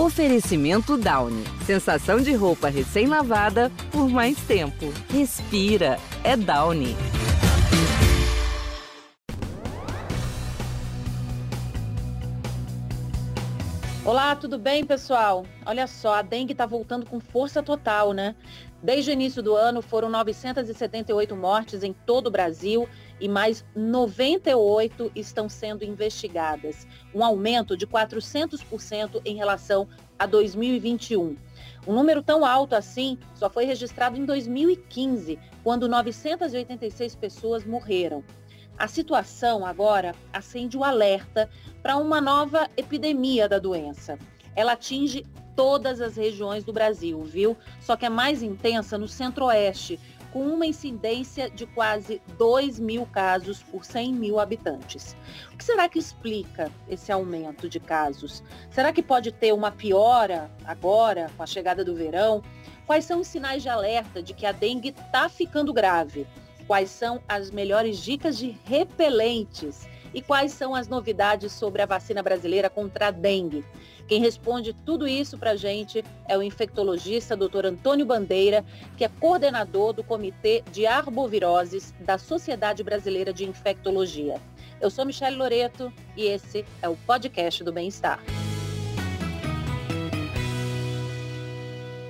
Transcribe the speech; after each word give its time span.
Oferecimento 0.00 0.96
Downy. 0.96 1.44
Sensação 1.66 2.22
de 2.22 2.32
roupa 2.32 2.70
recém-lavada 2.70 3.70
por 3.92 4.08
mais 4.08 4.38
tempo. 4.44 4.86
Respira. 5.10 5.98
É 6.24 6.38
Downy. 6.38 6.96
Olá, 14.02 14.34
tudo 14.34 14.58
bem, 14.58 14.86
pessoal? 14.86 15.44
Olha 15.66 15.86
só, 15.86 16.14
a 16.14 16.22
dengue 16.22 16.52
está 16.52 16.64
voltando 16.64 17.04
com 17.04 17.20
força 17.20 17.62
total, 17.62 18.14
né? 18.14 18.34
Desde 18.82 19.10
o 19.10 19.12
início 19.12 19.42
do 19.42 19.54
ano, 19.54 19.82
foram 19.82 20.08
978 20.08 21.36
mortes 21.36 21.82
em 21.82 21.92
todo 21.92 22.28
o 22.28 22.30
Brasil 22.30 22.88
e 23.20 23.28
mais 23.28 23.62
98 23.76 25.12
estão 25.14 25.50
sendo 25.50 25.84
investigadas, 25.84 26.86
um 27.14 27.22
aumento 27.22 27.76
de 27.76 27.86
400% 27.86 29.20
em 29.22 29.36
relação 29.36 29.86
a 30.18 30.24
2021. 30.24 31.36
Um 31.86 31.92
número 31.92 32.22
tão 32.22 32.42
alto 32.42 32.74
assim 32.74 33.18
só 33.34 33.50
foi 33.50 33.66
registrado 33.66 34.16
em 34.16 34.24
2015, 34.24 35.38
quando 35.62 35.86
986 35.86 37.14
pessoas 37.16 37.66
morreram. 37.66 38.24
A 38.78 38.88
situação 38.88 39.66
agora 39.66 40.14
acende 40.32 40.78
o 40.78 40.84
alerta 40.84 41.50
para 41.82 41.98
uma 41.98 42.18
nova 42.18 42.66
epidemia 42.78 43.46
da 43.46 43.58
doença. 43.58 44.18
Ela 44.54 44.72
atinge 44.72 45.24
todas 45.56 46.00
as 46.00 46.16
regiões 46.16 46.64
do 46.64 46.72
Brasil, 46.72 47.22
viu? 47.22 47.56
Só 47.80 47.96
que 47.96 48.06
é 48.06 48.08
mais 48.08 48.42
intensa 48.42 48.96
no 48.96 49.08
centro-oeste, 49.08 49.98
com 50.32 50.46
uma 50.46 50.64
incidência 50.64 51.50
de 51.50 51.66
quase 51.66 52.22
2 52.38 52.78
mil 52.78 53.04
casos 53.06 53.62
por 53.62 53.84
100 53.84 54.12
mil 54.12 54.38
habitantes. 54.38 55.16
O 55.52 55.56
que 55.56 55.64
será 55.64 55.88
que 55.88 55.98
explica 55.98 56.70
esse 56.88 57.10
aumento 57.10 57.68
de 57.68 57.80
casos? 57.80 58.42
Será 58.70 58.92
que 58.92 59.02
pode 59.02 59.32
ter 59.32 59.52
uma 59.52 59.72
piora 59.72 60.50
agora, 60.64 61.30
com 61.36 61.42
a 61.42 61.46
chegada 61.46 61.84
do 61.84 61.96
verão? 61.96 62.42
Quais 62.86 63.04
são 63.04 63.20
os 63.20 63.26
sinais 63.26 63.62
de 63.62 63.68
alerta 63.68 64.22
de 64.22 64.32
que 64.32 64.46
a 64.46 64.52
dengue 64.52 64.90
está 64.90 65.28
ficando 65.28 65.72
grave? 65.72 66.26
quais 66.70 66.88
são 66.88 67.20
as 67.28 67.50
melhores 67.50 67.98
dicas 67.98 68.38
de 68.38 68.56
repelentes 68.64 69.88
e 70.12 70.20
quais 70.20 70.52
são 70.52 70.74
as 70.74 70.88
novidades 70.88 71.52
sobre 71.52 71.82
a 71.82 71.86
vacina 71.86 72.22
brasileira 72.22 72.68
contra 72.68 73.08
a 73.08 73.10
dengue. 73.10 73.64
Quem 74.08 74.20
responde 74.20 74.74
tudo 74.84 75.06
isso 75.06 75.38
para 75.38 75.52
a 75.52 75.56
gente 75.56 76.04
é 76.26 76.36
o 76.36 76.42
infectologista 76.42 77.36
Dr. 77.36 77.66
Antônio 77.66 78.04
Bandeira, 78.04 78.64
que 78.96 79.04
é 79.04 79.08
coordenador 79.08 79.92
do 79.92 80.02
Comitê 80.02 80.64
de 80.72 80.84
Arboviroses 80.84 81.94
da 82.00 82.18
Sociedade 82.18 82.82
Brasileira 82.82 83.32
de 83.32 83.48
Infectologia. 83.48 84.40
Eu 84.80 84.90
sou 84.90 85.04
Michele 85.04 85.36
Loreto 85.36 85.92
e 86.16 86.24
esse 86.24 86.64
é 86.82 86.88
o 86.88 86.96
podcast 86.96 87.62
do 87.62 87.72
Bem-Estar. 87.72 88.20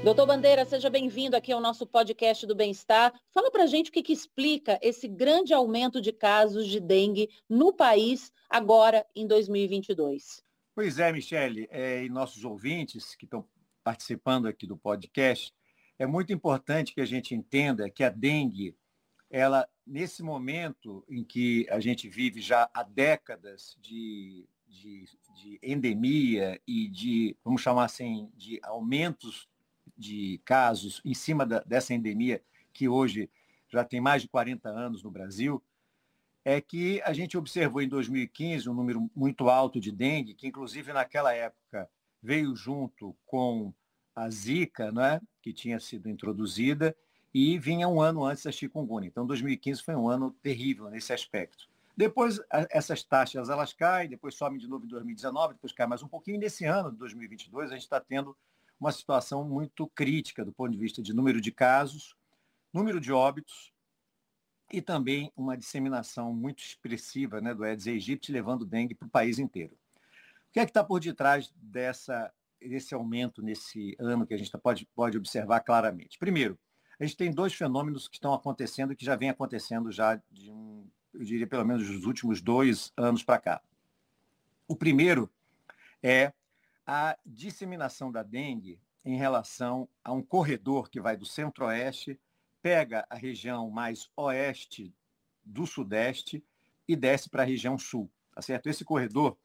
Doutor 0.03 0.27
Bandeira, 0.27 0.65
seja 0.65 0.89
bem-vindo 0.89 1.37
aqui 1.37 1.53
ao 1.53 1.61
nosso 1.61 1.87
podcast 1.87 2.47
do 2.47 2.55
Bem-Estar. 2.55 3.13
Fala 3.35 3.51
para 3.51 3.67
gente 3.67 3.91
o 3.91 3.93
que, 3.93 4.03
que, 4.03 4.15
explica 4.15 4.79
esse 4.81 5.07
grande 5.07 5.53
aumento 5.53 6.01
de 6.01 6.11
casos 6.11 6.67
de 6.67 6.81
dengue 6.81 7.29
no 7.47 7.71
país 7.71 8.33
agora 8.49 9.07
em 9.15 9.27
2022. 9.27 10.43
Pois 10.75 10.99
é, 10.99 11.13
Michele, 11.13 11.69
é, 11.71 12.03
e 12.03 12.09
nossos 12.09 12.47
ouvintes 12.47 13.15
que 13.15 13.27
estão 13.27 13.47
participando 13.85 14.49
aqui 14.49 14.67
do 14.67 14.75
podcast, 14.75 15.53
é 15.99 16.07
muito 16.07 16.33
importante 16.33 16.95
que 16.95 17.03
a 17.03 17.07
gente 17.07 17.35
entenda 17.35 17.91
que 17.91 18.03
a 18.03 18.09
dengue, 18.09 18.75
ela, 19.29 19.69
nesse 19.87 20.23
momento 20.23 21.05
em 21.11 21.23
que 21.23 21.67
a 21.69 21.79
gente 21.79 22.09
vive 22.09 22.41
já 22.41 22.71
há 22.73 22.83
décadas 22.83 23.77
de, 23.79 24.49
de, 24.67 25.05
de 25.37 25.59
endemia 25.63 26.59
e 26.67 26.89
de, 26.89 27.37
vamos 27.45 27.61
chamar 27.61 27.85
assim, 27.85 28.31
de 28.35 28.59
aumentos 28.63 29.50
de 29.97 30.41
casos 30.45 31.01
em 31.05 31.15
cima 31.15 31.45
da, 31.47 31.61
dessa 31.61 31.95
endemia, 31.95 32.43
que 32.73 32.89
hoje 32.89 33.31
já 33.69 33.85
tem 33.85 34.01
mais 34.01 34.23
de 34.23 34.29
40 34.29 34.69
anos 34.69 35.03
no 35.03 35.11
Brasil, 35.11 35.63
é 36.45 36.61
que 36.61 37.01
a 37.03 37.13
gente 37.13 37.37
observou 37.37 37.83
em 37.83 37.89
2015 37.89 38.69
um 38.69 38.75
número 38.75 39.11
muito 39.15 39.49
alto 39.49 39.79
de 39.81 39.93
dengue, 39.93 40.35
que 40.35 40.47
inclusive 40.47 40.93
naquela 40.93 41.33
época 41.33 41.89
veio 42.23 42.55
junto 42.57 43.15
com 43.27 43.73
a 44.15 44.29
Zika, 44.31 44.91
né, 44.91 45.21
que 45.41 45.53
tinha 45.53 45.79
sido 45.79 46.09
introduzida, 46.09 46.97
e 47.33 47.59
vinha 47.59 47.87
um 47.87 48.01
ano 48.01 48.25
antes 48.25 48.45
da 48.45 48.51
chikungunya. 48.51 49.07
Então, 49.07 49.27
2015 49.27 49.83
foi 49.83 49.95
um 49.95 50.09
ano 50.09 50.33
terrível 50.43 50.91
nesse 50.91 51.13
aspecto. 51.13 51.69
Depois, 51.97 52.41
essas 52.71 53.05
taxas 53.05 53.49
elas 53.51 53.73
caem, 53.73 54.09
depois 54.09 54.35
sobem 54.35 54.59
de 54.59 54.67
novo 54.67 54.85
em 54.85 54.89
2019, 54.89 55.55
depois 55.55 55.73
cai 55.73 55.87
mais 55.87 56.03
um 56.03 56.09
pouquinho. 56.09 56.37
E 56.37 56.39
nesse 56.39 56.65
ano 56.65 56.91
de 56.91 56.97
2022, 56.97 57.71
a 57.71 57.75
gente 57.75 57.83
está 57.83 58.01
tendo 58.01 58.37
uma 58.81 58.91
situação 58.91 59.45
muito 59.45 59.87
crítica 59.89 60.45
do 60.45 60.53
ponto 60.53 60.73
de 60.73 60.79
vista 60.79 61.03
de 61.03 61.13
número 61.13 61.41
de 61.41 61.53
casos, 61.53 62.17
número 62.73 62.99
de 63.01 63.13
óbitos 63.13 63.73
e 64.73 64.81
também 64.81 65.31
uma 65.37 65.57
disseminação 65.57 66.33
muito 66.33 66.61
expressiva 66.61 67.41
né, 67.41 67.53
do 67.53 67.65
Aedes 67.65 67.87
aegypti, 67.87 68.33
levando 68.33 68.65
dengue 68.65 68.95
para 68.95 69.07
o 69.07 69.11
país 69.11 69.39
inteiro. 69.39 69.75
O 70.49 70.53
que 70.53 70.61
é 70.61 70.65
que 70.65 70.71
está 70.71 70.83
por 70.83 71.01
detrás 71.01 71.53
dessa, 71.57 72.33
desse 72.61 72.95
aumento 72.95 73.43
nesse 73.43 73.97
ano 73.99 74.27
que 74.27 74.35
a 74.35 74.37
gente 74.37 74.51
pode, 74.59 74.87
pode 74.95 75.19
observar 75.19 75.61
claramente? 75.61 76.19
Primeiro, 76.19 76.59
a 76.99 77.05
gente 77.05 77.17
tem 77.17 77.31
dois 77.31 77.53
fenômenos 77.53 78.09
que 78.09 78.17
estão 78.17 78.33
acontecendo, 78.33 78.95
que 78.97 79.05
já 79.05 79.17
vem 79.17 79.31
acontecendo 79.31 79.91
já 79.91 80.21
de 80.31 80.51
um, 80.51 80.87
eu 81.13 81.25
diria 81.25 81.47
pelo 81.47 81.65
menos 81.65 81.87
dos 81.87 82.05
últimos 82.05 82.41
dois 82.41 82.93
anos 82.97 83.23
para 83.23 83.39
cá. 83.39 83.63
O 84.67 84.77
primeiro 84.77 85.31
é 86.03 86.33
a 86.87 87.17
disseminação 87.25 88.11
da 88.11 88.23
dengue 88.23 88.81
em 89.05 89.17
relação 89.17 89.89
a 90.05 90.13
um 90.13 90.23
corredor 90.23 90.91
que 90.91 91.01
vai 91.01 91.17
do 91.17 91.25
centro-oeste, 91.25 92.21
pega 92.63 93.07
a 93.09 93.15
região 93.15 93.71
mais 93.71 94.11
oeste 94.17 94.95
do 95.45 95.67
sudeste 95.67 96.45
e 96.87 96.95
desce 96.95 97.31
para 97.31 97.43
a 97.43 97.47
região 97.47 97.79
sul, 97.79 98.11
tá 98.35 98.43
certo? 98.43 98.69
Esse 98.69 98.85
corredor, 98.85 99.39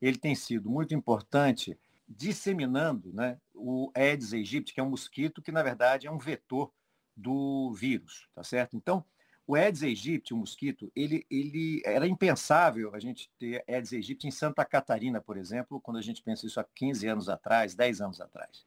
ele 0.00 0.16
tem 0.16 0.34
sido 0.34 0.70
muito 0.70 0.94
importante 0.94 1.78
disseminando 2.08 3.12
né, 3.12 3.38
o 3.54 3.90
Aedes 3.94 4.32
aegypti, 4.32 4.72
que 4.72 4.80
é 4.80 4.82
um 4.82 4.90
mosquito 4.90 5.42
que, 5.42 5.52
na 5.52 5.62
verdade, 5.62 6.06
é 6.06 6.10
um 6.10 6.18
vetor 6.18 6.72
do 7.16 7.72
vírus, 7.72 8.28
tá 8.34 8.42
certo? 8.42 8.76
Então, 8.76 9.04
o 9.46 9.54
Aedes 9.54 9.82
aegypti, 9.82 10.32
o 10.32 10.36
mosquito, 10.38 10.90
ele, 10.96 11.26
ele 11.30 11.82
era 11.84 12.06
impensável 12.06 12.94
a 12.94 12.98
gente 12.98 13.30
ter 13.38 13.62
Aedes 13.68 13.92
aegypti 13.92 14.26
em 14.26 14.30
Santa 14.30 14.64
Catarina, 14.64 15.20
por 15.20 15.36
exemplo, 15.36 15.80
quando 15.80 15.98
a 15.98 16.02
gente 16.02 16.22
pensa 16.22 16.46
isso 16.46 16.58
há 16.58 16.64
15 16.64 17.06
anos 17.06 17.28
atrás, 17.28 17.74
10 17.74 18.00
anos 18.00 18.20
atrás. 18.20 18.64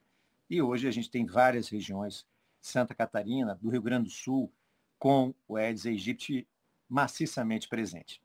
E 0.48 0.62
hoje 0.62 0.86
a 0.86 0.90
gente 0.90 1.10
tem 1.10 1.26
várias 1.26 1.68
regiões, 1.68 2.24
Santa 2.60 2.94
Catarina, 2.94 3.56
do 3.56 3.68
Rio 3.68 3.82
Grande 3.82 4.04
do 4.04 4.10
Sul, 4.10 4.52
com 4.98 5.34
o 5.48 5.56
Aedes 5.56 5.84
aegypti 5.84 6.46
maciçamente 6.88 7.68
presente. 7.68 8.22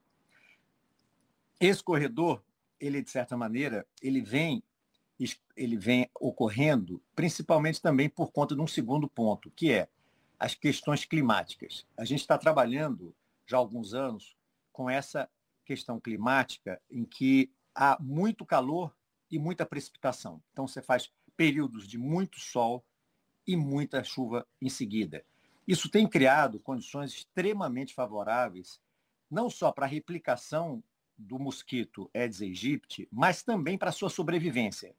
Esse 1.60 1.82
corredor, 1.82 2.42
ele 2.80 3.02
de 3.02 3.10
certa 3.10 3.36
maneira, 3.36 3.86
ele 4.00 4.20
vem 4.20 4.62
ele 5.56 5.76
vem 5.76 6.10
ocorrendo 6.20 7.00
principalmente 7.14 7.80
também 7.80 8.08
por 8.08 8.32
conta 8.32 8.54
de 8.54 8.60
um 8.60 8.66
segundo 8.66 9.08
ponto, 9.08 9.48
que 9.52 9.70
é 9.70 9.88
as 10.38 10.54
questões 10.54 11.04
climáticas. 11.04 11.86
A 11.96 12.04
gente 12.04 12.20
está 12.20 12.36
trabalhando 12.36 13.14
já 13.46 13.56
há 13.56 13.60
alguns 13.60 13.94
anos 13.94 14.36
com 14.72 14.88
essa 14.88 15.28
questão 15.64 16.00
climática 16.00 16.80
em 16.90 17.04
que 17.04 17.50
há 17.74 17.96
muito 18.00 18.44
calor 18.44 18.94
e 19.30 19.38
muita 19.38 19.64
precipitação. 19.66 20.42
Então, 20.52 20.66
você 20.66 20.82
faz 20.82 21.12
períodos 21.36 21.86
de 21.88 21.98
muito 21.98 22.38
sol 22.38 22.84
e 23.46 23.56
muita 23.56 24.02
chuva 24.04 24.46
em 24.60 24.68
seguida. 24.68 25.24
Isso 25.66 25.88
tem 25.88 26.06
criado 26.06 26.60
condições 26.60 27.12
extremamente 27.12 27.94
favoráveis, 27.94 28.80
não 29.30 29.48
só 29.48 29.72
para 29.72 29.86
a 29.86 29.88
replicação 29.88 30.82
do 31.16 31.38
mosquito 31.38 32.10
Aedes 32.14 32.42
aegypti, 32.42 33.08
mas 33.10 33.42
também 33.42 33.78
para 33.78 33.88
a 33.88 33.92
sua 33.92 34.10
sobrevivência. 34.10 34.94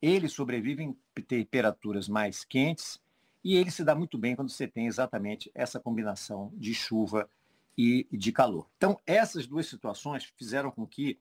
Ele 0.00 0.28
sobrevive 0.28 0.84
em 0.84 0.96
temperaturas 1.22 2.08
mais 2.08 2.44
quentes 2.44 3.00
e 3.48 3.56
ele 3.56 3.70
se 3.70 3.82
dá 3.82 3.94
muito 3.94 4.18
bem 4.18 4.36
quando 4.36 4.50
você 4.50 4.68
tem 4.68 4.86
exatamente 4.86 5.50
essa 5.54 5.80
combinação 5.80 6.52
de 6.54 6.74
chuva 6.74 7.30
e 7.78 8.06
de 8.12 8.30
calor. 8.30 8.68
Então, 8.76 9.00
essas 9.06 9.46
duas 9.46 9.66
situações 9.66 10.24
fizeram 10.36 10.70
com 10.70 10.86
que 10.86 11.18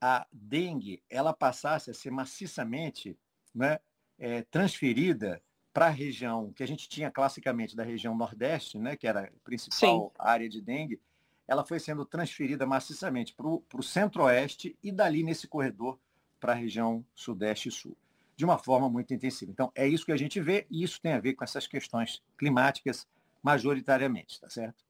a 0.00 0.26
dengue 0.32 1.02
ela 1.10 1.34
passasse 1.34 1.90
a 1.90 1.94
ser 1.94 2.10
maciçamente 2.10 3.18
né, 3.54 3.80
é, 4.18 4.40
transferida 4.44 5.42
para 5.74 5.88
a 5.88 5.90
região 5.90 6.54
que 6.54 6.62
a 6.62 6.66
gente 6.66 6.88
tinha 6.88 7.10
classicamente 7.10 7.76
da 7.76 7.84
região 7.84 8.16
nordeste, 8.16 8.78
né, 8.78 8.96
que 8.96 9.06
era 9.06 9.24
a 9.24 9.30
principal 9.44 10.06
Sim. 10.08 10.10
área 10.18 10.48
de 10.48 10.62
dengue, 10.62 11.02
ela 11.46 11.66
foi 11.66 11.78
sendo 11.78 12.06
transferida 12.06 12.64
maciçamente 12.64 13.34
para 13.34 13.46
o 13.46 13.82
centro-oeste 13.82 14.74
e 14.82 14.90
dali 14.90 15.22
nesse 15.22 15.46
corredor 15.46 15.98
para 16.40 16.52
a 16.52 16.56
região 16.56 17.04
sudeste 17.14 17.68
e 17.68 17.72
sul 17.72 17.94
de 18.42 18.44
uma 18.44 18.58
forma 18.58 18.90
muito 18.90 19.14
intensiva. 19.14 19.52
Então, 19.52 19.70
é 19.72 19.86
isso 19.86 20.04
que 20.04 20.10
a 20.10 20.16
gente 20.16 20.40
vê 20.40 20.66
e 20.68 20.82
isso 20.82 21.00
tem 21.00 21.12
a 21.12 21.20
ver 21.20 21.34
com 21.34 21.44
essas 21.44 21.68
questões 21.68 22.20
climáticas 22.36 23.06
majoritariamente, 23.40 24.40
tá 24.40 24.50
certo? 24.50 24.84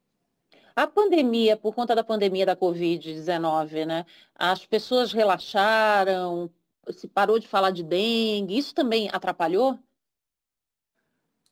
A 0.75 0.87
pandemia, 0.87 1.55
por 1.55 1.75
conta 1.75 1.95
da 1.95 2.03
pandemia 2.03 2.47
da 2.47 2.57
Covid-19, 2.57 3.85
né? 3.85 4.07
As 4.35 4.65
pessoas 4.65 5.13
relaxaram, 5.13 6.51
se 6.91 7.07
parou 7.07 7.39
de 7.39 7.47
falar 7.47 7.73
de 7.73 7.83
dengue, 7.83 8.57
isso 8.57 8.75
também 8.75 9.11
atrapalhou? 9.13 9.79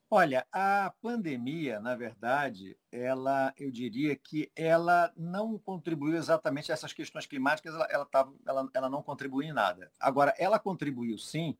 Olha, 0.09 0.47
a 0.51 0.95
pandemia, 1.03 1.81
na 1.81 1.95
verdade, 1.95 2.79
ela, 2.91 3.53
eu 3.59 3.71
diria 3.71 4.17
que 4.17 4.51
ela 4.57 5.13
não 5.15 5.59
contribuiu 5.59 6.17
exatamente 6.17 6.73
a 6.73 6.75
essas 6.75 6.95
questões 6.95 7.27
climáticas, 7.27 7.75
ela, 7.75 7.87
ela, 7.91 8.07
tava, 8.07 8.33
ela, 8.47 8.71
ela 8.73 8.89
não 8.89 9.03
contribuiu 9.03 9.51
em 9.51 9.53
nada. 9.53 9.93
Agora, 10.01 10.35
ela 10.39 10.59
contribuiu 10.59 11.19
sim, 11.19 11.57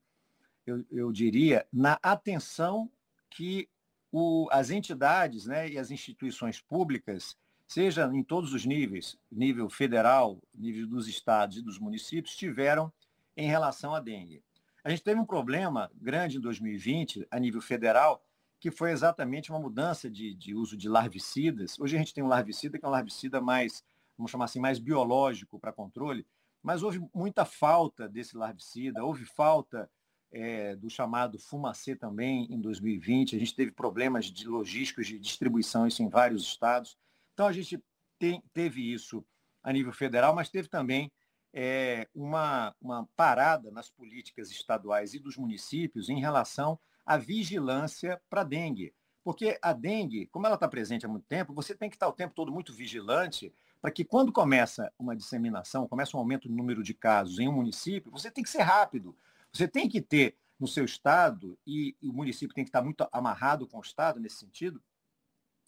eu, 0.67 0.85
eu 0.91 1.13
diria, 1.13 1.67
na 1.73 1.99
atenção 2.03 2.91
que 3.31 3.69
o, 4.13 4.49
as 4.51 4.71
entidades 4.71 5.47
né, 5.47 5.69
e 5.69 5.79
as 5.79 5.91
instituições 5.91 6.61
públicas, 6.61 7.37
seja 7.67 8.11
em 8.13 8.23
todos 8.23 8.53
os 8.53 8.67
níveis, 8.67 9.17
nível 9.31 9.69
federal, 9.71 10.43
nível 10.55 10.87
dos 10.87 11.07
estados 11.07 11.59
e 11.59 11.63
dos 11.63 11.79
municípios, 11.79 12.35
tiveram 12.35 12.93
em 13.37 13.47
relação 13.47 13.95
à 13.95 14.01
dengue. 14.01 14.43
A 14.83 14.91
gente 14.91 15.03
teve 15.03 15.21
um 15.21 15.27
problema 15.27 15.91
grande 15.95 16.39
em 16.39 16.41
2020, 16.41 17.27
a 17.31 17.39
nível 17.39 17.61
federal, 17.61 18.25
que 18.59 18.71
foi 18.71 18.91
exatamente 18.91 19.51
uma 19.51 19.61
mudança 19.61 20.11
de, 20.11 20.35
de 20.35 20.55
uso 20.55 20.77
de 20.77 20.89
larvicidas. 20.89 21.79
Hoje 21.79 21.97
a 21.97 21.99
gente 21.99 22.13
tem 22.13 22.25
um 22.25 22.29
larvicida 22.29 22.79
que 22.79 22.85
é 22.85 22.89
um 22.89 22.93
larvicida 22.93 23.41
mais, 23.41 23.85
vamos 24.17 24.31
chamar 24.31 24.47
assim, 24.47 24.61
mais 24.61 24.79
biológico 24.79 25.59
para 25.59 25.73
controle, 25.73 26.27
mas 26.63 26.83
houve 26.83 27.01
muita 27.15 27.45
falta 27.45 28.09
desse 28.09 28.37
larvicida, 28.37 29.05
houve 29.05 29.25
falta 29.25 29.89
é, 30.33 30.77
do 30.77 30.89
chamado 30.89 31.39
fumacê 31.39 31.97
também 31.97 32.47
em 32.51 32.61
2020. 32.61 33.37
A 33.37 33.39
gente 33.39 33.55
teve 33.55 33.73
problemas 33.73 34.27
de 34.27 34.47
logísticos 34.47 35.07
de 35.07 35.19
distribuição, 35.19 35.87
isso 35.87 36.03
em 36.03 36.09
vários 36.09 36.43
estados. 36.43 36.97
Então 37.35 37.47
a 37.47 37.53
gente 37.53 37.83
tem, 38.19 38.43
teve 38.53 38.93
isso 38.93 39.25
a 39.63 39.73
nível 39.73 39.93
federal, 39.93 40.35
mas 40.35 40.49
teve 40.49 40.69
também 40.69 41.11
é, 41.53 42.09
uma, 42.15 42.75
uma 42.81 43.09
parada 43.17 43.71
nas 43.71 43.91
políticas 43.91 44.51
estaduais 44.51 45.15
e 45.15 45.19
dos 45.19 45.37
municípios 45.37 46.09
em 46.09 46.21
relação 46.21 46.79
a 47.05 47.17
vigilância 47.17 48.21
para 48.29 48.45
dengue. 48.45 48.95
Porque 49.23 49.59
a 49.61 49.73
dengue, 49.73 50.27
como 50.27 50.47
ela 50.47 50.55
está 50.55 50.69
presente 50.69 51.05
há 51.05 51.09
muito 51.09 51.27
tempo, 51.27 51.53
você 51.53 51.75
tem 51.75 51.91
que 51.91 51.97
estar 51.97 52.09
o 52.09 52.13
tempo 52.13 52.35
todo 52.35 52.53
muito 52.53 52.73
vigilante 52.73 53.53
para 53.81 53.91
que 53.91 54.05
quando 54.05 54.33
começa 54.33 54.93
uma 54.99 55.17
disseminação, 55.17 55.89
começa 55.89 56.17
um 56.17 56.21
aumento 56.21 56.49
no 56.49 56.57
número 56.57 56.83
de 56.83 56.95
casos 56.95 57.39
em 57.39 57.49
um 57.49 57.53
município, 57.53 58.11
você 58.11 58.31
tem 58.31 58.45
que 58.45 58.51
ser 58.51 58.63
rápido. 58.63 59.17
Você 59.53 59.67
tem 59.67 59.89
que 59.89 60.01
ter 60.01 60.37
no 60.59 60.69
seu 60.69 60.85
estado, 60.85 61.59
e, 61.67 61.97
o 62.03 62.13
município 62.13 62.55
tem 62.55 62.65
que 62.65 62.69
estar 62.69 62.83
muito 62.83 63.07
amarrado 63.11 63.67
com 63.67 63.79
o 63.79 63.83
estado 63.83 64.21
nesse 64.21 64.37
sentido, 64.37 64.83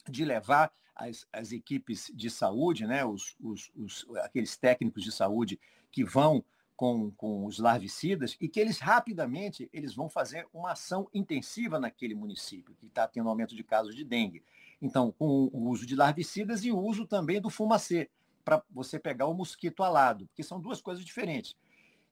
de 0.08 0.24
levar 0.24 0.72
as, 0.94 1.26
as 1.32 1.52
equipes 1.52 2.10
de 2.14 2.28
saúde, 2.28 2.86
né, 2.86 3.04
os, 3.04 3.36
os, 3.40 3.70
os, 3.74 4.06
aqueles 4.18 4.56
técnicos 4.56 5.02
de 5.02 5.10
saúde 5.10 5.58
que 5.90 6.04
vão 6.04 6.44
com, 6.76 7.10
com 7.12 7.44
os 7.46 7.58
larvicidas 7.58 8.36
e 8.40 8.48
que 8.48 8.58
eles 8.58 8.78
rapidamente 8.78 9.70
eles 9.72 9.94
vão 9.94 10.08
fazer 10.08 10.46
uma 10.52 10.72
ação 10.72 11.08
intensiva 11.14 11.78
naquele 11.78 12.14
município 12.14 12.74
que 12.74 12.86
está 12.86 13.06
tendo 13.06 13.28
aumento 13.28 13.54
de 13.54 13.62
casos 13.62 13.94
de 13.94 14.04
dengue. 14.04 14.42
Então, 14.80 15.12
com 15.12 15.48
o 15.52 15.68
uso 15.68 15.86
de 15.86 15.94
larvicidas 15.94 16.64
e 16.64 16.72
o 16.72 16.78
uso 16.78 17.06
também 17.06 17.40
do 17.40 17.48
fumacê, 17.48 18.10
para 18.44 18.62
você 18.68 18.98
pegar 18.98 19.26
o 19.26 19.34
mosquito 19.34 19.84
alado, 19.84 20.26
porque 20.26 20.42
são 20.42 20.60
duas 20.60 20.80
coisas 20.80 21.04
diferentes. 21.04 21.54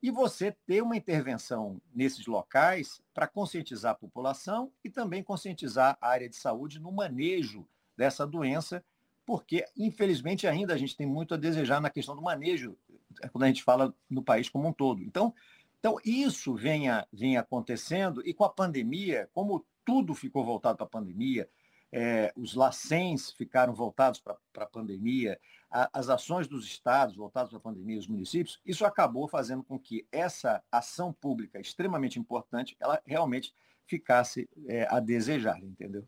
E 0.03 0.11
você 0.11 0.53
ter 0.67 0.83
uma 0.83 0.97
intervenção 0.97 1.81
nesses 1.95 2.27
locais 2.27 3.03
para 3.13 3.27
conscientizar 3.27 3.93
a 3.93 3.97
população 3.97 4.73
e 4.83 4.89
também 4.89 5.23
conscientizar 5.23 5.99
a 6.01 6.09
área 6.09 6.29
de 6.29 6.37
saúde 6.37 6.81
no 6.81 6.91
manejo 6.91 7.67
dessa 7.97 8.27
doença, 8.27 8.83
porque, 9.27 9.65
infelizmente, 9.77 10.47
ainda 10.47 10.73
a 10.73 10.79
gente 10.79 10.97
tem 10.97 11.07
muito 11.07 11.35
a 11.35 11.37
desejar 11.37 11.81
na 11.81 11.91
questão 11.91 12.17
do 12.17 12.23
manejo 12.23 12.77
é 13.23 13.29
quando 13.29 13.45
a 13.45 13.47
gente 13.49 13.63
fala 13.63 13.95
no 14.09 14.23
país 14.23 14.49
como 14.49 14.69
um 14.69 14.73
todo. 14.73 15.03
Então, 15.03 15.35
então 15.79 15.97
isso 16.05 16.55
vem, 16.55 16.89
a, 16.89 17.07
vem 17.13 17.37
acontecendo 17.37 18.23
e 18.27 18.33
com 18.33 18.45
a 18.45 18.51
pandemia, 18.51 19.29
como 19.33 19.65
tudo 19.85 20.15
ficou 20.15 20.45
voltado 20.45 20.77
para 20.77 20.87
a 20.87 20.91
pandemia, 20.91 21.49
é, 21.93 22.33
os 22.37 22.55
LACENs 22.55 23.33
ficaram 23.33 23.73
voltados 23.73 24.21
para 24.21 24.37
a 24.57 24.67
pandemia, 24.67 25.41
a, 25.71 25.89
as 25.93 26.09
ações 26.09 26.49
dos 26.49 26.67
estados 26.67 27.17
voltadas 27.17 27.55
a 27.55 27.61
pandemia, 27.61 27.99
os 27.99 28.09
municípios, 28.09 28.61
isso 28.65 28.85
acabou 28.85 29.29
fazendo 29.29 29.63
com 29.63 29.79
que 29.79 30.07
essa 30.11 30.63
ação 30.71 31.13
pública 31.13 31.61
extremamente 31.61 32.19
importante, 32.19 32.77
ela 32.81 33.01
realmente 33.05 33.55
ficasse 33.87 34.49
é, 34.67 34.87
a 34.91 35.01
desejar, 35.01 35.63
entendeu? 35.63 36.07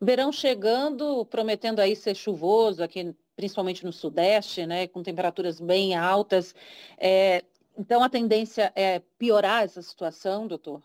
Verão 0.00 0.30
chegando, 0.30 1.24
prometendo 1.26 1.80
aí 1.80 1.96
ser 1.96 2.14
chuvoso 2.14 2.82
aqui 2.82 3.14
principalmente 3.36 3.84
no 3.84 3.92
Sudeste, 3.92 4.66
né, 4.66 4.88
com 4.88 5.02
temperaturas 5.02 5.60
bem 5.60 5.94
altas. 5.94 6.54
É, 6.96 7.44
então, 7.76 8.02
a 8.02 8.08
tendência 8.08 8.72
é 8.74 9.00
piorar 9.18 9.62
essa 9.62 9.82
situação, 9.82 10.48
doutor? 10.48 10.82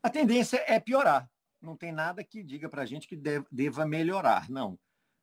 A 0.00 0.08
tendência 0.08 0.62
é 0.68 0.78
piorar. 0.78 1.28
Não 1.60 1.76
tem 1.76 1.90
nada 1.90 2.22
que 2.22 2.44
diga 2.44 2.68
para 2.68 2.82
a 2.82 2.86
gente 2.86 3.08
que 3.08 3.20
deva 3.50 3.84
melhorar, 3.84 4.48
não. 4.48 4.78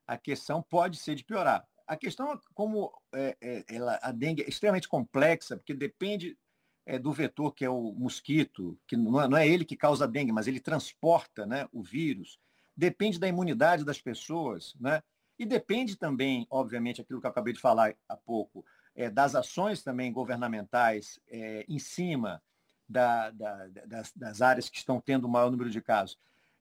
A 0.07 0.17
questão 0.17 0.61
pode 0.61 0.97
ser 0.97 1.15
de 1.15 1.23
piorar. 1.23 1.67
A 1.87 1.95
questão, 1.95 2.39
como 2.53 2.91
é, 3.13 3.37
é, 3.41 3.65
ela, 3.67 3.99
a 4.01 4.11
dengue 4.11 4.41
é 4.41 4.49
extremamente 4.49 4.87
complexa, 4.87 5.57
porque 5.57 5.73
depende 5.73 6.37
é, 6.85 6.97
do 6.97 7.11
vetor 7.11 7.53
que 7.53 7.65
é 7.65 7.69
o 7.69 7.93
mosquito, 7.93 8.77
que 8.87 8.95
não 8.95 9.21
é, 9.21 9.27
não 9.27 9.37
é, 9.37 9.47
ele 9.47 9.65
que 9.65 9.75
causa 9.75 10.07
dengue, 10.07 10.31
mas 10.31 10.47
ele 10.47 10.59
transporta 10.59 11.45
né, 11.45 11.67
o 11.71 11.81
vírus. 11.81 12.39
Depende 12.75 13.19
da 13.19 13.27
imunidade 13.27 13.85
das 13.85 14.01
pessoas, 14.01 14.75
né? 14.79 15.01
E 15.37 15.45
depende 15.45 15.95
também, 15.95 16.47
obviamente, 16.49 17.01
aquilo 17.01 17.19
que 17.19 17.25
eu 17.25 17.31
acabei 17.31 17.53
de 17.53 17.59
falar 17.59 17.95
há 18.07 18.15
pouco, 18.15 18.63
é, 18.95 19.09
das 19.09 19.35
ações 19.35 19.81
também 19.81 20.11
governamentais 20.11 21.19
é, 21.27 21.65
em 21.67 21.79
cima 21.79 22.41
da, 22.87 23.31
da, 23.31 23.67
das, 23.87 24.11
das, 24.15 24.41
áreas 24.41 24.69
que 24.69 24.77
estão 24.77 25.01
tendo 25.01 25.25
o 25.25 25.29
maior 25.29 25.49
número 25.49 25.69
de 25.69 25.81
casos. 25.81 26.17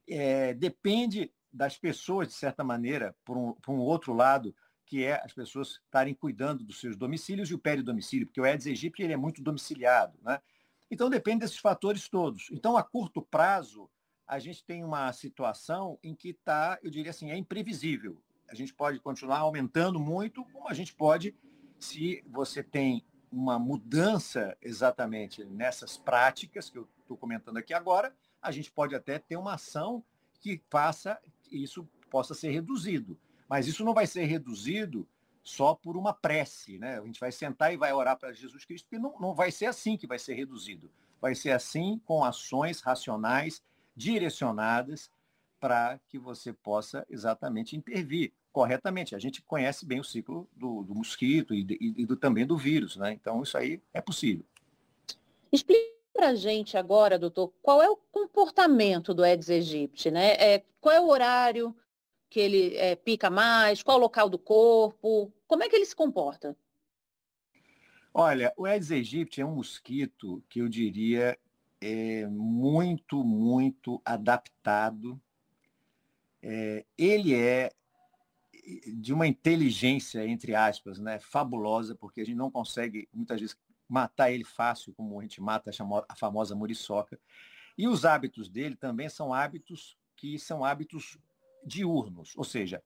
É, 0.09 0.55
depende 0.55 1.31
das 1.53 1.77
pessoas, 1.77 2.29
de 2.29 2.35
certa 2.35 2.65
maneira, 2.65 3.15
por 3.25 3.37
um, 3.37 3.53
por 3.55 3.73
um 3.73 3.79
outro 3.79 4.13
lado, 4.13 4.55
que 4.87 5.05
é 5.05 5.21
as 5.25 5.33
pessoas 5.33 5.81
estarem 5.85 6.15
cuidando 6.15 6.65
dos 6.65 6.81
seus 6.81 6.97
domicílios 6.97 7.51
e 7.51 7.55
o 7.55 7.59
peridomicílio, 7.59 8.27
porque 8.27 8.41
o 8.41 8.45
Aedes 8.45 8.67
aegypti 8.67 9.03
ele 9.03 9.13
é 9.13 9.17
muito 9.17 9.43
domiciliado. 9.43 10.19
Né? 10.23 10.41
Então, 10.91 11.09
depende 11.09 11.41
desses 11.41 11.59
fatores 11.59 12.09
todos. 12.09 12.49
Então, 12.51 12.77
a 12.77 12.83
curto 12.83 13.23
prazo, 13.23 13.89
a 14.27 14.39
gente 14.39 14.65
tem 14.65 14.85
uma 14.85 15.13
situação 15.13 15.99
em 16.03 16.15
que 16.15 16.31
está, 16.31 16.79
eu 16.83 16.91
diria 16.91 17.11
assim, 17.11 17.31
é 17.31 17.37
imprevisível 17.37 18.21
a 18.53 18.55
gente 18.55 18.75
pode 18.75 19.01
continuar 19.01 19.39
aumentando 19.39 19.99
muito, 19.99 20.45
como 20.53 20.69
a 20.69 20.75
gente 20.75 20.95
pode, 20.95 21.35
se 21.81 22.23
você 22.29 22.63
tem 22.63 23.03
uma 23.31 23.59
mudança 23.59 24.55
exatamente 24.61 25.43
nessas 25.43 25.97
práticas 25.97 26.69
que 26.69 26.77
eu 26.77 26.87
estou 27.01 27.17
comentando 27.17 27.57
aqui 27.57 27.73
agora, 27.73 28.15
a 28.43 28.53
gente 28.53 28.71
pode 28.71 28.95
até 28.95 29.19
ter 29.19 29.39
uma 29.39 29.55
ação 29.55 30.05
que 30.39 30.61
faça 30.69 31.19
isso 31.53 31.89
possa 32.11 32.35
ser 32.35 32.51
reduzido. 32.51 33.19
Mas 33.49 33.67
isso 33.67 33.85
não 33.85 33.95
vai 33.95 34.07
ser 34.07 34.25
reduzido 34.25 35.07
só 35.43 35.75
por 35.75 35.97
uma 35.97 36.13
prece, 36.13 36.79
né? 36.79 36.99
A 36.99 37.05
gente 37.05 37.21
vai 37.21 37.33
sentar 37.33 37.73
e 37.73 37.77
vai 37.77 37.93
orar 37.93 38.17
para 38.17 38.33
Jesus 38.33 38.65
Cristo, 38.65 38.87
porque 38.87 38.99
não, 38.99 39.19
não 39.21 39.35
vai 39.35 39.51
ser 39.51 39.67
assim 39.67 39.97
que 39.97 40.07
vai 40.07 40.19
ser 40.19 40.35
reduzido. 40.35 40.91
Vai 41.21 41.35
ser 41.35 41.51
assim 41.51 42.01
com 42.05 42.25
ações 42.25 42.81
racionais, 42.81 43.63
direcionadas, 43.95 45.11
para 45.61 46.01
que 46.09 46.19
você 46.19 46.53
possa 46.53 47.07
exatamente 47.09 47.77
intervir 47.77 48.33
corretamente. 48.53 49.15
A 49.15 49.19
gente 49.19 49.43
conhece 49.43 49.87
bem 49.87 50.01
o 50.01 50.05
ciclo 50.05 50.49
do, 50.57 50.83
do 50.83 50.95
mosquito 50.95 51.55
e, 51.55 51.67
e, 51.81 52.03
e 52.03 52.07
do, 52.07 52.17
também 52.17 52.47
do 52.47 52.57
vírus, 52.57 52.97
né? 52.97 53.13
Então, 53.13 53.43
isso 53.43 53.57
aí 53.57 53.81
é 53.93 54.01
possível. 54.01 54.45
Explica 55.53 56.02
para 56.13 56.29
a 56.29 56.35
gente 56.35 56.77
agora, 56.77 57.19
doutor, 57.19 57.53
qual 57.63 57.83
é 57.83 57.89
o 57.89 57.97
comportamento 57.97 59.15
do 59.15 59.23
Aedes 59.23 59.51
aegypti, 59.51 60.11
né? 60.11 60.33
É, 60.35 60.65
qual 60.81 60.95
é 60.95 61.01
o 61.01 61.09
horário 61.09 61.75
que 62.29 62.41
ele 62.41 62.77
é, 62.77 62.95
pica 62.95 63.31
mais? 63.31 63.83
Qual 63.83 63.99
o 63.99 64.01
local 64.01 64.29
do 64.29 64.39
corpo? 64.39 65.33
Como 65.47 65.63
é 65.63 65.69
que 65.69 65.77
ele 65.77 65.87
se 65.87 65.97
comporta? 65.97 66.57
Olha, 68.15 68.53
o 68.57 68.67
Aedes 68.67 68.91
aegypti 68.91 69.41
é 69.41 69.47
um 69.47 69.55
mosquito 69.55 70.43
que 70.49 70.61
eu 70.61 70.69
diria 70.69 71.39
é 71.83 72.27
muito, 72.29 73.25
muito 73.25 74.01
adaptado. 74.05 75.21
É, 76.41 76.85
ele 76.97 77.35
é 77.35 77.73
de 78.95 79.13
uma 79.13 79.27
inteligência, 79.27 80.25
entre 80.27 80.55
aspas, 80.55 81.01
né, 81.01 81.19
fabulosa, 81.19 81.97
porque 81.97 82.21
a 82.21 82.25
gente 82.25 82.37
não 82.37 82.51
consegue, 82.51 83.09
muitas 83.13 83.41
vezes, 83.41 83.57
matar 83.93 84.31
ele 84.31 84.43
fácil, 84.43 84.95
como 84.95 85.21
a 85.21 85.23
gente 85.23 85.39
mata 85.39 85.71
a 86.09 86.17
famosa 86.17 86.55
muriçoca. 86.55 87.21
E 87.77 87.87
os 87.87 88.07
hábitos 88.07 88.49
dele 88.49 88.75
também 88.75 89.07
são 89.11 89.35
hábitos 89.35 89.99
que 90.17 90.39
são 90.39 90.65
hábitos 90.65 91.19
diurnos, 91.63 92.33
ou 92.35 92.43
seja, 92.43 92.83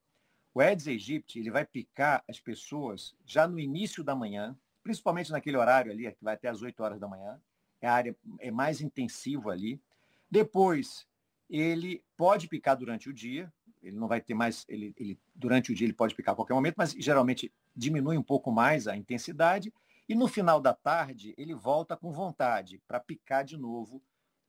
o 0.52 0.60
Aedes 0.60 0.88
aegypti 0.88 1.38
ele 1.38 1.50
vai 1.50 1.64
picar 1.64 2.24
as 2.28 2.40
pessoas 2.40 3.14
já 3.24 3.46
no 3.46 3.58
início 3.60 4.02
da 4.02 4.16
manhã, 4.16 4.56
principalmente 4.82 5.30
naquele 5.30 5.56
horário 5.56 5.92
ali, 5.92 6.10
que 6.10 6.24
vai 6.24 6.34
até 6.34 6.48
as 6.48 6.60
8 6.60 6.82
horas 6.82 6.98
da 6.98 7.06
manhã, 7.06 7.40
é 7.80 7.86
a 7.86 7.92
área 7.92 8.16
é 8.40 8.50
mais 8.50 8.80
intensivo 8.80 9.50
ali. 9.50 9.80
Depois, 10.28 11.06
ele 11.48 12.02
pode 12.16 12.48
picar 12.48 12.76
durante 12.76 13.08
o 13.08 13.12
dia, 13.12 13.52
ele 13.80 13.96
não 13.96 14.08
vai 14.08 14.20
ter 14.20 14.34
mais, 14.34 14.64
ele, 14.68 14.92
ele, 14.96 15.18
durante 15.34 15.70
o 15.70 15.74
dia 15.74 15.86
ele 15.86 15.92
pode 15.92 16.16
picar 16.16 16.32
a 16.32 16.36
qualquer 16.36 16.54
momento, 16.54 16.74
mas 16.76 16.92
geralmente 16.92 17.52
diminui 17.76 18.18
um 18.18 18.22
pouco 18.22 18.50
mais 18.50 18.88
a 18.88 18.96
intensidade 18.96 19.72
E 20.08 20.14
no 20.14 20.28
final 20.28 20.60
da 20.60 20.72
tarde, 20.72 21.34
ele 21.36 21.54
volta 21.54 21.96
com 21.96 22.12
vontade 22.12 22.80
para 22.86 23.00
picar 23.00 23.44
de 23.44 23.56
novo 23.56 24.02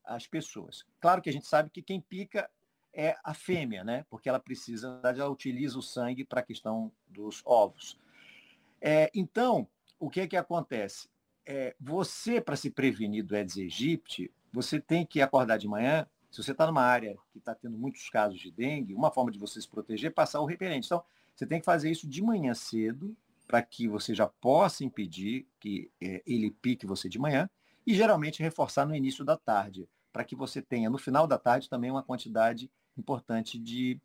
as 0.03 0.27
pessoas. 0.27 0.85
Claro 0.99 1.21
que 1.21 1.29
a 1.29 1.33
gente 1.33 1.47
sabe 1.47 1.69
que 1.69 1.81
quem 1.81 1.99
pica 1.99 2.49
é 2.93 3.15
a 3.23 3.33
fêmea, 3.33 3.83
né? 3.83 4.05
Porque 4.09 4.29
ela 4.29 4.39
precisa, 4.39 4.99
ela 5.03 5.29
utiliza 5.29 5.77
o 5.77 5.81
sangue 5.81 6.23
para 6.23 6.39
a 6.39 6.43
questão 6.43 6.91
dos 7.07 7.41
ovos. 7.45 7.99
É, 8.81 9.11
então, 9.13 9.67
o 9.99 10.09
que 10.09 10.21
é 10.21 10.27
que 10.27 10.37
acontece? 10.37 11.09
É, 11.45 11.75
você, 11.79 12.41
para 12.41 12.55
se 12.55 12.69
prevenir 12.69 13.23
do 13.23 13.35
Aedes 13.35 13.57
aegypti, 13.57 14.31
você 14.51 14.79
tem 14.79 15.05
que 15.05 15.21
acordar 15.21 15.57
de 15.57 15.67
manhã. 15.67 16.07
Se 16.29 16.43
você 16.43 16.51
está 16.51 16.67
numa 16.67 16.81
área 16.81 17.17
que 17.31 17.39
está 17.39 17.55
tendo 17.55 17.77
muitos 17.77 18.09
casos 18.09 18.39
de 18.39 18.51
dengue, 18.51 18.93
uma 18.93 19.11
forma 19.11 19.31
de 19.31 19.39
você 19.39 19.61
se 19.61 19.67
proteger 19.67 20.09
é 20.11 20.13
passar 20.13 20.41
o 20.41 20.45
repelente. 20.45 20.85
Então, 20.85 21.03
você 21.35 21.45
tem 21.45 21.59
que 21.59 21.65
fazer 21.65 21.91
isso 21.91 22.07
de 22.07 22.21
manhã 22.21 22.53
cedo, 22.53 23.15
para 23.47 23.61
que 23.61 23.87
você 23.87 24.13
já 24.13 24.27
possa 24.27 24.83
impedir 24.83 25.47
que 25.59 25.89
é, 26.01 26.21
ele 26.25 26.51
pique 26.51 26.85
você 26.85 27.07
de 27.07 27.17
manhã, 27.17 27.49
e 27.85 27.93
geralmente 27.93 28.43
reforçar 28.43 28.85
no 28.85 28.93
início 28.93 29.23
da 29.23 29.37
tarde, 29.37 29.87
para 30.11 30.25
que 30.25 30.35
você 30.35 30.61
tenha 30.61 30.89
no 30.89 30.97
final 30.97 31.25
da 31.25 31.37
tarde 31.37 31.69
também 31.69 31.89
uma 31.89 32.03
quantidade 32.03 32.69
importante 32.97 33.57
de, 33.57 33.99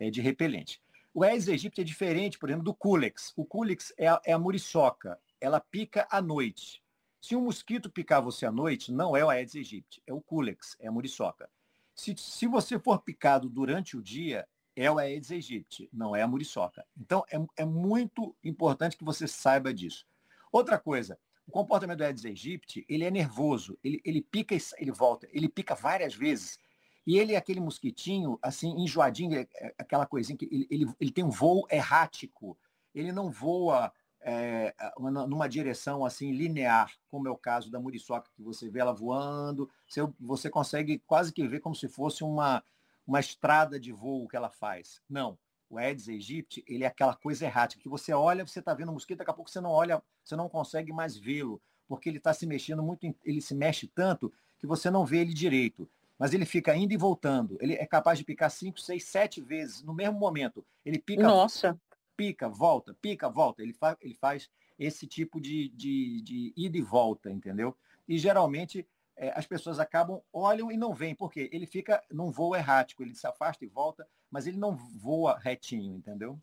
é, 0.00 0.10
de 0.10 0.20
repelente. 0.20 0.82
O 1.14 1.22
Aedes 1.22 1.48
aegypti 1.48 1.80
é 1.80 1.84
diferente, 1.84 2.38
por 2.38 2.48
exemplo, 2.48 2.64
do 2.64 2.74
Culex. 2.74 3.32
O 3.36 3.44
Culex 3.44 3.92
é 3.96 4.08
a, 4.08 4.20
é 4.24 4.32
a 4.32 4.38
muriçoca, 4.38 5.18
ela 5.40 5.60
pica 5.60 6.06
à 6.10 6.20
noite. 6.20 6.82
Se 7.20 7.36
um 7.36 7.42
mosquito 7.42 7.90
picar 7.90 8.22
você 8.22 8.46
à 8.46 8.52
noite, 8.52 8.92
não 8.92 9.16
é 9.16 9.24
o 9.24 9.30
Aedes 9.30 9.54
aegypti, 9.54 10.02
é 10.06 10.12
o 10.12 10.20
Culex, 10.20 10.76
é 10.80 10.88
a 10.88 10.92
muriçoca. 10.92 11.48
Se, 11.94 12.14
se 12.16 12.46
você 12.46 12.78
for 12.78 13.00
picado 13.00 13.48
durante 13.48 13.96
o 13.96 14.02
dia, 14.02 14.46
é 14.80 14.88
o 14.88 14.98
Aedes 14.98 15.32
aegypti, 15.32 15.88
não 15.92 16.14
é 16.14 16.22
a 16.22 16.28
muriçoca. 16.28 16.86
Então, 16.96 17.24
é, 17.32 17.62
é 17.62 17.64
muito 17.64 18.34
importante 18.44 18.96
que 18.96 19.04
você 19.04 19.26
saiba 19.26 19.74
disso. 19.74 20.06
Outra 20.52 20.78
coisa, 20.78 21.18
o 21.48 21.50
comportamento 21.50 21.98
do 21.98 22.04
Aedes 22.04 22.24
aegypti, 22.24 22.86
ele 22.88 23.04
é 23.04 23.10
nervoso, 23.10 23.76
ele, 23.82 24.00
ele 24.04 24.22
pica 24.22 24.54
e 24.54 24.60
ele 24.78 24.92
volta, 24.92 25.26
ele 25.32 25.48
pica 25.48 25.74
várias 25.74 26.14
vezes. 26.14 26.58
E 27.04 27.18
ele 27.18 27.32
é 27.32 27.36
aquele 27.36 27.58
mosquitinho, 27.58 28.38
assim, 28.40 28.70
enjoadinho, 28.80 29.34
é, 29.34 29.48
é 29.56 29.74
aquela 29.78 30.06
coisinha 30.06 30.38
que 30.38 30.44
ele, 30.44 30.68
ele, 30.70 30.86
ele 31.00 31.10
tem 31.10 31.24
um 31.24 31.30
voo 31.30 31.66
errático. 31.70 32.56
Ele 32.94 33.10
não 33.10 33.32
voa 33.32 33.92
é, 34.20 34.74
numa 35.00 35.48
direção 35.48 36.04
assim 36.04 36.30
linear, 36.32 36.92
como 37.08 37.26
é 37.26 37.30
o 37.30 37.36
caso 37.36 37.70
da 37.70 37.80
muriçoca, 37.80 38.30
que 38.36 38.42
você 38.42 38.68
vê 38.68 38.80
ela 38.80 38.92
voando, 38.92 39.68
você, 39.88 40.00
você 40.20 40.50
consegue 40.50 40.98
quase 41.06 41.32
que 41.32 41.46
ver 41.48 41.60
como 41.60 41.74
se 41.74 41.88
fosse 41.88 42.22
uma, 42.22 42.62
uma 43.08 43.18
estrada 43.18 43.80
de 43.80 43.90
voo 43.90 44.28
que 44.28 44.36
ela 44.36 44.50
faz. 44.50 45.00
Não. 45.08 45.38
O 45.70 45.78
Aedes 45.78 46.08
aegypti, 46.08 46.62
ele 46.66 46.84
é 46.84 46.86
aquela 46.86 47.14
coisa 47.16 47.44
errática, 47.44 47.82
que 47.82 47.88
você 47.88 48.12
olha, 48.12 48.46
você 48.46 48.60
está 48.60 48.72
vendo 48.72 48.90
o 48.90 48.92
mosquito, 48.92 49.18
daqui 49.18 49.30
a 49.30 49.34
pouco 49.34 49.50
você 49.50 49.60
não 49.60 49.70
olha, 49.70 50.02
você 50.22 50.36
não 50.36 50.48
consegue 50.48 50.92
mais 50.92 51.16
vê-lo, 51.16 51.60
porque 51.86 52.08
ele 52.08 52.18
está 52.18 52.32
se 52.32 52.46
mexendo 52.46 52.82
muito, 52.82 53.14
ele 53.24 53.40
se 53.40 53.54
mexe 53.54 53.86
tanto 53.86 54.32
que 54.58 54.66
você 54.66 54.90
não 54.90 55.04
vê 55.04 55.18
ele 55.18 55.34
direito 55.34 55.88
mas 56.18 56.34
ele 56.34 56.44
fica 56.44 56.74
indo 56.74 56.92
e 56.92 56.96
voltando. 56.96 57.56
Ele 57.60 57.74
é 57.74 57.86
capaz 57.86 58.18
de 58.18 58.24
picar 58.24 58.50
cinco, 58.50 58.80
seis, 58.80 59.04
sete 59.04 59.40
vezes 59.40 59.84
no 59.84 59.94
mesmo 59.94 60.18
momento. 60.18 60.66
Ele 60.84 60.98
pica, 60.98 61.22
Nossa. 61.22 61.80
pica, 62.16 62.48
volta, 62.48 62.92
pica, 63.00 63.28
volta. 63.28 63.62
Ele, 63.62 63.72
fa 63.72 63.96
ele 64.00 64.14
faz 64.14 64.50
esse 64.76 65.06
tipo 65.06 65.40
de, 65.40 65.68
de, 65.68 66.20
de 66.22 66.52
ida 66.56 66.76
e 66.76 66.82
volta, 66.82 67.30
entendeu? 67.30 67.76
E 68.08 68.18
geralmente 68.18 68.86
é, 69.18 69.32
as 69.34 69.46
pessoas 69.46 69.80
acabam, 69.80 70.22
olham 70.32 70.70
e 70.70 70.76
não 70.76 70.94
veem, 70.94 71.14
porque 71.14 71.50
ele 71.52 71.66
fica 71.66 72.02
num 72.10 72.30
voo 72.30 72.54
errático, 72.54 73.02
ele 73.02 73.14
se 73.14 73.26
afasta 73.26 73.64
e 73.64 73.68
volta, 73.68 74.08
mas 74.30 74.46
ele 74.46 74.56
não 74.56 74.76
voa 74.76 75.36
retinho, 75.38 75.96
entendeu? 75.96 76.38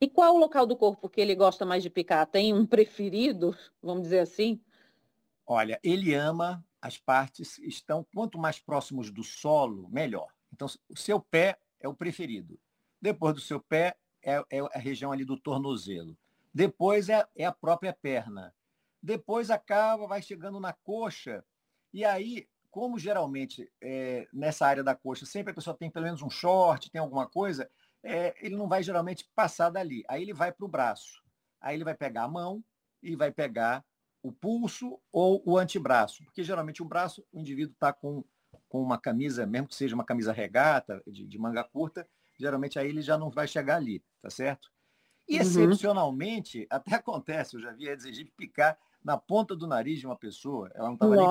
E 0.00 0.08
qual 0.08 0.34
o 0.34 0.38
local 0.38 0.66
do 0.66 0.76
corpo 0.76 1.08
que 1.08 1.20
ele 1.20 1.34
gosta 1.34 1.64
mais 1.64 1.82
de 1.82 1.90
picar? 1.90 2.26
Tem 2.26 2.52
um 2.52 2.66
preferido, 2.66 3.56
vamos 3.82 4.04
dizer 4.04 4.20
assim? 4.20 4.60
Olha, 5.46 5.78
ele 5.82 6.14
ama 6.14 6.64
as 6.80 6.98
partes 6.98 7.58
estão, 7.58 8.04
quanto 8.14 8.38
mais 8.38 8.58
próximos 8.58 9.10
do 9.10 9.22
solo, 9.22 9.88
melhor. 9.90 10.28
Então, 10.52 10.68
o 10.88 10.96
seu 10.96 11.20
pé 11.20 11.58
é 11.80 11.88
o 11.88 11.94
preferido. 11.94 12.58
Depois 13.00 13.34
do 13.34 13.40
seu 13.40 13.60
pé, 13.60 13.96
é, 14.22 14.42
é 14.50 14.60
a 14.60 14.78
região 14.78 15.12
ali 15.12 15.24
do 15.24 15.38
tornozelo. 15.38 16.16
Depois 16.52 17.08
é, 17.08 17.26
é 17.36 17.44
a 17.44 17.52
própria 17.52 17.92
perna. 17.92 18.54
Depois 19.02 19.50
acaba, 19.50 20.06
vai 20.06 20.22
chegando 20.22 20.58
na 20.58 20.72
coxa. 20.72 21.44
E 21.94 22.04
aí, 22.04 22.48
como 22.72 22.98
geralmente 22.98 23.70
é, 23.80 24.26
nessa 24.32 24.66
área 24.66 24.82
da 24.82 24.96
coxa, 24.96 25.24
sempre 25.24 25.52
a 25.52 25.54
pessoa 25.54 25.76
tem 25.76 25.88
pelo 25.88 26.06
menos 26.06 26.22
um 26.22 26.28
short, 26.28 26.90
tem 26.90 27.00
alguma 27.00 27.24
coisa, 27.24 27.70
é, 28.02 28.34
ele 28.44 28.56
não 28.56 28.66
vai 28.66 28.82
geralmente 28.82 29.30
passar 29.32 29.70
dali. 29.70 30.02
Aí 30.08 30.20
ele 30.20 30.34
vai 30.34 30.50
para 30.50 30.64
o 30.66 30.68
braço. 30.68 31.22
Aí 31.60 31.76
ele 31.76 31.84
vai 31.84 31.94
pegar 31.94 32.24
a 32.24 32.28
mão 32.28 32.64
e 33.00 33.14
vai 33.14 33.30
pegar 33.30 33.84
o 34.20 34.32
pulso 34.32 34.98
ou 35.12 35.40
o 35.46 35.56
antebraço, 35.56 36.24
porque 36.24 36.42
geralmente 36.42 36.82
o 36.82 36.84
braço, 36.84 37.24
o 37.32 37.38
indivíduo 37.38 37.74
está 37.74 37.92
com, 37.92 38.24
com 38.68 38.82
uma 38.82 38.98
camisa, 38.98 39.46
mesmo 39.46 39.68
que 39.68 39.74
seja 39.76 39.94
uma 39.94 40.04
camisa 40.04 40.32
regata, 40.32 41.00
de, 41.06 41.26
de, 41.28 41.38
manga 41.38 41.62
curta, 41.62 42.08
geralmente 42.36 42.76
aí 42.76 42.88
ele 42.88 43.02
já 43.02 43.16
não 43.16 43.30
vai 43.30 43.46
chegar 43.46 43.76
ali, 43.76 44.02
tá 44.20 44.30
certo? 44.30 44.72
E, 45.28 45.36
uhum. 45.36 45.42
excepcionalmente, 45.42 46.66
até 46.70 46.96
acontece, 46.96 47.54
eu 47.54 47.60
já 47.60 47.70
vi 47.72 47.88
a 47.88 47.92
exigir 47.92 48.32
picar 48.36 48.76
na 49.04 49.18
ponta 49.18 49.54
do 49.54 49.66
nariz 49.66 50.00
de 50.00 50.06
uma 50.06 50.16
pessoa, 50.16 50.70
ela 50.74 50.86
não 50.86 50.94
estava 50.94 51.14
nem... 51.14 51.26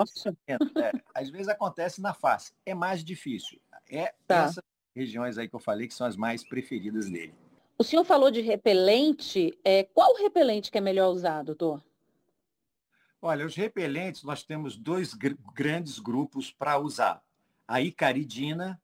É, 0.47 0.91
às 1.15 1.29
vezes 1.31 1.47
acontece 1.47 1.99
na 1.99 2.13
face, 2.13 2.53
é 2.63 2.75
mais 2.75 3.03
difícil. 3.03 3.59
É 3.89 4.13
tá. 4.27 4.43
essas 4.43 4.63
regiões 4.95 5.39
aí 5.39 5.49
que 5.49 5.55
eu 5.55 5.59
falei 5.59 5.87
que 5.87 5.93
são 5.93 6.05
as 6.05 6.15
mais 6.15 6.47
preferidas 6.47 7.09
dele. 7.09 7.33
O 7.77 7.83
senhor 7.83 8.03
falou 8.03 8.29
de 8.29 8.41
repelente, 8.41 9.57
é, 9.63 9.83
qual 9.83 10.15
repelente 10.15 10.69
que 10.69 10.77
é 10.77 10.81
melhor 10.81 11.09
usar, 11.09 11.41
doutor? 11.41 11.83
Olha, 13.19 13.45
os 13.45 13.55
repelentes, 13.55 14.23
nós 14.23 14.43
temos 14.43 14.77
dois 14.77 15.13
gr 15.13 15.33
grandes 15.55 15.97
grupos 15.97 16.51
para 16.51 16.77
usar. 16.77 17.23
A 17.67 17.81
icaridina 17.81 18.79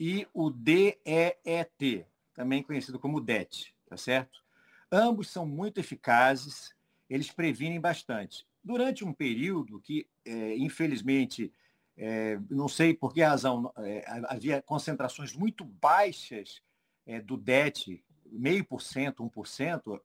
e 0.00 0.26
o 0.34 0.50
DEET, 0.50 2.04
também 2.32 2.62
conhecido 2.62 2.98
como 2.98 3.20
DET, 3.20 3.72
tá 3.86 3.96
certo? 3.96 4.42
Ambos 4.90 5.30
são 5.30 5.46
muito 5.46 5.78
eficazes, 5.78 6.73
eles 7.08 7.30
previnem 7.30 7.80
bastante. 7.80 8.46
Durante 8.62 9.04
um 9.04 9.12
período 9.12 9.80
que, 9.80 10.06
é, 10.24 10.56
infelizmente, 10.56 11.52
é, 11.96 12.38
não 12.50 12.68
sei 12.68 12.94
por 12.94 13.12
que 13.12 13.22
razão, 13.22 13.72
é, 13.78 14.04
havia 14.28 14.62
concentrações 14.62 15.32
muito 15.34 15.64
baixas 15.64 16.62
é, 17.06 17.20
do 17.20 17.36
DET, 17.36 18.02
meio 18.26 18.64
por 18.64 18.82
cento, 18.82 19.22
um 19.22 19.28
por 19.28 19.46
cento, 19.46 20.00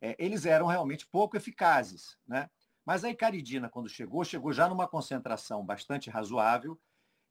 é, 0.00 0.14
eles 0.18 0.46
eram 0.46 0.66
realmente 0.66 1.06
pouco 1.06 1.36
eficazes, 1.36 2.18
né? 2.26 2.50
Mas 2.84 3.04
a 3.04 3.10
icaridina, 3.10 3.68
quando 3.68 3.88
chegou, 3.88 4.24
chegou 4.24 4.52
já 4.52 4.68
numa 4.68 4.88
concentração 4.88 5.64
bastante 5.64 6.10
razoável. 6.10 6.78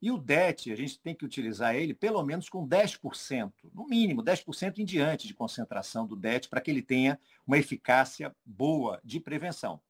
E 0.02 0.10
o 0.10 0.18
DET, 0.18 0.72
a 0.72 0.74
gente 0.74 0.98
tem 0.98 1.14
que 1.14 1.24
utilizar 1.24 1.76
ele 1.76 1.94
pelo 1.94 2.20
menos 2.24 2.48
com 2.48 2.68
10%, 2.68 3.52
no 3.72 3.86
mínimo 3.86 4.20
10% 4.20 4.78
em 4.78 4.84
diante 4.84 5.28
de 5.28 5.32
concentração 5.32 6.04
do 6.04 6.16
DET, 6.16 6.48
para 6.48 6.60
que 6.60 6.72
ele 6.72 6.82
tenha 6.82 7.20
uma 7.46 7.56
eficácia 7.56 8.34
boa 8.44 9.00
de 9.04 9.20
prevenção. 9.20 9.80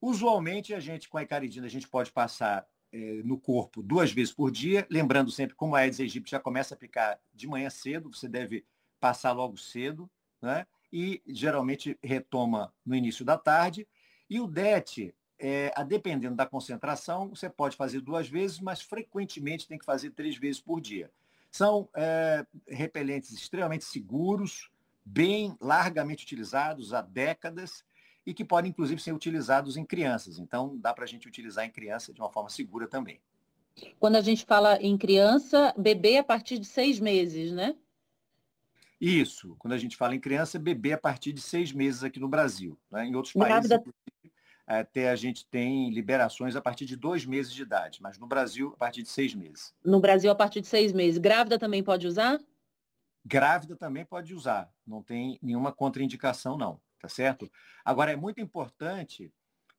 Usualmente, 0.00 0.72
a 0.72 0.80
gente, 0.80 1.10
com 1.10 1.18
a 1.18 1.22
icaridina, 1.22 1.66
a 1.66 1.70
gente 1.70 1.86
pode 1.86 2.10
passar 2.10 2.66
eh, 2.90 3.20
no 3.22 3.38
corpo 3.38 3.82
duas 3.82 4.10
vezes 4.10 4.32
por 4.32 4.50
dia, 4.50 4.86
lembrando 4.88 5.30
sempre, 5.30 5.54
como 5.54 5.76
a 5.76 5.80
Aedes 5.80 6.00
aegypti 6.00 6.30
já 6.30 6.40
começa 6.40 6.74
a 6.74 6.78
picar 6.78 7.20
de 7.34 7.46
manhã 7.46 7.68
cedo, 7.68 8.10
você 8.10 8.28
deve 8.28 8.64
passar 8.98 9.32
logo 9.32 9.58
cedo, 9.58 10.10
né? 10.40 10.66
e 10.90 11.22
geralmente 11.26 11.98
retoma 12.02 12.72
no 12.86 12.94
início 12.94 13.26
da 13.26 13.36
tarde, 13.36 13.86
e 14.30 14.40
o 14.40 14.46
DET, 14.46 15.14
é, 15.38 15.72
a 15.76 15.82
dependendo 15.82 16.34
da 16.34 16.46
concentração, 16.46 17.30
você 17.30 17.48
pode 17.48 17.76
fazer 17.76 18.00
duas 18.00 18.28
vezes, 18.28 18.60
mas 18.60 18.82
frequentemente 18.82 19.66
tem 19.66 19.78
que 19.78 19.84
fazer 19.84 20.10
três 20.10 20.36
vezes 20.36 20.60
por 20.60 20.80
dia. 20.80 21.10
São 21.50 21.88
é, 21.94 22.44
repelentes 22.66 23.32
extremamente 23.32 23.84
seguros, 23.84 24.70
bem 25.04 25.56
largamente 25.60 26.24
utilizados 26.24 26.92
há 26.92 27.00
décadas 27.00 27.84
e 28.26 28.34
que 28.34 28.44
podem, 28.44 28.70
inclusive, 28.70 29.00
ser 29.00 29.12
utilizados 29.12 29.76
em 29.76 29.84
crianças. 29.84 30.38
Então, 30.38 30.76
dá 30.76 30.92
para 30.92 31.04
a 31.04 31.06
gente 31.06 31.26
utilizar 31.26 31.64
em 31.64 31.70
criança 31.70 32.12
de 32.12 32.20
uma 32.20 32.30
forma 32.30 32.50
segura 32.50 32.86
também. 32.86 33.20
Quando 33.98 34.16
a 34.16 34.20
gente 34.20 34.44
fala 34.44 34.76
em 34.82 34.98
criança, 34.98 35.72
bebê 35.78 36.18
a 36.18 36.24
partir 36.24 36.58
de 36.58 36.66
seis 36.66 36.98
meses, 36.98 37.52
né? 37.52 37.74
Isso. 39.00 39.54
Quando 39.58 39.74
a 39.74 39.78
gente 39.78 39.96
fala 39.96 40.14
em 40.14 40.20
criança, 40.20 40.58
bebê 40.58 40.92
a 40.92 40.98
partir 40.98 41.32
de 41.32 41.40
seis 41.40 41.72
meses 41.72 42.02
aqui 42.02 42.18
no 42.18 42.28
Brasil. 42.28 42.76
Né? 42.90 43.06
Em 43.06 43.14
outros 43.14 43.32
países, 43.32 43.68
Grávida 43.68 43.94
até 44.68 45.08
a 45.08 45.16
gente 45.16 45.46
tem 45.46 45.90
liberações 45.90 46.54
a 46.54 46.60
partir 46.60 46.84
de 46.84 46.94
dois 46.94 47.24
meses 47.24 47.52
de 47.52 47.62
idade, 47.62 48.02
mas 48.02 48.18
no 48.18 48.26
Brasil, 48.26 48.72
a 48.74 48.76
partir 48.76 49.02
de 49.02 49.08
seis 49.08 49.34
meses. 49.34 49.74
No 49.82 49.98
Brasil, 49.98 50.30
a 50.30 50.34
partir 50.34 50.60
de 50.60 50.66
seis 50.66 50.92
meses. 50.92 51.18
Grávida 51.18 51.58
também 51.58 51.82
pode 51.82 52.06
usar? 52.06 52.38
Grávida 53.24 53.76
também 53.76 54.04
pode 54.04 54.34
usar. 54.34 54.70
Não 54.86 55.02
tem 55.02 55.38
nenhuma 55.42 55.72
contraindicação, 55.72 56.58
não. 56.58 56.78
Tá 57.00 57.08
certo? 57.08 57.50
Agora, 57.84 58.12
é 58.12 58.16
muito 58.16 58.40
importante 58.40 59.32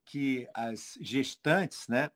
que 0.05 0.49
as 0.55 0.97
gestantes, 1.01 1.87
né, 1.87 2.09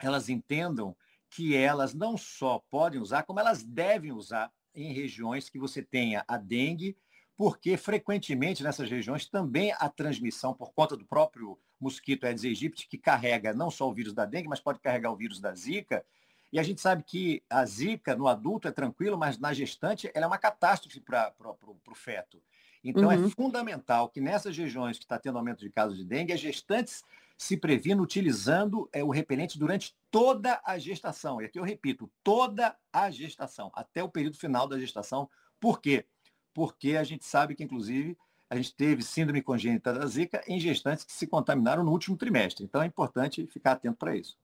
elas 0.00 0.28
entendam 0.28 0.96
que 1.28 1.54
elas 1.54 1.92
não 1.92 2.16
só 2.16 2.62
podem 2.70 3.00
usar, 3.00 3.24
como 3.24 3.40
elas 3.40 3.62
devem 3.62 4.12
usar 4.12 4.50
em 4.74 4.92
regiões 4.92 5.50
que 5.50 5.58
você 5.58 5.82
tenha 5.82 6.24
a 6.26 6.38
dengue, 6.38 6.96
porque 7.36 7.76
frequentemente 7.76 8.62
nessas 8.62 8.90
regiões 8.90 9.26
também 9.26 9.72
a 9.78 9.88
transmissão 9.88 10.54
por 10.54 10.72
conta 10.72 10.96
do 10.96 11.04
próprio 11.04 11.58
mosquito 11.80 12.24
Aedes 12.24 12.44
aegypti, 12.44 12.88
que 12.88 12.98
carrega 12.98 13.52
não 13.52 13.70
só 13.70 13.88
o 13.88 13.92
vírus 13.92 14.12
da 14.12 14.24
dengue, 14.24 14.48
mas 14.48 14.60
pode 14.60 14.78
carregar 14.78 15.10
o 15.10 15.16
vírus 15.16 15.40
da 15.40 15.54
zika. 15.54 16.04
E 16.52 16.58
a 16.58 16.62
gente 16.62 16.80
sabe 16.80 17.02
que 17.02 17.42
a 17.48 17.64
zika 17.64 18.14
no 18.14 18.28
adulto 18.28 18.68
é 18.68 18.70
tranquilo, 18.70 19.18
mas 19.18 19.38
na 19.38 19.52
gestante 19.52 20.10
ela 20.14 20.26
é 20.26 20.28
uma 20.28 20.38
catástrofe 20.38 21.00
para 21.00 21.32
o 21.40 21.94
feto. 21.94 22.40
Então 22.84 23.10
é 23.10 23.16
uhum. 23.16 23.26
é 23.26 23.30
fundamental 23.30 24.08
que 24.08 24.20
nessas 24.20 24.56
regiões 24.56 24.98
que 24.98 25.04
está 25.04 25.18
tendo 25.18 25.38
aumento 25.38 25.60
de 25.60 25.70
casos 25.70 25.96
de 25.96 26.04
dengue, 26.04 26.32
as 26.32 26.40
gestantes 26.40 27.02
se 27.38 27.56
previnam 27.56 28.04
utilizando 28.04 28.88
é, 28.92 29.02
o 29.02 29.10
repelente 29.10 29.58
durante 29.58 29.96
toda 30.10 30.60
a 30.64 30.78
gestação. 30.78 31.40
E 31.40 31.46
aqui 31.46 31.58
eu 31.58 31.64
repito, 31.64 32.10
toda 32.22 32.76
a 32.92 33.10
gestação, 33.10 33.70
até 33.74 34.02
o 34.02 34.08
período 34.08 34.36
final 34.36 34.68
da 34.68 34.78
gestação. 34.78 35.28
Por 35.58 35.80
quê? 35.80 36.06
Porque 36.54 36.96
a 36.96 37.04
gente 37.04 37.24
sabe 37.24 37.54
que, 37.54 37.64
inclusive, 37.64 38.16
a 38.50 38.56
gente 38.56 38.74
teve 38.74 39.02
síndrome 39.02 39.40
congênita 39.40 39.92
da 39.94 40.06
Zika 40.06 40.42
em 40.46 40.60
gestantes 40.60 41.04
que 41.04 41.12
se 41.12 41.26
contaminaram 41.26 41.82
no 41.82 41.90
último 41.90 42.16
trimestre. 42.16 42.64
Então 42.64 42.82
é 42.82 42.86
importante 42.86 43.46
ficar 43.46 43.72
atento 43.72 43.96
para 43.96 44.14
isso. 44.14 44.36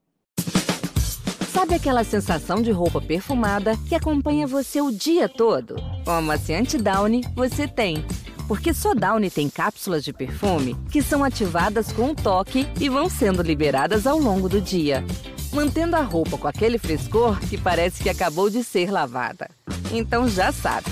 Sabe 1.52 1.74
aquela 1.74 2.04
sensação 2.04 2.62
de 2.62 2.70
roupa 2.70 3.00
perfumada 3.00 3.76
que 3.88 3.94
acompanha 3.94 4.46
você 4.46 4.80
o 4.80 4.90
dia 4.90 5.28
todo? 5.28 5.76
Com 6.04 6.10
a 6.10 6.18
amaciante 6.18 6.78
Downy, 6.78 7.22
você 7.34 7.66
tem. 7.66 8.04
Porque 8.46 8.72
só 8.72 8.94
Downy 8.94 9.30
tem 9.30 9.50
cápsulas 9.50 10.02
de 10.02 10.12
perfume 10.12 10.74
que 10.90 11.02
são 11.02 11.22
ativadas 11.22 11.92
com 11.92 12.10
um 12.10 12.14
toque 12.14 12.66
e 12.80 12.88
vão 12.88 13.10
sendo 13.10 13.42
liberadas 13.42 14.06
ao 14.06 14.18
longo 14.18 14.48
do 14.48 14.60
dia, 14.60 15.04
mantendo 15.52 15.96
a 15.96 16.00
roupa 16.00 16.38
com 16.38 16.48
aquele 16.48 16.78
frescor 16.78 17.38
que 17.40 17.58
parece 17.58 18.02
que 18.02 18.08
acabou 18.08 18.48
de 18.48 18.64
ser 18.64 18.90
lavada. 18.90 19.50
Então 19.92 20.28
já 20.28 20.50
sabe, 20.52 20.86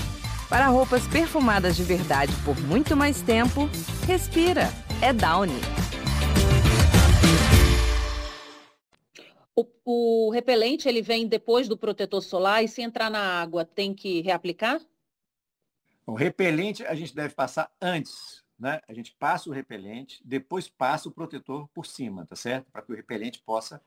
para 0.49 0.67
roupas 0.67 1.05
perfumadas 1.07 1.75
de 1.75 1.83
verdade 1.83 2.33
por 2.43 2.59
muito 2.61 2.95
mais 2.95 3.21
tempo, 3.21 3.69
respira. 4.05 4.69
É 5.01 5.13
Downy. 5.13 5.59
O, 9.55 9.65
o, 9.85 10.29
repelente 10.31 10.87
ele 10.87 11.01
vem 11.01 11.27
depois 11.27 11.67
do 11.67 11.77
protetor 11.77 12.21
solar 12.21 12.63
e 12.63 12.67
se 12.67 12.81
entrar 12.81 13.09
na 13.09 13.41
água 13.41 13.65
tem 13.65 13.93
que 13.93 14.21
reaplicar? 14.21 14.79
O 16.05 16.13
repelente 16.13 16.85
a 16.85 16.95
gente 16.95 17.13
deve 17.13 17.33
passar 17.33 17.71
antes, 17.81 18.43
né? 18.57 18.79
A 18.87 18.93
gente 18.93 19.15
passa 19.17 19.49
o 19.49 19.53
repelente, 19.53 20.21
depois 20.23 20.69
passa 20.69 21.09
o 21.09 21.11
protetor 21.11 21.67
por 21.69 21.85
cima, 21.85 22.25
tá 22.25 22.35
certo? 22.35 22.71
Para 22.71 22.81
que 22.81 22.91
o 22.91 22.95
repelente 22.95 23.41
possa 23.43 23.81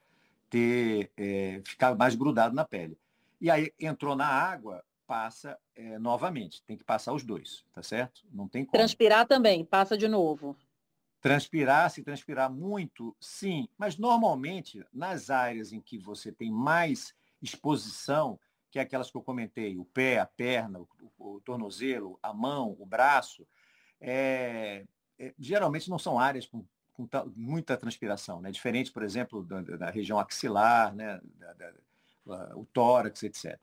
ter 0.50 1.10
é, 1.16 1.62
ficar 1.64 1.94
mais 1.94 2.14
grudado 2.14 2.54
na 2.54 2.64
pele. 2.64 2.98
E 3.40 3.48
aí 3.48 3.72
entrou 3.78 4.16
na 4.16 4.26
água, 4.26 4.84
passa 5.10 5.58
é, 5.74 5.98
novamente. 5.98 6.62
Tem 6.62 6.76
que 6.76 6.84
passar 6.84 7.12
os 7.12 7.24
dois, 7.24 7.64
tá 7.72 7.82
certo? 7.82 8.22
Não 8.30 8.46
tem 8.46 8.64
como. 8.64 8.78
Transpirar 8.78 9.26
também, 9.26 9.64
passa 9.64 9.98
de 9.98 10.06
novo. 10.06 10.56
Transpirar, 11.20 11.90
se 11.90 12.04
transpirar 12.04 12.48
muito, 12.48 13.16
sim. 13.20 13.68
Mas 13.76 13.98
normalmente, 13.98 14.86
nas 14.92 15.28
áreas 15.28 15.72
em 15.72 15.80
que 15.80 15.98
você 15.98 16.30
tem 16.30 16.48
mais 16.48 17.12
exposição, 17.42 18.38
que 18.70 18.78
é 18.78 18.82
aquelas 18.82 19.10
que 19.10 19.16
eu 19.16 19.22
comentei, 19.22 19.76
o 19.76 19.84
pé, 19.84 20.20
a 20.20 20.26
perna, 20.26 20.78
o, 20.78 20.88
o 21.18 21.40
tornozelo, 21.40 22.16
a 22.22 22.32
mão, 22.32 22.76
o 22.78 22.86
braço, 22.86 23.44
é, 24.00 24.86
é, 25.18 25.34
geralmente 25.36 25.90
não 25.90 25.98
são 25.98 26.20
áreas 26.20 26.46
com, 26.46 26.64
com 26.92 27.08
muita 27.34 27.76
transpiração, 27.76 28.40
né? 28.40 28.52
Diferente, 28.52 28.92
por 28.92 29.02
exemplo, 29.02 29.42
da, 29.42 29.60
da 29.60 29.90
região 29.90 30.20
axilar, 30.20 30.94
né? 30.94 31.20
Da, 31.36 31.52
da, 31.54 32.56
o 32.56 32.64
tórax, 32.64 33.24
etc. 33.24 33.58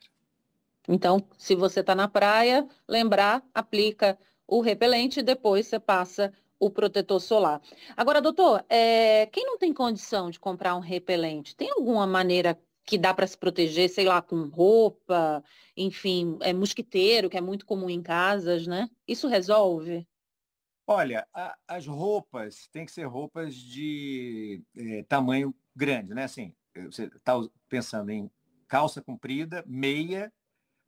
Então, 0.88 1.22
se 1.38 1.54
você 1.54 1.82
está 1.82 1.94
na 1.94 2.08
praia, 2.08 2.68
lembrar, 2.88 3.44
aplica 3.54 4.18
o 4.48 4.62
repelente 4.62 5.20
e 5.20 5.24
depois 5.24 5.68
você 5.68 5.80
passa 5.80 6.34
o 6.60 6.70
protetor 6.70 7.20
solar. 7.20 7.62
Agora, 7.96 8.22
doutor, 8.22 8.66
é, 8.70 9.26
quem 9.28 9.46
não 9.46 9.58
tem 9.58 9.74
condição 9.74 10.30
de 10.30 10.40
comprar 10.40 10.76
um 10.76 10.80
repelente, 10.80 11.56
tem 11.56 11.70
alguma 11.72 12.08
maneira 12.08 12.58
que 12.84 12.98
dá 12.98 13.14
para 13.14 13.28
se 13.28 13.38
proteger, 13.38 13.90
sei 13.90 14.06
lá, 14.06 14.22
com 14.22 14.44
roupa, 14.48 15.44
enfim, 15.76 16.38
é 16.42 16.54
mosquiteiro, 16.54 17.30
que 17.30 17.38
é 17.38 17.42
muito 17.42 17.66
comum 17.66 17.90
em 17.90 18.02
casas, 18.02 18.66
né? 18.66 18.90
Isso 19.06 19.28
resolve? 19.28 20.08
Olha, 20.88 21.28
a, 21.34 21.58
as 21.68 21.86
roupas 21.86 22.70
têm 22.72 22.86
que 22.86 22.92
ser 22.94 23.04
roupas 23.04 23.54
de 23.54 24.64
é, 24.74 25.04
tamanho 25.04 25.54
grande, 25.76 26.14
né? 26.14 26.24
Assim, 26.24 26.56
você 26.86 27.04
está 27.04 27.38
pensando 27.68 28.10
em 28.10 28.32
calça 28.70 29.02
comprida, 29.02 29.66
meia 29.68 30.32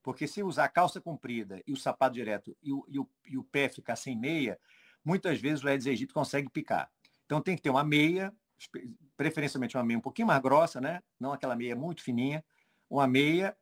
porque 0.03 0.27
se 0.27 0.41
usar 0.43 0.69
calça 0.69 1.01
comprida 1.01 1.62
e 1.65 1.73
o 1.73 1.77
sapato 1.77 2.13
direto 2.13 2.55
e 2.62 2.71
o, 2.71 2.85
e 2.88 2.99
o, 2.99 3.09
e 3.27 3.38
o 3.38 3.43
pé 3.43 3.69
ficar 3.69 3.95
sem 3.95 4.17
meia, 4.17 4.59
muitas 5.03 5.39
vezes 5.39 5.63
o 5.63 5.67
Aedes 5.67 5.88
aegypti 5.88 6.13
consegue 6.13 6.49
picar. 6.49 6.89
Então 7.25 7.41
tem 7.41 7.55
que 7.55 7.62
ter 7.62 7.69
uma 7.69 7.83
meia, 7.83 8.33
preferencialmente 9.15 9.77
uma 9.77 9.83
meia 9.83 9.97
um 9.97 10.01
pouquinho 10.01 10.27
mais 10.27 10.41
grossa, 10.41 10.81
né? 10.81 11.01
não 11.19 11.33
aquela 11.33 11.55
meia 11.55 11.75
muito 11.75 12.01
fininha, 12.01 12.43
uma 12.89 13.07
meia, 13.07 13.55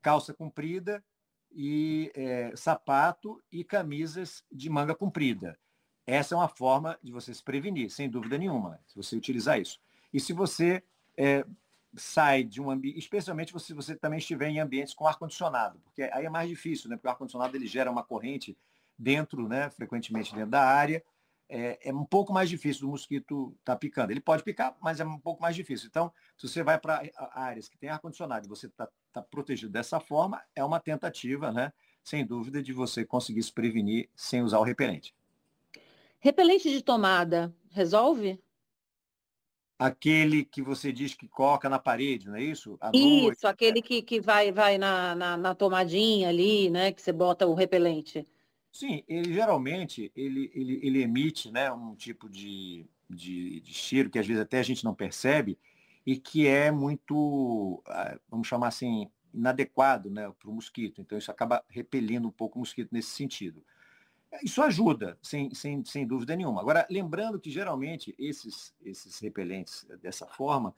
calça 0.00 0.34
comprida 0.34 1.04
e 1.50 2.10
é, 2.14 2.52
sapato 2.56 3.42
e 3.50 3.62
camisas 3.62 4.44
de 4.50 4.68
manga 4.68 4.94
comprida. 4.94 5.58
Essa 6.06 6.34
é 6.34 6.38
uma 6.38 6.48
forma 6.48 6.98
de 7.02 7.12
você 7.12 7.32
se 7.32 7.42
prevenir, 7.42 7.90
sem 7.90 8.10
dúvida 8.10 8.36
nenhuma, 8.36 8.80
se 8.86 8.96
você 8.96 9.14
utilizar 9.14 9.60
isso. 9.60 9.78
E 10.12 10.18
se 10.18 10.32
você 10.32 10.82
é, 11.16 11.44
sai 11.94 12.42
de 12.42 12.60
um 12.60 12.70
ambiente, 12.70 12.98
especialmente 12.98 13.58
se 13.60 13.74
você 13.74 13.94
também 13.94 14.18
estiver 14.18 14.48
em 14.48 14.60
ambientes 14.60 14.94
com 14.94 15.06
ar-condicionado, 15.06 15.78
porque 15.80 16.02
aí 16.02 16.24
é 16.24 16.30
mais 16.30 16.48
difícil, 16.48 16.88
né? 16.88 16.96
Porque 16.96 17.08
o 17.08 17.10
ar-condicionado 17.10 17.56
ele 17.56 17.66
gera 17.66 17.90
uma 17.90 18.02
corrente 18.02 18.56
dentro, 18.98 19.48
né? 19.48 19.70
Frequentemente 19.70 20.34
dentro 20.34 20.50
da 20.50 20.62
área. 20.62 21.04
É, 21.48 21.90
é 21.90 21.92
um 21.92 22.04
pouco 22.04 22.32
mais 22.32 22.48
difícil 22.48 22.82
do 22.82 22.88
mosquito 22.88 23.54
estar 23.58 23.74
tá 23.74 23.78
picando. 23.78 24.10
Ele 24.10 24.20
pode 24.20 24.42
picar, 24.42 24.74
mas 24.80 25.00
é 25.00 25.04
um 25.04 25.18
pouco 25.18 25.42
mais 25.42 25.54
difícil. 25.54 25.88
Então, 25.88 26.10
se 26.36 26.48
você 26.48 26.62
vai 26.62 26.78
para 26.78 27.02
áreas 27.32 27.68
que 27.68 27.76
tem 27.76 27.90
ar-condicionado 27.90 28.46
e 28.46 28.48
você 28.48 28.68
está 28.68 28.88
tá 29.12 29.20
protegido 29.20 29.70
dessa 29.70 30.00
forma, 30.00 30.42
é 30.56 30.64
uma 30.64 30.80
tentativa, 30.80 31.52
né? 31.52 31.72
Sem 32.02 32.24
dúvida, 32.24 32.62
de 32.62 32.72
você 32.72 33.04
conseguir 33.04 33.42
se 33.42 33.52
prevenir 33.52 34.08
sem 34.16 34.42
usar 34.42 34.58
o 34.58 34.62
repelente. 34.62 35.14
Repelente 36.18 36.70
de 36.70 36.82
tomada 36.82 37.54
resolve? 37.70 38.40
Aquele 39.86 40.44
que 40.44 40.62
você 40.62 40.92
diz 40.92 41.14
que 41.14 41.26
coloca 41.26 41.68
na 41.68 41.78
parede, 41.78 42.28
não 42.28 42.36
é 42.36 42.42
isso? 42.42 42.78
À 42.80 42.90
isso, 42.94 43.24
noite. 43.24 43.46
aquele 43.46 43.82
que, 43.82 44.00
que 44.00 44.20
vai, 44.20 44.52
vai 44.52 44.78
na, 44.78 45.14
na, 45.14 45.36
na, 45.36 45.54
tomadinha 45.54 46.28
ali, 46.28 46.70
né? 46.70 46.92
Que 46.92 47.02
você 47.02 47.12
bota 47.12 47.46
o 47.46 47.54
repelente. 47.54 48.26
Sim, 48.70 49.02
ele 49.08 49.32
geralmente 49.34 50.12
ele, 50.14 50.50
ele, 50.54 50.80
ele 50.82 51.02
emite 51.02 51.50
né, 51.50 51.70
um 51.72 51.94
tipo 51.94 52.28
de, 52.28 52.86
de, 53.10 53.60
de 53.60 53.74
cheiro 53.74 54.08
que 54.08 54.18
às 54.18 54.26
vezes 54.26 54.42
até 54.42 54.60
a 54.60 54.62
gente 54.62 54.84
não 54.84 54.94
percebe 54.94 55.58
e 56.06 56.16
que 56.16 56.46
é 56.46 56.70
muito, 56.70 57.82
ah, 57.86 58.18
vamos 58.30 58.48
chamar 58.48 58.68
assim, 58.68 59.10
inadequado 59.34 60.10
né, 60.10 60.32
para 60.38 60.48
o 60.48 60.54
mosquito. 60.54 61.00
Então 61.00 61.18
isso 61.18 61.30
acaba 61.30 61.64
repelindo 61.68 62.28
um 62.28 62.32
pouco 62.32 62.56
o 62.56 62.60
mosquito 62.60 62.90
nesse 62.92 63.10
sentido. 63.10 63.64
Isso 64.42 64.62
ajuda, 64.62 65.18
sem, 65.22 65.52
sem, 65.54 65.84
sem 65.84 66.06
dúvida 66.06 66.34
nenhuma. 66.34 66.60
Agora, 66.60 66.86
lembrando 66.88 67.38
que 67.38 67.50
geralmente 67.50 68.14
esses, 68.18 68.74
esses 68.82 69.18
repelentes 69.18 69.86
dessa 70.00 70.26
forma, 70.26 70.74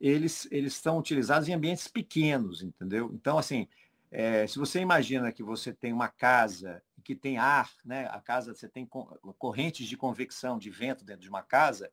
eles, 0.00 0.48
eles 0.50 0.74
são 0.74 0.98
utilizados 0.98 1.48
em 1.48 1.52
ambientes 1.52 1.86
pequenos, 1.86 2.62
entendeu? 2.62 3.10
Então, 3.12 3.36
assim, 3.36 3.68
é, 4.10 4.46
se 4.46 4.58
você 4.58 4.80
imagina 4.80 5.32
que 5.32 5.42
você 5.42 5.72
tem 5.72 5.92
uma 5.92 6.08
casa 6.08 6.82
que 7.02 7.14
tem 7.14 7.36
ar, 7.36 7.70
né? 7.84 8.06
A 8.06 8.20
casa 8.20 8.54
você 8.54 8.66
tem 8.66 8.88
correntes 9.38 9.86
de 9.86 9.96
convecção 9.96 10.58
de 10.58 10.70
vento 10.70 11.04
dentro 11.04 11.20
de 11.20 11.28
uma 11.28 11.42
casa, 11.42 11.90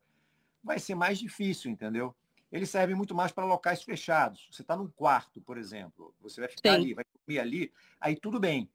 vai 0.64 0.78
ser 0.78 0.94
mais 0.94 1.18
difícil, 1.18 1.70
entendeu? 1.70 2.14
Ele 2.50 2.64
serve 2.64 2.94
muito 2.94 3.14
mais 3.14 3.32
para 3.32 3.44
locais 3.44 3.82
fechados. 3.82 4.48
Você 4.50 4.62
está 4.62 4.74
num 4.76 4.88
quarto, 4.88 5.40
por 5.42 5.58
exemplo, 5.58 6.14
você 6.20 6.40
vai 6.40 6.48
ficar 6.48 6.70
Sim. 6.70 6.76
ali, 6.76 6.94
vai 6.94 7.04
dormir 7.14 7.38
ali, 7.38 7.72
aí 8.00 8.16
tudo 8.16 8.40
bem 8.40 8.70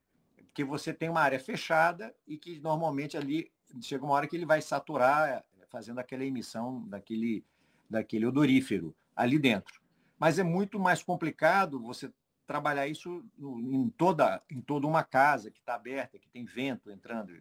que 0.58 0.64
você 0.64 0.92
tem 0.92 1.08
uma 1.08 1.22
área 1.22 1.40
fechada 1.40 2.16
e 2.26 2.36
que 2.36 2.60
normalmente 2.60 3.16
ali 3.16 3.52
chega 3.80 4.04
uma 4.04 4.16
hora 4.16 4.28
que 4.28 4.36
ele 4.36 4.44
vai 4.44 4.60
saturar, 4.60 5.30
eh, 5.30 5.44
fazendo 5.70 6.00
aquela 6.00 6.26
emissão 6.26 6.82
daquele, 6.88 7.46
daquele 7.88 8.26
odorífero 8.26 8.96
ali 9.16 9.38
dentro. 9.38 9.80
Mas 10.18 10.40
é 10.40 10.44
muito 10.44 10.80
mais 10.80 11.04
complicado 11.04 11.80
você 11.80 12.12
trabalhar 12.48 12.88
isso 12.88 13.24
em 13.38 13.90
toda, 13.90 14.42
em 14.50 14.62
toda 14.62 14.88
uma 14.88 15.04
casa 15.04 15.52
que 15.52 15.60
está 15.60 15.76
aberta, 15.76 16.18
que 16.18 16.30
tem 16.30 16.46
vento 16.46 16.90
entrando. 16.90 17.32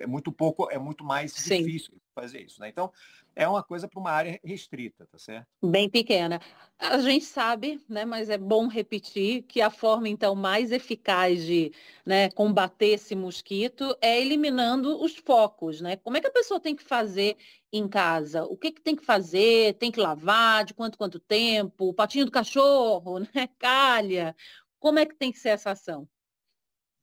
É 0.00 0.06
muito 0.06 0.32
pouco, 0.32 0.68
é 0.70 0.78
muito 0.78 1.04
mais 1.04 1.32
Sim. 1.32 1.58
difícil 1.58 1.92
fazer 2.14 2.40
isso. 2.40 2.60
Né? 2.60 2.70
Então, 2.70 2.90
é 3.36 3.46
uma 3.46 3.62
coisa 3.62 3.86
para 3.86 4.00
uma 4.00 4.10
área 4.10 4.40
restrita, 4.42 5.06
tá 5.06 5.18
certo? 5.18 5.46
Bem 5.62 5.88
pequena. 5.88 6.40
A 6.78 6.98
gente 6.98 7.24
sabe, 7.26 7.80
né, 7.88 8.04
mas 8.06 8.30
é 8.30 8.38
bom 8.38 8.66
repetir 8.66 9.42
que 9.42 9.60
a 9.60 9.70
forma, 9.70 10.08
então, 10.08 10.34
mais 10.34 10.72
eficaz 10.72 11.44
de 11.44 11.70
né, 12.04 12.30
combater 12.30 12.94
esse 12.94 13.14
mosquito 13.14 13.94
é 14.00 14.20
eliminando 14.20 15.00
os 15.02 15.14
focos. 15.16 15.80
Né? 15.80 15.96
Como 15.96 16.16
é 16.16 16.20
que 16.20 16.26
a 16.26 16.32
pessoa 16.32 16.58
tem 16.58 16.74
que 16.74 16.82
fazer 16.82 17.36
em 17.72 17.88
casa? 17.88 18.44
O 18.44 18.56
que, 18.56 18.72
que 18.72 18.80
tem 18.80 18.96
que 18.96 19.04
fazer? 19.04 19.74
Tem 19.74 19.90
que 19.90 20.00
lavar? 20.00 20.64
De 20.64 20.74
quanto 20.74 20.98
quanto 20.98 21.18
tempo? 21.18 21.88
O 21.88 21.94
patinho 21.94 22.24
do 22.24 22.30
cachorro, 22.32 23.20
né? 23.34 23.48
Calha? 23.58 24.34
Como 24.78 24.98
é 24.98 25.06
que 25.06 25.14
tem 25.14 25.30
que 25.30 25.38
ser 25.38 25.50
essa 25.50 25.72
ação? 25.72 26.08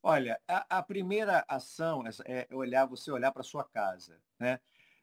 Olha, 0.01 0.39
a, 0.47 0.77
a 0.77 0.83
primeira 0.83 1.45
ação 1.47 2.03
é 2.25 2.47
olhar, 2.51 2.85
você 2.85 3.11
olhar 3.11 3.31
para 3.31 3.43
sua 3.43 3.63
casa, 3.63 4.21
né? 4.39 4.59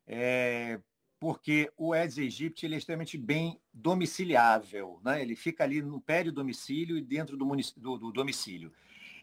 É, 0.06 0.80
porque 1.18 1.72
o 1.76 1.92
Aedes 1.92 2.18
aegypti 2.18 2.66
ele 2.66 2.74
é 2.74 2.78
extremamente 2.78 3.16
bem 3.16 3.60
domiciliável, 3.72 5.00
né? 5.04 5.22
Ele 5.22 5.34
fica 5.34 5.64
ali 5.64 5.80
no 5.82 6.00
pé 6.00 6.24
do 6.24 6.32
domicílio 6.32 6.96
e 6.96 7.02
dentro 7.02 7.36
do, 7.36 7.46
do, 7.76 7.98
do 7.98 8.12
domicílio. 8.12 8.72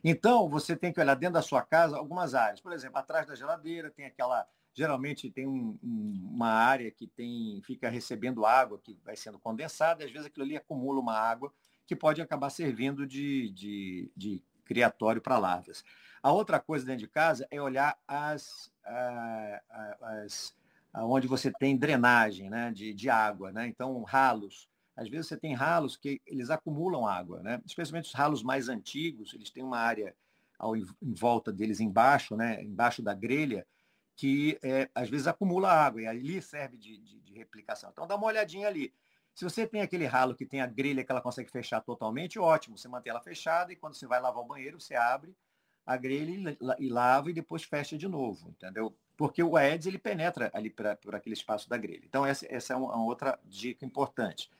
Então, 0.03 0.49
você 0.49 0.75
tem 0.75 0.91
que 0.91 0.99
olhar 0.99 1.15
dentro 1.15 1.35
da 1.35 1.41
sua 1.41 1.61
casa 1.61 1.97
algumas 1.97 2.33
áreas. 2.33 2.59
Por 2.59 2.73
exemplo, 2.73 2.97
atrás 2.97 3.27
da 3.27 3.35
geladeira 3.35 3.91
tem 3.91 4.05
aquela 4.05 4.47
geralmente 4.73 5.29
tem 5.29 5.47
um, 5.47 5.77
um, 5.83 6.29
uma 6.33 6.49
área 6.49 6.89
que 6.91 7.07
tem 7.07 7.61
fica 7.63 7.89
recebendo 7.89 8.45
água 8.45 8.79
que 8.79 8.97
vai 9.03 9.15
sendo 9.15 9.39
condensada, 9.39 10.03
e 10.03 10.05
às 10.05 10.11
vezes 10.11 10.27
aquilo 10.27 10.45
ali 10.45 10.57
acumula 10.57 10.99
uma 10.99 11.17
água 11.17 11.53
que 11.85 11.95
pode 11.95 12.21
acabar 12.21 12.49
servindo 12.49 13.05
de, 13.05 13.49
de, 13.51 14.11
de 14.15 14.43
criatório 14.63 15.21
para 15.21 15.37
larvas. 15.37 15.83
A 16.23 16.31
outra 16.31 16.59
coisa 16.59 16.85
dentro 16.85 17.01
de 17.01 17.07
casa 17.07 17.47
é 17.49 17.61
olhar 17.61 17.97
as, 18.07 18.71
as 20.01 20.55
onde 20.95 21.27
você 21.27 21.51
tem 21.51 21.77
drenagem 21.77 22.49
né, 22.49 22.71
de, 22.71 22.93
de 22.93 23.09
água, 23.09 23.51
né? 23.51 23.67
então 23.67 24.01
ralos. 24.03 24.69
Às 24.95 25.09
vezes 25.09 25.27
você 25.27 25.37
tem 25.37 25.53
ralos 25.53 25.95
que 25.95 26.21
eles 26.25 26.49
acumulam 26.49 27.07
água, 27.07 27.41
né? 27.41 27.61
especialmente 27.65 28.05
os 28.05 28.13
ralos 28.13 28.43
mais 28.43 28.69
antigos, 28.69 29.33
eles 29.33 29.49
têm 29.49 29.63
uma 29.63 29.79
área 29.79 30.13
ao, 30.59 30.75
em 30.75 30.85
volta 31.01 31.51
deles 31.51 31.79
embaixo, 31.79 32.35
né? 32.35 32.61
embaixo 32.61 33.01
da 33.01 33.13
grelha, 33.13 33.65
que 34.21 34.59
é, 34.61 34.87
às 34.93 35.09
vezes 35.09 35.25
acumula 35.25 35.67
água 35.67 35.99
e 35.99 36.05
ali 36.05 36.39
serve 36.43 36.77
de, 36.77 36.95
de, 36.99 37.19
de, 37.21 37.33
replicação. 37.33 37.89
Então 37.91 38.05
dá 38.05 38.15
uma 38.15 38.27
olhadinha 38.27 38.67
ali. 38.67 38.93
Se 39.33 39.43
você 39.43 39.65
tem 39.65 39.81
aquele 39.81 40.05
ralo 40.05 40.35
que 40.35 40.45
tem 40.45 40.61
a 40.61 40.67
grelha 40.67 41.03
que 41.03 41.11
ela 41.11 41.23
consegue 41.23 41.49
fechar 41.49 41.81
totalmente, 41.81 42.37
ótimo. 42.37 42.77
Você 42.77 42.87
mantém 42.87 43.09
ela 43.09 43.19
fechada 43.19 43.73
e 43.73 43.75
quando 43.75 43.95
você 43.95 44.05
vai 44.05 44.21
lavar 44.21 44.43
o 44.43 44.47
banheiro, 44.47 44.79
você 44.79 44.93
abre 44.93 45.35
a 45.83 45.97
grelha 45.97 46.55
e, 46.77 46.87
lava 46.87 47.31
e 47.31 47.33
depois 47.33 47.63
fecha 47.63 47.97
de 47.97 48.07
novo, 48.07 48.49
entendeu? 48.49 48.95
Porque 49.17 49.41
o 49.41 49.57
Aedes 49.57 49.87
ele 49.87 49.97
penetra 49.97 50.51
ali 50.53 50.69
pra, 50.69 50.95
por 50.95 51.15
aquele 51.15 51.33
espaço 51.33 51.67
da 51.67 51.75
grelha. 51.75 52.03
Então 52.05 52.23
essa, 52.23 52.45
essa 52.47 52.73
é 52.73 52.75
uma 52.75 53.03
outra 53.03 53.39
dica 53.43 53.83
importante. 53.83 54.51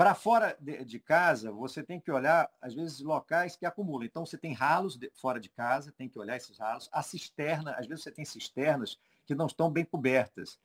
Para 0.00 0.14
fora 0.14 0.56
de, 0.58 0.98
casa, 0.98 1.52
você 1.52 1.82
tem 1.82 2.00
que 2.00 2.10
olhar, 2.10 2.50
às 2.58 2.72
vezes, 2.72 3.00
locais 3.00 3.54
que 3.54 3.66
acumulam. 3.66 4.06
Então, 4.06 4.24
você 4.24 4.38
tem 4.38 4.54
ralos 4.54 4.96
de, 4.96 5.10
fora 5.14 5.38
de 5.38 5.50
casa, 5.50 5.92
tem 5.92 6.08
que 6.08 6.18
olhar 6.18 6.38
esses 6.38 6.56
ralos. 6.56 6.88
A 6.90 7.02
cisterna, 7.02 7.72
às 7.72 7.86
vezes 7.86 8.04
você 8.04 8.10
tem 8.10 8.24
cisternas 8.24 8.98
que 9.26 9.34
não 9.34 9.44
estão 9.44 9.70
bem 9.70 9.84
cobertas. 9.84 10.58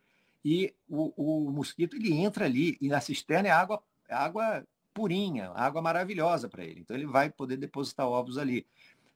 E 0.45 0.73
o, 0.87 1.11
o 1.17 1.51
mosquito, 1.51 1.97
ele 1.97 2.13
entra 2.13 2.45
ali, 2.45 2.77
e 2.79 2.87
na 2.87 3.01
cisterna 3.01 3.49
é 3.49 3.51
água, 3.51 3.83
é 4.07 4.15
água 4.15 4.65
purinha, 4.93 5.51
água 5.53 5.81
maravilhosa 5.81 6.47
para 6.47 6.63
ele. 6.63 6.79
Então, 6.79 6.95
ele 6.95 7.05
vai 7.05 7.29
poder 7.29 7.57
depositar 7.57 8.07
ovos 8.07 8.37
ali. 8.37 8.65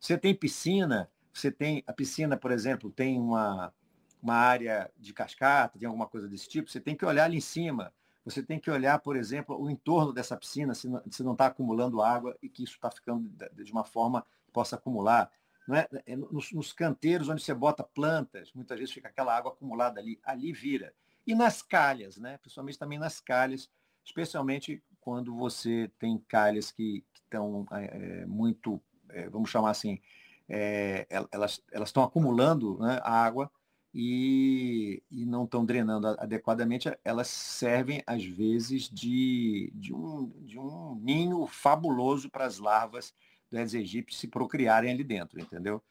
Você 0.01 0.17
tem 0.17 0.35
piscina, 0.35 1.09
você 1.31 1.49
tem, 1.49 1.81
a 1.87 1.93
piscina, 1.93 2.35
por 2.35 2.51
exemplo, 2.51 2.91
tem 2.91 3.17
uma, 3.17 3.73
uma 4.21 4.35
área 4.35 4.91
de 4.97 5.13
cascata, 5.13 5.79
tem 5.79 5.87
alguma 5.87 6.07
coisa 6.07 6.27
desse 6.27 6.49
tipo, 6.49 6.69
você 6.69 6.81
tem 6.81 6.93
que 6.93 7.05
olhar 7.05 7.23
ali 7.23 7.37
em 7.37 7.39
cima 7.39 7.93
você 8.29 8.43
tem 8.43 8.59
que 8.59 8.69
olhar, 8.69 8.99
por 8.99 9.15
exemplo, 9.15 9.59
o 9.59 9.69
entorno 9.69 10.13
dessa 10.13 10.37
piscina, 10.37 10.73
se 10.75 10.87
não 10.87 11.33
está 11.33 11.47
acumulando 11.47 12.01
água 12.01 12.37
e 12.41 12.49
que 12.49 12.63
isso 12.63 12.75
está 12.75 12.91
ficando 12.91 13.29
de 13.53 13.71
uma 13.71 13.83
forma 13.83 14.25
que 14.45 14.51
possa 14.51 14.75
acumular. 14.75 15.31
Não 15.67 15.75
é? 15.75 15.87
é 16.05 16.15
nos, 16.15 16.51
nos, 16.51 16.73
canteiros 16.73 17.29
onde 17.29 17.43
você 17.43 17.53
bota 17.53 17.83
plantas, 17.83 18.51
muitas 18.53 18.77
vezes 18.77 18.93
fica 18.93 19.07
aquela 19.07 19.35
água 19.35 19.51
acumulada 19.51 19.99
ali, 19.99 20.19
ali 20.23 20.51
vira. 20.51 20.93
E 21.25 21.35
nas 21.35 21.61
calhas, 21.61 22.17
né? 22.17 22.37
principalmente 22.37 22.79
também 22.79 22.97
nas 22.97 23.19
calhas, 23.19 23.69
especialmente 24.03 24.83
quando 24.99 25.35
você 25.35 25.91
tem 25.99 26.17
calhas 26.17 26.71
que 26.71 27.03
estão 27.13 27.67
é, 27.71 28.25
muito, 28.25 28.81
é, 29.09 29.29
vamos 29.29 29.49
chamar 29.49 29.71
assim, 29.71 29.99
é, 30.47 31.05
elas 31.31 31.61
estão 31.85 32.03
acumulando 32.03 32.79
né, 32.79 32.99
água 33.03 33.51
e, 33.93 35.01
e 35.09 35.25
não 35.25 35.45
estão 35.45 35.65
drenando 35.65 36.07
adequadamente, 36.07 36.91
elas 37.03 37.27
servem, 37.27 38.03
às 38.05 38.23
vezes, 38.23 38.89
de, 38.89 39.71
de, 39.73 39.93
um, 39.93 40.31
de 40.41 40.59
um 40.59 40.95
ninho 41.01 41.47
fabuloso 41.47 42.29
para 42.29 42.45
as 42.45 42.59
larvas 42.59 43.13
do 43.49 43.57
Aedes 43.57 43.73
aegypti 43.73 44.15
se 44.15 44.27
procriarem 44.27 44.91
ali 44.91 45.03
dentro, 45.03 45.39
entendeu? 45.39 45.81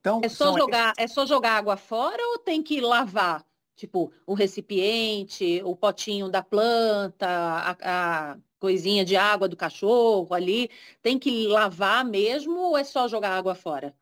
Então, 0.00 0.20
é, 0.22 0.28
só 0.28 0.56
jogar, 0.56 0.92
é 0.96 1.06
só 1.06 1.24
jogar 1.24 1.56
água 1.56 1.76
fora 1.76 2.20
ou 2.32 2.38
tem 2.38 2.62
que 2.62 2.80
lavar? 2.80 3.44
Tipo, 3.76 4.10
o 4.26 4.34
recipiente, 4.34 5.60
o 5.64 5.76
potinho 5.76 6.28
da 6.28 6.42
planta, 6.42 7.28
a, 7.28 8.32
a 8.32 8.38
coisinha 8.58 9.04
de 9.04 9.16
água 9.16 9.48
do 9.48 9.56
cachorro 9.56 10.32
ali, 10.32 10.70
tem 11.02 11.18
que 11.18 11.46
lavar 11.46 12.04
mesmo 12.04 12.58
ou 12.58 12.78
é 12.78 12.82
só 12.82 13.06
jogar 13.06 13.36
água 13.36 13.54
fora? 13.54 13.94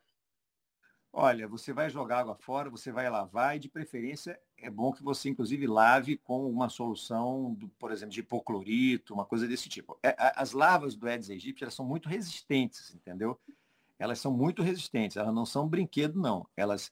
Olha, 1.17 1.47
você 1.47 1.73
vai 1.73 1.89
jogar 1.89 2.19
água 2.19 2.35
fora, 2.35 2.69
você 2.69 2.91
vai 2.91 3.09
lavar 3.09 3.55
e, 3.55 3.61
de 3.61 3.69
preferência, 3.69 4.37
é 4.59 4.69
bom 4.69 4.93
que 4.93 5.01
você, 5.01 5.29
inclusive, 5.29 5.65
lave 5.65 6.17
com 6.17 6.51
uma 6.51 6.69
solução, 6.69 7.55
do, 7.55 7.69
por 7.69 7.93
exemplo, 7.93 8.13
de 8.13 8.19
hipoclorito, 8.19 9.15
uma 9.15 9.25
coisa 9.25 9.47
desse 9.47 9.69
tipo. 9.69 9.97
É, 10.03 10.17
as 10.35 10.51
larvas 10.51 10.97
do 10.97 11.07
Aedes 11.07 11.31
aegypti, 11.31 11.63
elas 11.63 11.75
são 11.75 11.87
muito 11.87 12.09
resistentes, 12.09 12.93
entendeu? 12.93 13.39
Elas 13.97 14.19
são 14.19 14.33
muito 14.33 14.61
resistentes, 14.61 15.17
elas 15.17 15.33
não 15.33 15.47
são 15.47 15.69
brinquedo, 15.69 16.21
não. 16.21 16.49
Elas, 16.57 16.91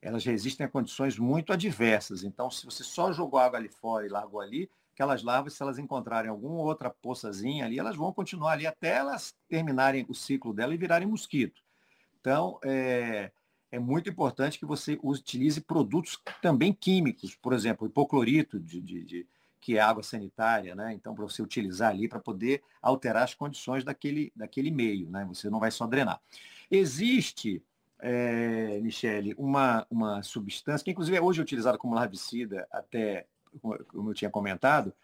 elas 0.00 0.24
resistem 0.24 0.64
a 0.64 0.68
condições 0.68 1.18
muito 1.18 1.52
adversas. 1.52 2.22
Então, 2.22 2.52
se 2.52 2.64
você 2.64 2.84
só 2.84 3.12
jogou 3.12 3.40
água 3.40 3.58
ali 3.58 3.68
fora 3.68 4.06
e 4.06 4.08
largou 4.08 4.40
ali, 4.40 4.70
aquelas 4.92 5.24
larvas, 5.24 5.54
se 5.54 5.62
elas 5.64 5.80
encontrarem 5.80 6.30
alguma 6.30 6.62
outra 6.62 6.90
poçazinha 6.90 7.64
ali, 7.64 7.80
elas 7.80 7.96
vão 7.96 8.12
continuar 8.12 8.52
ali 8.52 8.68
até 8.68 8.98
elas 8.98 9.34
terminarem 9.48 10.06
o 10.08 10.14
ciclo 10.14 10.54
dela 10.54 10.72
e 10.72 10.78
virarem 10.78 11.08
mosquito. 11.08 11.60
Então, 12.20 12.60
é, 12.64 13.32
é 13.74 13.78
muito 13.78 14.08
importante 14.08 14.56
que 14.56 14.64
você 14.64 14.96
utilize 15.02 15.60
produtos 15.60 16.20
também 16.40 16.72
químicos, 16.72 17.34
por 17.34 17.52
exemplo, 17.52 17.88
hipoclorito, 17.88 18.60
de, 18.60 18.80
de, 18.80 19.04
de 19.04 19.26
que 19.60 19.76
é 19.76 19.80
água 19.80 20.02
sanitária, 20.02 20.76
né? 20.76 20.94
Então, 20.94 21.12
para 21.12 21.24
você 21.24 21.42
utilizar 21.42 21.90
ali 21.90 22.06
para 22.06 22.20
poder 22.20 22.62
alterar 22.80 23.24
as 23.24 23.34
condições 23.34 23.82
daquele, 23.82 24.32
daquele 24.36 24.70
meio, 24.70 25.10
né? 25.10 25.24
Você 25.24 25.50
não 25.50 25.58
vai 25.58 25.72
só 25.72 25.88
drenar. 25.88 26.20
Existe, 26.70 27.60
é, 27.98 28.78
Michele, 28.80 29.34
uma, 29.36 29.84
uma 29.90 30.22
substância, 30.22 30.84
que 30.84 30.92
inclusive 30.92 31.16
é 31.16 31.20
hoje 31.20 31.40
utilizada 31.40 31.76
como 31.76 31.96
larvicida, 31.96 32.68
até, 32.70 33.26
como 33.88 34.10
eu 34.10 34.14
tinha 34.14 34.30
comentado, 34.30 34.94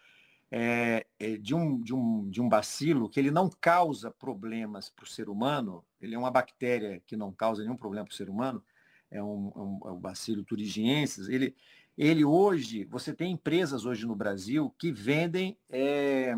é, 0.51 1.07
de, 1.41 1.55
um, 1.55 1.81
de, 1.81 1.95
um, 1.95 2.29
de 2.29 2.41
um 2.41 2.49
bacilo 2.49 3.09
que 3.09 3.21
ele 3.21 3.31
não 3.31 3.49
causa 3.49 4.11
problemas 4.11 4.89
para 4.89 5.05
o 5.05 5.09
ser 5.09 5.29
humano, 5.29 5.85
ele 6.01 6.15
é 6.15 6.19
uma 6.19 6.31
bactéria 6.31 7.01
que 7.07 7.17
não 7.17 7.33
causa 7.33 7.63
nenhum 7.63 7.77
problema 7.77 8.05
para 8.05 8.13
o 8.13 8.17
ser 8.17 8.29
humano, 8.29 8.63
é 9.11 9.23
um, 9.23 9.53
é 9.55 9.59
um, 9.59 9.81
é 9.85 9.93
um 9.93 10.01
bacilo 10.01 10.45
turigiensis, 10.45 11.29
ele, 11.29 11.55
ele 11.97 12.25
hoje, 12.25 12.85
você 12.85 13.13
tem 13.13 13.33
empresas 13.33 13.85
hoje 13.85 14.07
no 14.07 14.17
Brasil 14.17 14.75
que 14.77 14.91
vendem 14.91 15.57
é, 15.69 16.35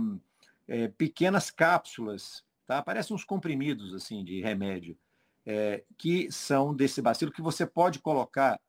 é, 0.69 0.89
pequenas 0.89 1.51
cápsulas, 1.51 2.45
tá? 2.67 2.83
Parecem 2.83 3.17
uns 3.17 3.25
comprimidos 3.25 3.95
assim 3.95 4.23
de 4.23 4.43
remédio, 4.43 4.97
é, 5.47 5.85
que 5.97 6.31
são 6.31 6.75
desse 6.75 7.01
bacilo, 7.01 7.33
que 7.33 7.43
você 7.43 7.67
pode 7.67 7.99
colocar 7.99 8.61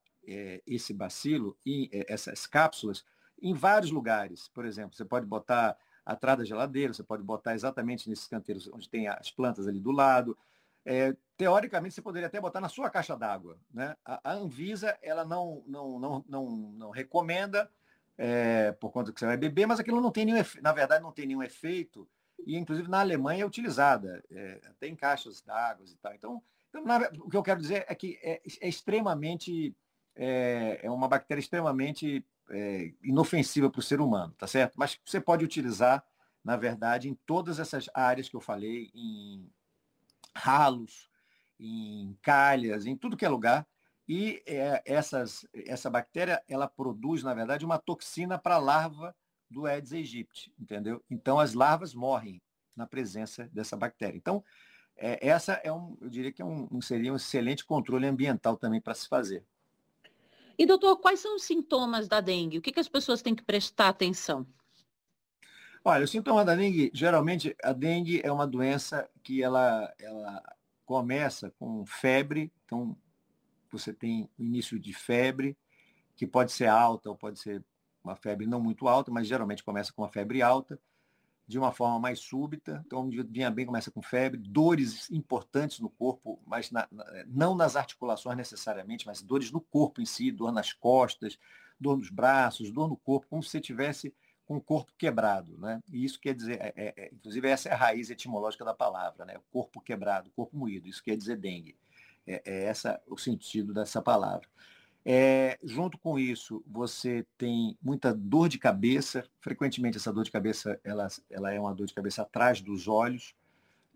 esse 0.66 0.94
bacilo 0.94 1.58
e 1.66 1.90
essas 2.08 2.48
cápsulas 2.48 3.04
em 3.44 3.54
vários 3.54 3.92
lugares. 3.92 4.48
Por 4.48 4.66
exemplo, 4.66 4.96
você 4.96 5.04
pode 5.04 5.26
botar 5.26 5.78
atrás 6.06 6.38
da 6.38 6.46
geladeira, 6.46 6.94
você 6.94 7.04
pode 7.04 7.22
botar 7.22 7.54
exatamente 7.54 8.10
nesses 8.10 8.28
canteiros 8.28 8.70
onde 8.74 8.90
tem 8.90 9.08
as 9.08 9.30
plantas 9.30 9.68
ali 9.68 9.80
do 9.80 9.92
lado. 9.92 10.38
É, 10.86 11.16
teoricamente, 11.38 11.94
você 11.94 12.02
poderia 12.02 12.28
até 12.28 12.40
botar 12.40 12.62
na 12.62 12.70
sua 12.70 12.90
caixa 12.90 13.16
d'água. 13.16 13.58
Né? 13.74 13.96
A, 14.04 14.32
a, 14.32 14.34
Anvisa 14.34 14.98
ela 15.02 15.26
não, 15.26 15.62
não, 15.68 16.00
não, 16.00 16.26
não, 16.28 16.50
não 16.50 16.90
recomenda 16.90 17.70
é, 18.18 18.72
por 18.74 18.92
conta 18.92 19.12
que 19.12 19.20
você 19.20 19.26
vai 19.26 19.38
beber, 19.38 19.66
mas 19.66 19.80
aquilo 19.80 20.02
não 20.02 20.12
tem 20.12 20.26
nenhum 20.26 20.44
na 20.62 20.72
verdade 20.72 21.04
não 21.04 21.12
tem 21.12 21.26
nenhum 21.26 21.42
efeito 21.42 22.08
e 22.46 22.58
inclusive 22.58 22.88
na 22.88 23.00
Alemanha 23.00 23.44
é 23.44 23.46
utilizada 23.46 24.24
é, 24.30 24.62
até 24.70 24.88
em 24.88 24.96
caixas 24.96 25.42
d'água 25.42 25.86
e 25.86 25.96
tal. 25.96 26.14
Então, 26.14 26.44
então 26.70 26.84
na, 26.84 26.98
o 27.20 27.30
que 27.30 27.38
eu 27.38 27.44
quero 27.44 27.60
dizer 27.60 27.86
é 27.88 27.96
que 27.96 28.20
é, 28.22 28.42
é 28.62 28.68
extremamente 28.68 29.76
é, 30.16 30.82
é, 30.84 30.92
uma 30.92 31.08
bactéria 31.08 31.42
extremamente 31.42 32.26
é, 32.54 32.94
inofensiva 33.04 33.70
para 33.70 33.80
o 33.80 33.84
ser 33.84 34.00
humano, 34.00 34.34
tá 34.38 34.48
certo? 34.48 34.76
Mas 34.78 35.00
você 35.04 35.20
pode 35.20 35.44
utilizar, 35.44 36.06
na 36.44 36.56
verdade, 36.56 37.10
em 37.10 37.16
todas 37.26 37.60
essas 37.60 37.90
áreas 37.94 38.30
que 38.30 38.36
eu 38.36 38.42
falei, 38.42 38.92
em 38.94 39.50
ralos, 40.36 41.10
em 41.60 42.18
calhas, 42.22 42.86
em 42.86 42.96
tudo 42.96 43.18
que 43.18 43.26
é 43.26 43.30
lugar. 43.30 43.68
E 44.08 44.44
é, 44.46 44.82
essas, 44.86 45.48
essa 45.54 45.90
bactéria, 45.90 46.44
ela 46.48 46.68
produz, 46.68 47.24
na 47.24 47.34
verdade, 47.34 47.66
uma 47.66 47.80
toxina 47.80 48.38
para 48.38 48.56
a 48.56 48.60
larva 48.60 49.16
do 49.50 49.66
Aedes 49.66 49.94
aegypti, 49.94 50.54
entendeu? 50.60 51.04
Então, 51.10 51.40
as 51.40 51.54
larvas 51.54 51.94
morrem 51.94 52.42
na 52.76 52.86
presença 52.86 53.50
dessa 53.54 53.78
bactéria. 53.78 54.18
Então, 54.18 54.44
é, 54.96 55.28
essa 55.28 55.54
é 55.64 55.72
um, 55.72 55.98
eu 56.02 56.10
diria 56.10 56.32
que 56.32 56.42
é 56.42 56.46
um, 56.46 56.82
seria 56.82 57.14
um 57.14 57.16
excelente 57.16 57.66
controle 57.66 58.06
ambiental 58.06 58.58
também 58.58 58.82
para 58.82 58.94
se 58.94 59.08
fazer. 59.08 59.46
E, 60.58 60.66
doutor, 60.66 60.98
quais 60.98 61.20
são 61.20 61.36
os 61.36 61.44
sintomas 61.44 62.08
da 62.08 62.22
dengue? 62.22 62.58
O 62.58 62.62
que, 62.62 62.72
que 62.72 62.80
as 62.80 62.88
pessoas 62.88 63.22
têm 63.22 63.36
que 63.36 63.44
prestar 63.44 63.90
atenção? 63.90 64.46
Olha, 65.84 66.06
o 66.06 66.08
sintoma 66.08 66.46
da 66.46 66.56
dengue, 66.56 66.92
geralmente, 66.94 67.56
a 67.62 67.74
dengue 67.74 68.22
é 68.24 68.32
uma 68.32 68.48
doença 68.48 69.10
que 69.22 69.44
ela, 69.44 69.94
ela 70.00 70.42
começa 70.86 71.52
com 71.60 71.86
febre, 71.86 72.52
então 72.66 72.96
você 73.72 73.92
tem 73.92 74.30
início 74.40 74.80
de 74.80 74.94
febre, 74.94 75.58
que 76.16 76.26
pode 76.26 76.52
ser 76.52 76.68
alta 76.68 77.10
ou 77.10 77.18
pode 77.18 77.40
ser 77.40 77.64
uma 78.04 78.16
febre 78.16 78.46
não 78.46 78.62
muito 78.62 78.88
alta, 78.88 79.12
mas 79.12 79.28
geralmente 79.28 79.64
começa 79.64 79.92
com 79.92 80.04
uma 80.04 80.10
febre 80.10 80.42
alta, 80.42 80.80
de 81.48 81.60
uma 81.60 81.72
forma 81.72 82.00
mais 82.00 82.20
súbita. 82.20 82.84
Então, 82.86 83.10
vinha 83.10 83.52
bem 83.52 83.66
começa 83.66 83.92
com 83.92 84.02
febre, 84.02 84.40
dores 84.40 85.10
importantes 85.12 85.80
no 85.80 85.90
corpo, 85.90 86.42
mas 86.46 86.72
na, 86.72 86.88
não 87.28 87.56
nas 87.56 87.76
articulações 87.76 88.38
necessariamente, 88.38 89.06
mas 89.06 89.22
dores 89.22 89.52
no 89.52 89.62
corpo 89.62 90.02
em 90.02 90.06
si, 90.06 90.32
dor 90.32 90.52
nas 90.52 90.72
costas, 90.74 91.38
dor 91.80 91.98
nos 91.98 92.10
braços, 92.10 92.72
dor 92.72 92.88
no 92.88 92.98
corpo, 92.98 93.28
como 93.30 93.44
se 93.44 93.50
você 93.50 93.62
tivesse 93.62 94.14
com 94.46 94.58
o 94.58 94.62
corpo 94.62 94.92
quebrado, 94.98 95.58
né? 95.58 95.82
E 95.92 96.04
isso 96.04 96.20
quer 96.20 96.34
dizer, 96.34 96.60
é, 96.62 96.74
é, 96.76 96.94
é, 96.98 97.10
inclusive 97.14 97.48
essa 97.48 97.70
é 97.70 97.74
a 97.74 97.78
raiz 97.78 98.10
etimológica 98.10 98.66
da 98.66 98.74
palavra, 98.74 99.26
né? 99.26 99.38
O 99.38 99.44
corpo 99.52 99.82
quebrado, 99.82 100.32
corpo 100.32 100.58
moído, 100.58 100.88
isso 100.88 101.04
quer 101.04 101.16
dizer 101.16 101.38
dengue. 101.38 101.78
É, 102.26 102.42
é 102.46 102.64
essa 102.66 103.02
o 103.08 103.18
sentido 103.18 103.74
dessa 103.74 104.02
palavra. 104.02 104.48
É, 105.06 105.60
junto 105.64 105.98
com 105.98 106.18
isso, 106.18 106.64
você 106.66 107.26
tem 107.38 107.78
muita 107.82 108.14
dor 108.14 108.48
de 108.48 108.58
cabeça. 108.58 109.26
Frequentemente 109.42 109.98
essa 109.98 110.14
dor 110.14 110.24
de 110.24 110.32
cabeça, 110.32 110.80
ela, 110.84 111.08
ela 111.30 111.54
é 111.54 111.60
uma 111.60 111.74
dor 111.74 111.88
de 111.88 111.94
cabeça 111.94 112.22
atrás 112.22 112.62
dos 112.62 112.88
olhos, 112.88 113.36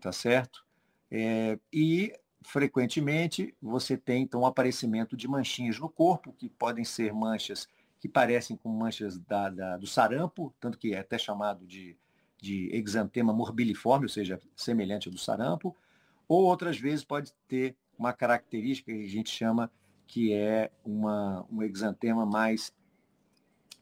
tá 0.00 0.12
certo? 0.12 0.64
É, 1.10 1.58
e 1.72 2.12
frequentemente 2.42 3.54
você 3.60 3.96
tem 3.96 4.22
então 4.22 4.42
o 4.42 4.46
aparecimento 4.46 5.16
de 5.16 5.26
manchinhas 5.26 5.78
no 5.78 5.88
corpo, 5.88 6.32
que 6.32 6.48
podem 6.48 6.84
ser 6.84 7.12
manchas 7.12 7.66
que 8.00 8.08
parecem 8.08 8.56
com 8.56 8.68
manchas 8.68 9.18
da, 9.18 9.50
da, 9.50 9.76
do 9.76 9.86
sarampo, 9.86 10.54
tanto 10.60 10.78
que 10.78 10.94
é 10.94 11.00
até 11.00 11.18
chamado 11.18 11.66
de, 11.66 11.96
de 12.40 12.70
exantema 12.72 13.32
morbiliforme, 13.32 14.04
ou 14.04 14.08
seja, 14.08 14.40
semelhante 14.54 15.08
ao 15.08 15.12
do 15.12 15.18
sarampo, 15.18 15.74
ou 16.28 16.44
outras 16.44 16.78
vezes 16.78 17.04
pode 17.04 17.32
ter 17.48 17.74
uma 17.98 18.12
característica 18.12 18.92
que 18.92 19.04
a 19.04 19.08
gente 19.08 19.30
chama 19.30 19.70
que 20.08 20.32
é 20.32 20.72
uma, 20.84 21.46
um 21.52 21.62
exantema 21.62 22.24
mais 22.24 22.74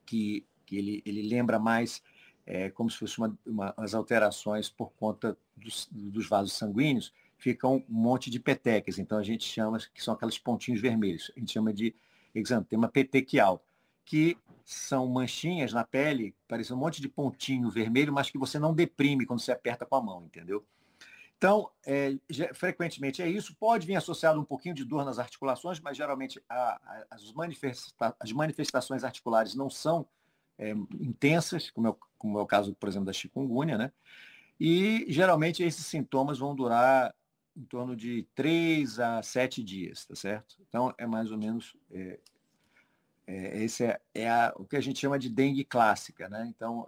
que, 0.05 0.45
que 0.67 0.77
ele, 0.77 1.03
ele 1.07 1.23
lembra 1.23 1.59
mais 1.59 2.03
é, 2.45 2.69
como 2.69 2.91
se 2.91 2.99
fosse 2.99 3.17
uma, 3.17 3.39
uma, 3.47 3.75
as 3.77 3.95
alterações 3.95 4.69
por 4.69 4.93
conta 4.93 5.39
dos, 5.57 5.89
dos 5.91 6.29
vasos 6.29 6.53
sanguíneos, 6.53 7.15
ficam 7.39 7.77
um 7.77 7.85
monte 7.89 8.29
de 8.29 8.41
petecas. 8.41 8.99
Então 8.99 9.19
a 9.19 9.23
gente 9.23 9.45
chama, 9.45 9.79
que 9.79 10.03
são 10.03 10.15
aqueles 10.15 10.37
pontinhos 10.37 10.81
vermelhos, 10.81 11.31
a 11.37 11.41
gente 11.41 11.53
chama 11.53 11.73
de 11.73 11.95
exantema 12.35 12.89
petequial 12.89 13.65
que 14.05 14.37
são 14.65 15.07
manchinhas 15.07 15.73
na 15.73 15.85
pele, 15.85 16.35
parece 16.49 16.73
um 16.73 16.77
monte 16.77 17.01
de 17.01 17.09
pontinho 17.09 17.71
vermelho, 17.71 18.13
mas 18.13 18.31
que 18.31 18.39
você 18.39 18.59
não 18.59 18.75
deprime 18.75 19.25
quando 19.25 19.41
você 19.41 19.53
aperta 19.53 19.87
com 19.87 19.95
a 19.95 20.03
mão, 20.03 20.25
entendeu? 20.25 20.65
Então, 21.39 21.71
é, 21.85 22.17
frequentemente 22.55 23.21
é 23.21 23.29
isso. 23.29 23.55
Pode 23.57 23.87
vir 23.87 23.97
associado 23.97 24.41
um 24.41 24.45
pouquinho 24.45 24.75
de 24.75 24.85
dor 24.85 25.05
nas 25.05 25.19
articulações, 25.19 25.79
mas 25.81 25.97
geralmente 25.97 26.43
a, 26.49 26.81
a, 26.83 27.07
as, 27.11 27.33
manifesta 27.33 28.17
as, 28.19 28.33
manifestações 28.33 29.05
articulares 29.05 29.55
não 29.55 29.69
são 29.69 30.07
é, 30.59 30.71
intensas, 30.71 31.71
como 31.71 31.89
é, 31.89 31.91
o, 31.91 31.99
como 32.17 32.39
é 32.39 32.43
o 32.43 32.47
caso, 32.47 32.75
por 32.75 32.89
exemplo, 32.89 33.07
da 33.07 33.13
chikungunya, 33.13 33.77
né? 33.77 33.93
E 34.59 35.05
geralmente 35.09 35.63
esses 35.63 35.85
sintomas 35.85 36.39
vão 36.39 36.55
durar 36.55 37.15
em 37.55 37.65
torno 37.65 37.95
de 37.95 38.27
três 38.35 38.99
a 38.99 39.23
sete 39.23 39.63
dias, 39.63 40.07
tá 40.07 40.15
certo? 40.15 40.57
Então, 40.69 40.95
é 40.97 41.07
mais 41.07 41.31
ou 41.31 41.37
menos 41.37 41.77
é, 41.91 42.19
esse 43.63 43.85
é, 43.85 44.01
é 44.15 44.31
a, 44.31 44.55
o 44.57 44.65
que 44.65 44.77
a 44.77 44.81
gente 44.81 45.01
chama 45.01 45.19
de 45.19 45.29
dengue 45.29 45.65
clássica, 45.65 46.29
né? 46.31 46.47
Então, 46.49 46.87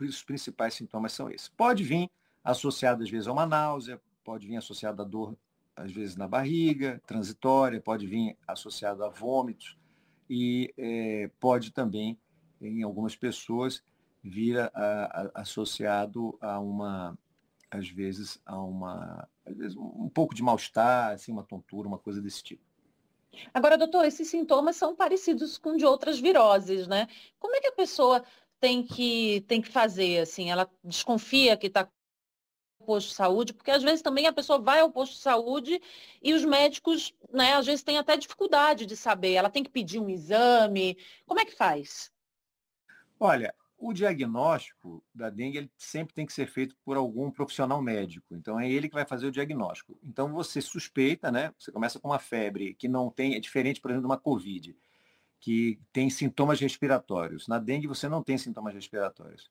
os 0.00 0.24
principais 0.24 0.74
sintomas 0.74 1.12
são 1.12 1.30
esses. 1.30 1.48
Pode 1.48 1.84
vir 1.84 2.10
associado, 2.46 3.02
às 3.02 3.10
vezes, 3.10 3.26
a 3.26 3.32
uma 3.32 3.44
náusea, 3.44 4.00
pode 4.24 4.46
vir 4.46 4.56
associado 4.56 5.02
a 5.02 5.04
dor, 5.04 5.36
às 5.74 5.90
vezes, 5.90 6.16
na 6.16 6.28
barriga, 6.28 7.02
transitória, 7.06 7.80
pode 7.80 8.06
vir 8.06 8.36
associado 8.46 9.04
a 9.04 9.08
vômitos 9.08 9.76
e 10.30 10.72
é, 10.78 11.28
pode 11.40 11.72
também, 11.72 12.18
em 12.60 12.82
algumas 12.82 13.16
pessoas, 13.16 13.82
vir 14.22 14.58
a, 14.58 14.70
a, 14.74 15.30
associado 15.42 16.38
a 16.40 16.58
uma, 16.60 17.18
às 17.70 17.88
vezes, 17.88 18.40
a 18.46 18.58
uma, 18.58 19.28
vezes, 19.44 19.76
um 19.76 20.08
pouco 20.08 20.34
de 20.34 20.42
mal-estar, 20.42 21.12
assim, 21.12 21.32
uma 21.32 21.44
tontura, 21.44 21.88
uma 21.88 21.98
coisa 21.98 22.22
desse 22.22 22.42
tipo. 22.42 22.62
Agora, 23.52 23.76
doutor, 23.76 24.04
esses 24.04 24.28
sintomas 24.28 24.76
são 24.76 24.94
parecidos 24.94 25.58
com 25.58 25.76
de 25.76 25.84
outras 25.84 26.18
viroses, 26.18 26.86
né? 26.86 27.06
Como 27.38 27.54
é 27.54 27.60
que 27.60 27.68
a 27.68 27.72
pessoa 27.72 28.24
tem 28.58 28.82
que, 28.82 29.44
tem 29.46 29.60
que 29.60 29.68
fazer, 29.68 30.20
assim? 30.20 30.50
Ela 30.50 30.70
desconfia 30.82 31.56
que 31.56 31.66
está 31.66 31.86
posto 32.86 33.08
de 33.08 33.14
saúde, 33.14 33.52
porque 33.52 33.70
às 33.70 33.82
vezes 33.82 34.00
também 34.00 34.26
a 34.26 34.32
pessoa 34.32 34.58
vai 34.58 34.80
ao 34.80 34.90
posto 34.90 35.12
de 35.14 35.18
saúde 35.18 35.80
e 36.22 36.32
os 36.32 36.44
médicos, 36.44 37.12
né, 37.32 37.54
às 37.54 37.66
vezes 37.66 37.82
têm 37.82 37.98
até 37.98 38.16
dificuldade 38.16 38.86
de 38.86 38.96
saber, 38.96 39.32
ela 39.32 39.50
tem 39.50 39.62
que 39.62 39.70
pedir 39.70 39.98
um 39.98 40.08
exame. 40.08 40.96
Como 41.26 41.40
é 41.40 41.44
que 41.44 41.54
faz? 41.54 42.10
Olha, 43.18 43.54
o 43.78 43.92
diagnóstico 43.92 45.04
da 45.14 45.28
dengue 45.28 45.58
ele 45.58 45.70
sempre 45.76 46.14
tem 46.14 46.24
que 46.24 46.32
ser 46.32 46.46
feito 46.46 46.76
por 46.84 46.96
algum 46.96 47.30
profissional 47.30 47.82
médico. 47.82 48.34
Então 48.34 48.58
é 48.58 48.70
ele 48.70 48.88
que 48.88 48.94
vai 48.94 49.04
fazer 49.04 49.26
o 49.26 49.32
diagnóstico. 49.32 49.98
Então 50.02 50.32
você 50.32 50.60
suspeita, 50.60 51.30
né? 51.30 51.52
Você 51.58 51.70
começa 51.70 51.98
com 51.98 52.08
uma 52.08 52.18
febre 52.18 52.74
que 52.74 52.88
não 52.88 53.10
tem, 53.10 53.34
é 53.34 53.40
diferente, 53.40 53.80
por 53.80 53.90
exemplo, 53.90 54.06
de 54.08 54.12
uma 54.12 54.20
COVID, 54.20 54.76
que 55.40 55.78
tem 55.92 56.08
sintomas 56.08 56.58
respiratórios. 56.60 57.46
Na 57.48 57.58
dengue 57.58 57.86
você 57.86 58.08
não 58.08 58.22
tem 58.22 58.38
sintomas 58.38 58.74
respiratórios. 58.74 59.50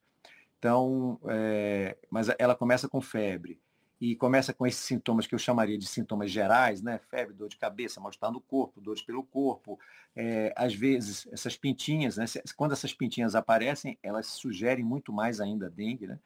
Então, 0.66 1.20
é, 1.28 1.96
mas 2.10 2.28
ela 2.40 2.56
começa 2.56 2.90
com 2.90 3.00
febre 3.00 3.62
e 4.02 4.16
começa 4.16 4.52
com 4.52 4.66
esses 4.66 4.84
sintomas 4.84 5.28
que 5.28 5.36
eu 5.36 5.38
chamaria 5.38 5.78
de 5.78 5.86
sintomas 5.86 6.32
gerais, 6.32 6.82
né? 6.82 7.00
Febre, 7.08 7.36
dor 7.36 7.50
de 7.50 7.56
cabeça, 7.56 8.02
mal-estar 8.02 8.32
no 8.32 8.42
corpo, 8.42 8.82
dores 8.82 9.04
pelo 9.04 9.24
corpo. 9.24 9.80
É, 10.16 10.52
às 10.58 10.74
vezes, 10.74 11.28
essas 11.32 11.56
pintinhas, 11.56 12.18
né? 12.18 12.26
Quando 12.58 12.72
essas 12.72 12.92
pintinhas 12.96 13.36
aparecem, 13.36 13.96
elas 14.02 14.26
sugerem 14.26 14.84
muito 14.84 15.14
mais 15.14 15.40
ainda 15.40 15.68
a 15.68 15.70
dengue, 15.70 16.08
né? 16.08 16.18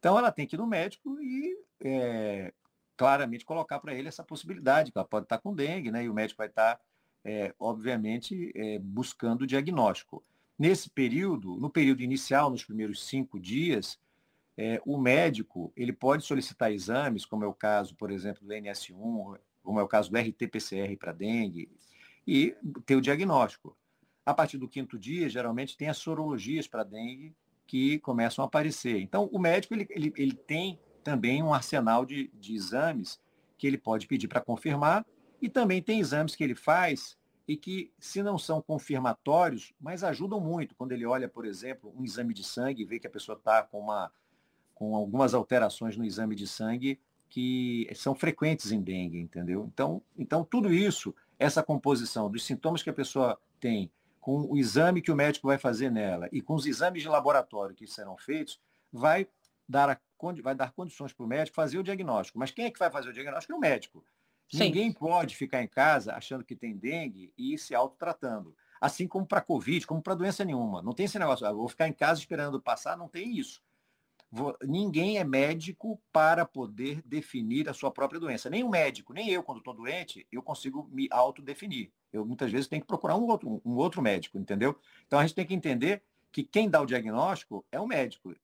Então, 0.00 0.18
ela 0.18 0.32
tem 0.32 0.44
que 0.44 0.56
ir 0.56 0.58
no 0.58 0.66
médico 0.66 1.16
e 1.22 1.56
é, 1.84 2.52
claramente 2.96 3.44
colocar 3.44 3.78
para 3.78 3.94
ele 3.94 4.08
essa 4.08 4.24
possibilidade, 4.24 4.90
que 4.90 4.98
ela 4.98 5.06
pode 5.06 5.26
estar 5.26 5.38
com 5.38 5.54
dengue, 5.54 5.92
né? 5.92 6.02
E 6.02 6.08
o 6.08 6.14
médico 6.14 6.38
vai 6.38 6.48
estar, 6.48 6.80
é, 7.24 7.54
obviamente, 7.60 8.52
buscando 8.82 9.42
o 9.42 9.46
diagnóstico. 9.46 10.20
Nesse 10.58 10.88
período, 10.88 11.56
no 11.56 11.68
período 11.68 12.02
inicial, 12.02 12.50
nos 12.50 12.64
primeiros 12.64 13.04
cinco 13.06 13.40
dias, 13.40 13.98
é, 14.56 14.80
o 14.86 14.96
médico 14.96 15.72
ele 15.76 15.92
pode 15.92 16.24
solicitar 16.24 16.72
exames, 16.72 17.24
como 17.24 17.44
é 17.44 17.46
o 17.46 17.54
caso, 17.54 17.94
por 17.96 18.10
exemplo, 18.10 18.46
do 18.46 18.54
NS1, 18.54 19.38
como 19.62 19.80
é 19.80 19.82
o 19.82 19.88
caso 19.88 20.10
do 20.10 20.18
RT-PCR 20.18 20.96
para 20.96 21.12
dengue, 21.12 21.68
e 22.26 22.56
ter 22.86 22.96
o 22.96 23.00
diagnóstico. 23.00 23.76
A 24.24 24.32
partir 24.32 24.56
do 24.56 24.68
quinto 24.68 24.98
dia, 24.98 25.28
geralmente 25.28 25.76
tem 25.76 25.88
as 25.88 25.98
sorologias 25.98 26.68
para 26.68 26.84
dengue 26.84 27.34
que 27.66 27.98
começam 27.98 28.44
a 28.44 28.46
aparecer. 28.46 29.00
Então, 29.00 29.28
o 29.32 29.38
médico 29.38 29.74
ele, 29.74 29.86
ele, 29.90 30.12
ele 30.16 30.34
tem 30.34 30.78
também 31.02 31.42
um 31.42 31.52
arsenal 31.52 32.06
de, 32.06 32.30
de 32.34 32.54
exames 32.54 33.20
que 33.58 33.66
ele 33.66 33.76
pode 33.76 34.06
pedir 34.06 34.28
para 34.28 34.40
confirmar, 34.40 35.04
e 35.42 35.48
também 35.48 35.82
tem 35.82 36.00
exames 36.00 36.34
que 36.34 36.44
ele 36.44 36.54
faz 36.54 37.18
e 37.46 37.56
que, 37.56 37.92
se 37.98 38.22
não 38.22 38.38
são 38.38 38.62
confirmatórios, 38.62 39.74
mas 39.78 40.02
ajudam 40.02 40.40
muito. 40.40 40.74
Quando 40.74 40.92
ele 40.92 41.04
olha, 41.04 41.28
por 41.28 41.44
exemplo, 41.44 41.94
um 41.96 42.04
exame 42.04 42.32
de 42.32 42.42
sangue 42.42 42.82
e 42.82 42.86
vê 42.86 42.98
que 42.98 43.06
a 43.06 43.10
pessoa 43.10 43.36
está 43.36 43.62
com 43.62 43.80
uma 43.80 44.10
com 44.74 44.96
algumas 44.96 45.34
alterações 45.34 45.96
no 45.96 46.04
exame 46.04 46.34
de 46.34 46.48
sangue 46.48 47.00
que 47.28 47.88
são 47.94 48.14
frequentes 48.14 48.72
em 48.72 48.80
dengue, 48.80 49.18
entendeu? 49.18 49.68
Então, 49.72 50.02
então 50.16 50.44
tudo 50.44 50.72
isso, 50.72 51.14
essa 51.38 51.62
composição 51.62 52.30
dos 52.30 52.44
sintomas 52.44 52.82
que 52.82 52.90
a 52.90 52.92
pessoa 52.92 53.38
tem, 53.60 53.90
com 54.20 54.42
o 54.42 54.56
exame 54.56 55.00
que 55.00 55.12
o 55.12 55.16
médico 55.16 55.46
vai 55.46 55.58
fazer 55.58 55.90
nela 55.90 56.28
e 56.32 56.40
com 56.40 56.54
os 56.54 56.66
exames 56.66 57.02
de 57.02 57.08
laboratório 57.08 57.74
que 57.74 57.86
serão 57.86 58.16
feitos, 58.16 58.60
vai 58.92 59.28
dar, 59.68 59.90
a, 59.90 60.00
vai 60.42 60.54
dar 60.54 60.72
condições 60.72 61.12
para 61.12 61.24
o 61.24 61.28
médico 61.28 61.54
fazer 61.54 61.78
o 61.78 61.82
diagnóstico. 61.82 62.38
Mas 62.38 62.50
quem 62.50 62.66
é 62.66 62.70
que 62.70 62.78
vai 62.78 62.90
fazer 62.90 63.10
o 63.10 63.12
diagnóstico? 63.12 63.52
É 63.52 63.56
o 63.56 63.60
médico. 63.60 64.04
Sim. 64.50 64.64
Ninguém 64.64 64.92
pode 64.92 65.36
ficar 65.36 65.62
em 65.62 65.68
casa 65.68 66.14
achando 66.14 66.44
que 66.44 66.54
tem 66.54 66.76
dengue 66.76 67.32
e 67.36 67.54
ir 67.54 67.58
se 67.58 67.74
autotratando. 67.74 68.54
Assim 68.80 69.06
como 69.08 69.26
para 69.26 69.40
Covid, 69.40 69.86
como 69.86 70.02
para 70.02 70.14
doença 70.14 70.44
nenhuma. 70.44 70.82
Não 70.82 70.92
tem 70.92 71.06
esse 71.06 71.18
negócio, 71.18 71.46
ah, 71.46 71.52
vou 71.52 71.68
ficar 71.68 71.88
em 71.88 71.92
casa 71.92 72.20
esperando 72.20 72.60
passar, 72.60 72.96
não 72.96 73.08
tem 73.08 73.38
isso 73.38 73.62
ninguém 74.66 75.18
é 75.18 75.24
médico 75.24 76.00
para 76.12 76.44
poder 76.44 77.02
definir 77.04 77.68
a 77.68 77.74
sua 77.74 77.90
própria 77.90 78.18
doença. 78.18 78.50
Nem 78.50 78.64
o 78.64 78.68
médico, 78.68 79.12
nem 79.12 79.30
eu, 79.30 79.42
quando 79.42 79.58
estou 79.58 79.74
doente, 79.74 80.26
eu 80.32 80.42
consigo 80.42 80.88
me 80.90 81.08
autodefinir. 81.10 81.90
Eu 82.12 82.24
muitas 82.24 82.50
vezes 82.50 82.66
tenho 82.66 82.82
que 82.82 82.88
procurar 82.88 83.16
um 83.16 83.26
outro, 83.26 83.60
um 83.64 83.74
outro 83.76 84.02
médico, 84.02 84.38
entendeu? 84.38 84.76
Então 85.06 85.18
a 85.18 85.22
gente 85.22 85.34
tem 85.34 85.46
que 85.46 85.54
entender 85.54 86.02
que 86.32 86.42
quem 86.42 86.68
dá 86.68 86.80
o 86.80 86.86
diagnóstico 86.86 87.64
é 87.70 87.80
o 87.80 87.86
médico. 87.86 88.34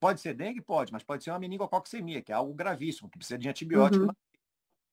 Pode 0.00 0.20
ser 0.20 0.34
dengue? 0.34 0.60
Pode, 0.60 0.92
mas 0.92 1.02
pode 1.02 1.22
ser 1.22 1.30
uma 1.30 1.38
meningococcemia, 1.38 2.22
que 2.22 2.32
é 2.32 2.34
algo 2.34 2.54
gravíssimo, 2.54 3.08
que 3.08 3.18
precisa 3.18 3.38
de 3.38 3.48
antibiótico, 3.48 4.06
uhum. 4.06 4.12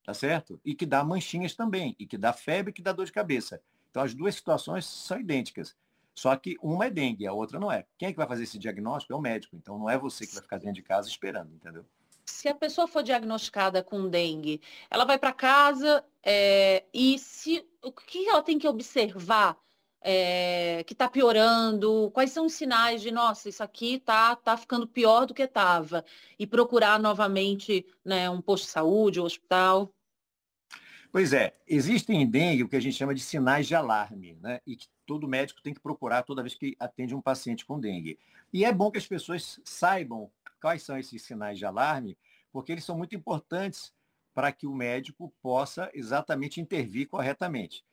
Tá 0.09 0.13
certo? 0.15 0.59
E 0.65 0.73
que 0.73 0.87
dá 0.87 1.03
manchinhas 1.03 1.53
também, 1.53 1.95
e 1.99 2.07
que 2.07 2.17
dá 2.17 2.33
febre, 2.33 2.73
que 2.73 2.81
dá 2.81 2.91
dor 2.91 3.05
de 3.05 3.11
cabeça. 3.11 3.61
Então 3.91 4.01
as 4.01 4.11
duas 4.11 4.33
situações 4.33 4.83
são 4.83 5.19
idênticas. 5.19 5.75
Só 6.15 6.35
que 6.35 6.57
uma 6.63 6.87
é 6.87 6.89
dengue, 6.89 7.27
a 7.27 7.31
outra 7.31 7.59
não 7.59 7.71
é. 7.71 7.85
Quem 7.95 8.07
é 8.07 8.11
que 8.11 8.17
vai 8.17 8.27
fazer 8.27 8.41
esse 8.41 8.57
diagnóstico 8.57 9.13
é 9.13 9.15
o 9.15 9.21
médico. 9.21 9.55
Então 9.55 9.77
não 9.77 9.87
é 9.87 9.99
você 9.99 10.25
que 10.25 10.33
vai 10.33 10.41
ficar 10.41 10.57
dentro 10.57 10.73
de 10.73 10.81
casa 10.81 11.07
esperando, 11.07 11.53
entendeu? 11.53 11.85
se 12.25 12.47
a 12.47 12.53
pessoa 12.53 12.87
for 12.87 13.01
diagnosticada 13.01 13.83
com 13.83 14.07
dengue, 14.07 14.61
ela 14.89 15.03
vai 15.03 15.17
para 15.17 15.33
casa 15.33 16.05
é, 16.23 16.85
e 16.93 17.17
se 17.17 17.67
o 17.83 17.91
que 17.91 18.27
ela 18.27 18.43
tem 18.43 18.59
que 18.59 18.67
observar 18.67 19.57
é, 20.01 20.83
que 20.85 20.93
está 20.93 21.09
piorando? 21.09 22.09
Quais 22.11 22.31
são 22.31 22.45
os 22.45 22.53
sinais 22.53 23.01
de, 23.01 23.11
nossa, 23.11 23.49
isso 23.49 23.63
aqui 23.63 23.95
está 23.95 24.35
tá 24.35 24.55
ficando 24.55 24.87
pior 24.87 25.25
do 25.25 25.33
que 25.33 25.43
estava? 25.43 26.05
E 26.37 26.47
procurar 26.47 26.99
novamente 26.99 27.85
né, 28.03 28.29
um 28.29 28.41
posto 28.41 28.65
de 28.65 28.71
saúde, 28.71 29.19
um 29.19 29.25
hospital? 29.25 29.93
Pois 31.11 31.33
é, 31.33 31.55
existem 31.67 32.21
em 32.21 32.29
dengue 32.29 32.63
o 32.63 32.69
que 32.69 32.75
a 32.75 32.79
gente 32.79 32.95
chama 32.95 33.15
de 33.15 33.21
sinais 33.21 33.67
de 33.67 33.73
alarme, 33.73 34.37
né? 34.41 34.61
E 34.65 34.75
que 34.75 34.87
todo 35.07 35.27
médico 35.27 35.61
tem 35.61 35.73
que 35.73 35.79
procurar 35.79 36.21
toda 36.21 36.43
vez 36.43 36.53
que 36.53 36.75
atende 36.79 37.15
um 37.15 37.21
paciente 37.21 37.65
com 37.65 37.79
dengue. 37.79 38.19
E 38.53 38.63
é 38.63 38.71
bom 38.71 38.91
que 38.91 38.99
as 38.99 39.07
pessoas 39.07 39.59
saibam 39.63 40.29
quais 40.61 40.83
são 40.83 40.97
esses 40.99 41.23
sinais 41.23 41.57
de 41.57 41.65
alarme, 41.65 42.15
porque 42.51 42.71
eles 42.71 42.83
são 42.83 42.95
muito 42.95 43.15
importantes 43.15 43.91
para 44.35 44.51
que 44.51 44.67
o 44.67 44.75
médico 44.75 45.33
possa 45.41 45.89
exatamente 45.95 46.61
intervir 46.61 47.07
corretamente. 47.07 47.83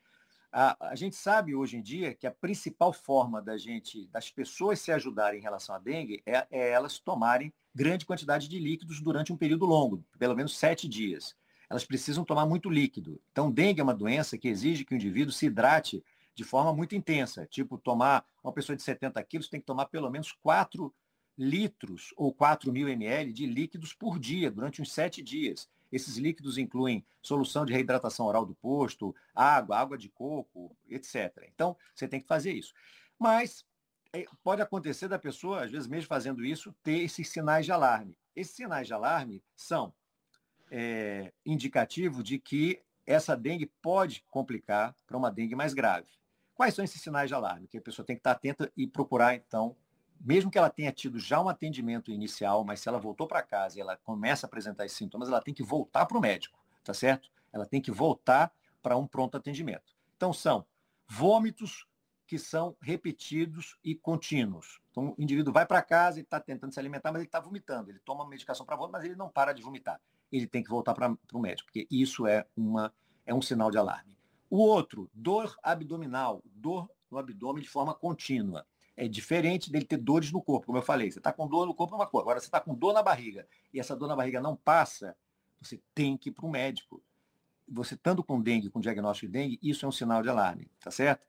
A, 0.52 0.90
a, 0.90 0.94
gente 0.94 1.16
sabe 1.16 1.54
hoje 1.54 1.76
em 1.76 1.82
dia 1.82 2.14
que 2.14 2.26
a 2.26 2.30
principal 2.30 2.92
forma 2.92 3.42
da 3.42 3.58
gente, 3.58 4.06
das 4.08 4.30
pessoas 4.30 4.78
se 4.78 4.92
ajudarem 4.92 5.40
em 5.40 5.42
relação 5.42 5.74
à 5.74 5.78
dengue 5.78 6.22
é, 6.24 6.46
é 6.50 6.70
elas 6.70 6.98
tomarem 6.98 7.52
grande 7.74 8.06
quantidade 8.06 8.48
de 8.48 8.58
líquidos 8.58 9.00
durante 9.00 9.32
um 9.32 9.36
período 9.36 9.66
longo, 9.66 10.04
pelo 10.18 10.36
menos 10.36 10.56
sete 10.56 10.88
dias. 10.88 11.34
Elas 11.68 11.84
precisam 11.84 12.24
tomar 12.24 12.46
muito 12.46 12.70
líquido. 12.70 13.20
Então, 13.32 13.50
dengue 13.50 13.80
é 13.80 13.84
uma 13.84 13.94
doença 13.94 14.38
que 14.38 14.48
exige 14.48 14.84
que 14.84 14.94
o 14.94 14.96
indivíduo 14.96 15.32
se 15.32 15.46
hidrate 15.46 16.04
de 16.34 16.44
forma 16.44 16.72
muito 16.72 16.94
intensa. 16.94 17.46
Tipo, 17.46 17.78
tomar, 17.78 18.24
uma 18.42 18.52
pessoa 18.52 18.76
de 18.76 18.82
70 18.82 19.22
quilos 19.24 19.48
tem 19.48 19.60
que 19.60 19.66
tomar 19.66 19.86
pelo 19.86 20.10
menos 20.10 20.32
4 20.42 20.94
litros 21.36 22.14
ou 22.16 22.32
4 22.32 22.72
mil 22.72 22.88
ml 22.88 23.32
de 23.32 23.46
líquidos 23.46 23.92
por 23.92 24.18
dia, 24.18 24.50
durante 24.50 24.80
uns 24.80 24.92
7 24.92 25.22
dias. 25.22 25.68
Esses 25.90 26.16
líquidos 26.16 26.58
incluem 26.58 27.04
solução 27.22 27.64
de 27.64 27.72
reidratação 27.72 28.26
oral 28.26 28.44
do 28.44 28.54
posto, 28.54 29.14
água, 29.34 29.78
água 29.78 29.98
de 29.98 30.08
coco, 30.08 30.76
etc. 30.88 31.48
Então, 31.54 31.76
você 31.94 32.06
tem 32.08 32.20
que 32.20 32.26
fazer 32.26 32.52
isso. 32.52 32.72
Mas 33.18 33.64
é, 34.12 34.24
pode 34.42 34.62
acontecer 34.62 35.08
da 35.08 35.18
pessoa, 35.18 35.64
às 35.64 35.70
vezes 35.70 35.86
mesmo 35.86 36.08
fazendo 36.08 36.44
isso, 36.44 36.74
ter 36.82 37.00
esses 37.00 37.28
sinais 37.28 37.64
de 37.64 37.72
alarme. 37.72 38.16
Esses 38.34 38.54
sinais 38.54 38.86
de 38.86 38.92
alarme 38.92 39.42
são 39.54 39.92
é, 40.70 41.32
indicativos 41.44 42.22
de 42.24 42.38
que 42.38 42.82
essa 43.06 43.36
dengue 43.36 43.66
pode 43.80 44.24
complicar 44.30 44.94
para 45.06 45.16
uma 45.16 45.30
dengue 45.30 45.54
mais 45.54 45.72
grave. 45.72 46.08
Quais 46.54 46.74
são 46.74 46.84
esses 46.84 47.00
sinais 47.00 47.28
de 47.28 47.34
alarme? 47.34 47.68
Que 47.68 47.78
a 47.78 47.82
pessoa 47.82 48.04
tem 48.04 48.16
que 48.16 48.20
estar 48.20 48.32
atenta 48.32 48.72
e 48.76 48.86
procurar, 48.86 49.34
então, 49.34 49.76
mesmo 50.20 50.50
que 50.50 50.58
ela 50.58 50.70
tenha 50.70 50.90
tido 50.90 51.18
já 51.18 51.40
um 51.40 51.48
atendimento 51.48 52.10
inicial, 52.10 52.64
mas 52.64 52.80
se 52.80 52.88
ela 52.88 52.98
voltou 52.98 53.26
para 53.26 53.42
casa 53.42 53.78
e 53.78 53.80
ela 53.80 53.96
começa 53.96 54.46
a 54.46 54.48
apresentar 54.48 54.84
esses 54.84 54.96
sintomas, 54.96 55.28
ela 55.28 55.40
tem 55.40 55.54
que 55.54 55.62
voltar 55.62 56.06
para 56.06 56.18
o 56.18 56.20
médico, 56.20 56.58
tá 56.82 56.94
certo? 56.94 57.30
Ela 57.52 57.66
tem 57.66 57.80
que 57.80 57.90
voltar 57.90 58.52
para 58.82 58.96
um 58.96 59.06
pronto 59.06 59.36
atendimento. 59.36 59.94
Então, 60.16 60.32
são 60.32 60.64
vômitos 61.06 61.86
que 62.26 62.38
são 62.38 62.76
repetidos 62.80 63.78
e 63.84 63.94
contínuos. 63.94 64.80
Então, 64.90 65.14
o 65.16 65.22
indivíduo 65.22 65.52
vai 65.52 65.64
para 65.64 65.80
casa 65.82 66.18
e 66.18 66.22
está 66.22 66.40
tentando 66.40 66.72
se 66.72 66.80
alimentar, 66.80 67.12
mas 67.12 67.20
ele 67.20 67.28
está 67.28 67.38
vomitando. 67.38 67.90
Ele 67.90 68.00
toma 68.00 68.26
medicação 68.26 68.66
para 68.66 68.76
vômito, 68.76 68.92
mas 68.92 69.04
ele 69.04 69.14
não 69.14 69.28
para 69.28 69.52
de 69.52 69.62
vomitar. 69.62 70.00
Ele 70.30 70.46
tem 70.46 70.62
que 70.62 70.70
voltar 70.70 70.94
para 70.94 71.16
o 71.32 71.38
médico, 71.38 71.66
porque 71.66 71.86
isso 71.90 72.26
é, 72.26 72.46
uma, 72.56 72.92
é 73.24 73.34
um 73.34 73.42
sinal 73.42 73.70
de 73.70 73.78
alarme. 73.78 74.16
O 74.48 74.58
outro, 74.58 75.10
dor 75.12 75.56
abdominal, 75.62 76.42
dor 76.44 76.88
no 77.10 77.18
abdômen 77.18 77.62
de 77.62 77.68
forma 77.68 77.94
contínua. 77.94 78.66
É 78.96 79.06
diferente 79.06 79.70
dele 79.70 79.84
ter 79.84 79.98
dores 79.98 80.32
no 80.32 80.40
corpo, 80.40 80.66
como 80.66 80.78
eu 80.78 80.82
falei. 80.82 81.10
Você 81.10 81.18
está 81.18 81.32
com 81.32 81.46
dor 81.46 81.66
no 81.66 81.74
corpo 81.74 81.94
é 81.94 81.98
uma 81.98 82.06
coisa. 82.06 82.22
Agora, 82.22 82.40
você 82.40 82.46
está 82.46 82.60
com 82.60 82.74
dor 82.74 82.94
na 82.94 83.02
barriga 83.02 83.46
e 83.72 83.78
essa 83.78 83.94
dor 83.94 84.08
na 84.08 84.16
barriga 84.16 84.40
não 84.40 84.56
passa, 84.56 85.16
você 85.60 85.80
tem 85.94 86.16
que 86.16 86.30
ir 86.30 86.32
para 86.32 86.46
o 86.46 86.50
médico. 86.50 87.02
Você 87.68 87.94
estando 87.94 88.22
com 88.22 88.40
dengue, 88.40 88.70
com 88.70 88.80
diagnóstico 88.80 89.26
de 89.26 89.32
dengue, 89.32 89.58
isso 89.62 89.84
é 89.84 89.88
um 89.88 89.92
sinal 89.92 90.22
de 90.22 90.28
alarme, 90.28 90.70
tá 90.80 90.90
certo? 90.90 91.26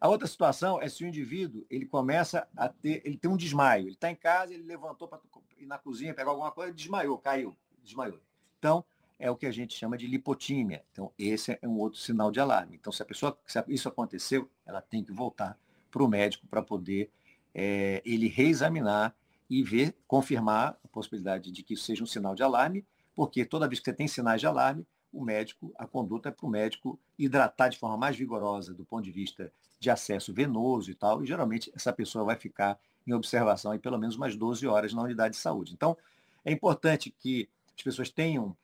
A 0.00 0.08
outra 0.08 0.26
situação 0.26 0.80
é 0.80 0.88
se 0.88 1.04
o 1.04 1.06
indivíduo 1.06 1.66
ele 1.68 1.84
começa 1.84 2.48
a 2.56 2.68
ter, 2.70 3.02
ele 3.04 3.18
tem 3.18 3.30
um 3.30 3.36
desmaio. 3.36 3.82
Ele 3.82 3.94
está 3.94 4.10
em 4.10 4.16
casa, 4.16 4.54
ele 4.54 4.62
levantou 4.62 5.06
para 5.06 5.20
ir 5.58 5.66
na 5.66 5.76
cozinha, 5.76 6.14
pegar 6.14 6.30
alguma 6.30 6.50
coisa, 6.50 6.72
desmaiou, 6.72 7.18
caiu, 7.18 7.54
desmaiou. 7.82 8.18
Então, 8.60 8.84
é 9.18 9.30
o 9.30 9.36
que 9.36 9.46
a 9.46 9.50
gente 9.50 9.74
chama 9.74 9.96
de 9.96 10.06
lipotímia. 10.06 10.84
Então, 10.92 11.10
esse 11.18 11.58
é 11.60 11.66
um 11.66 11.78
outro 11.78 11.98
sinal 11.98 12.30
de 12.30 12.38
alarme. 12.38 12.76
Então, 12.78 12.92
se 12.92 13.02
a 13.02 13.06
pessoa, 13.06 13.36
se 13.46 13.62
isso 13.68 13.88
aconteceu, 13.88 14.48
ela 14.66 14.82
tem 14.82 15.02
que 15.02 15.12
voltar 15.12 15.58
para 15.90 16.02
o 16.02 16.08
médico 16.08 16.46
para 16.46 16.62
poder 16.62 17.10
é, 17.54 18.02
ele 18.04 18.28
reexaminar 18.28 19.14
e 19.48 19.62
ver, 19.62 19.96
confirmar 20.06 20.78
a 20.84 20.88
possibilidade 20.88 21.50
de 21.50 21.62
que 21.62 21.74
isso 21.74 21.84
seja 21.84 22.04
um 22.04 22.06
sinal 22.06 22.34
de 22.34 22.42
alarme, 22.42 22.84
porque 23.16 23.44
toda 23.44 23.66
vez 23.66 23.80
que 23.80 23.86
você 23.86 23.96
tem 23.96 24.06
sinais 24.06 24.40
de 24.40 24.46
alarme, 24.46 24.86
o 25.12 25.24
médico, 25.24 25.72
a 25.76 25.86
conduta 25.86 26.28
é 26.28 26.32
para 26.32 26.46
o 26.46 26.50
médico 26.50 26.98
hidratar 27.18 27.68
de 27.68 27.78
forma 27.78 27.96
mais 27.96 28.16
vigorosa 28.16 28.72
do 28.72 28.84
ponto 28.84 29.02
de 29.02 29.10
vista 29.10 29.52
de 29.80 29.90
acesso 29.90 30.32
venoso 30.32 30.90
e 30.90 30.94
tal, 30.94 31.24
e 31.24 31.26
geralmente 31.26 31.72
essa 31.74 31.92
pessoa 31.92 32.24
vai 32.24 32.36
ficar 32.36 32.78
em 33.06 33.12
observação 33.12 33.72
aí 33.72 33.78
pelo 33.78 33.98
menos 33.98 34.16
umas 34.16 34.36
12 34.36 34.66
horas 34.66 34.92
na 34.92 35.02
unidade 35.02 35.34
de 35.34 35.40
saúde. 35.40 35.72
Então, 35.72 35.96
é 36.44 36.52
importante 36.52 37.10
que 37.10 37.48
as 37.80 37.82
pessoas 37.82 38.10
tenham 38.10 38.54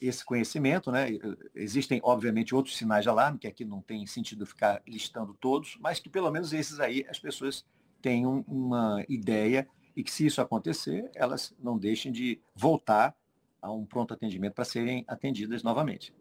esse 0.00 0.24
conhecimento, 0.24 0.90
né? 0.90 1.08
Existem, 1.54 2.00
obviamente, 2.02 2.54
outros 2.54 2.76
sinais 2.76 3.04
de 3.04 3.08
alarme, 3.08 3.38
que 3.38 3.46
aqui 3.46 3.64
não 3.64 3.80
tem 3.80 4.06
sentido 4.06 4.44
ficar 4.44 4.82
listando 4.86 5.34
todos, 5.34 5.76
mas 5.80 6.00
que 6.00 6.08
pelo 6.08 6.30
menos 6.30 6.52
esses 6.52 6.80
aí 6.80 7.06
as 7.08 7.18
pessoas 7.18 7.64
tenham 8.02 8.44
uma 8.48 9.04
ideia 9.08 9.68
e 9.96 10.02
que 10.02 10.10
se 10.10 10.26
isso 10.26 10.40
acontecer, 10.40 11.10
elas 11.14 11.54
não 11.58 11.78
deixem 11.78 12.10
de 12.10 12.40
voltar 12.54 13.14
a 13.62 13.70
um 13.70 13.86
pronto 13.86 14.12
atendimento 14.12 14.54
para 14.54 14.64
serem 14.64 15.04
atendidas 15.06 15.62
novamente. 15.62 16.12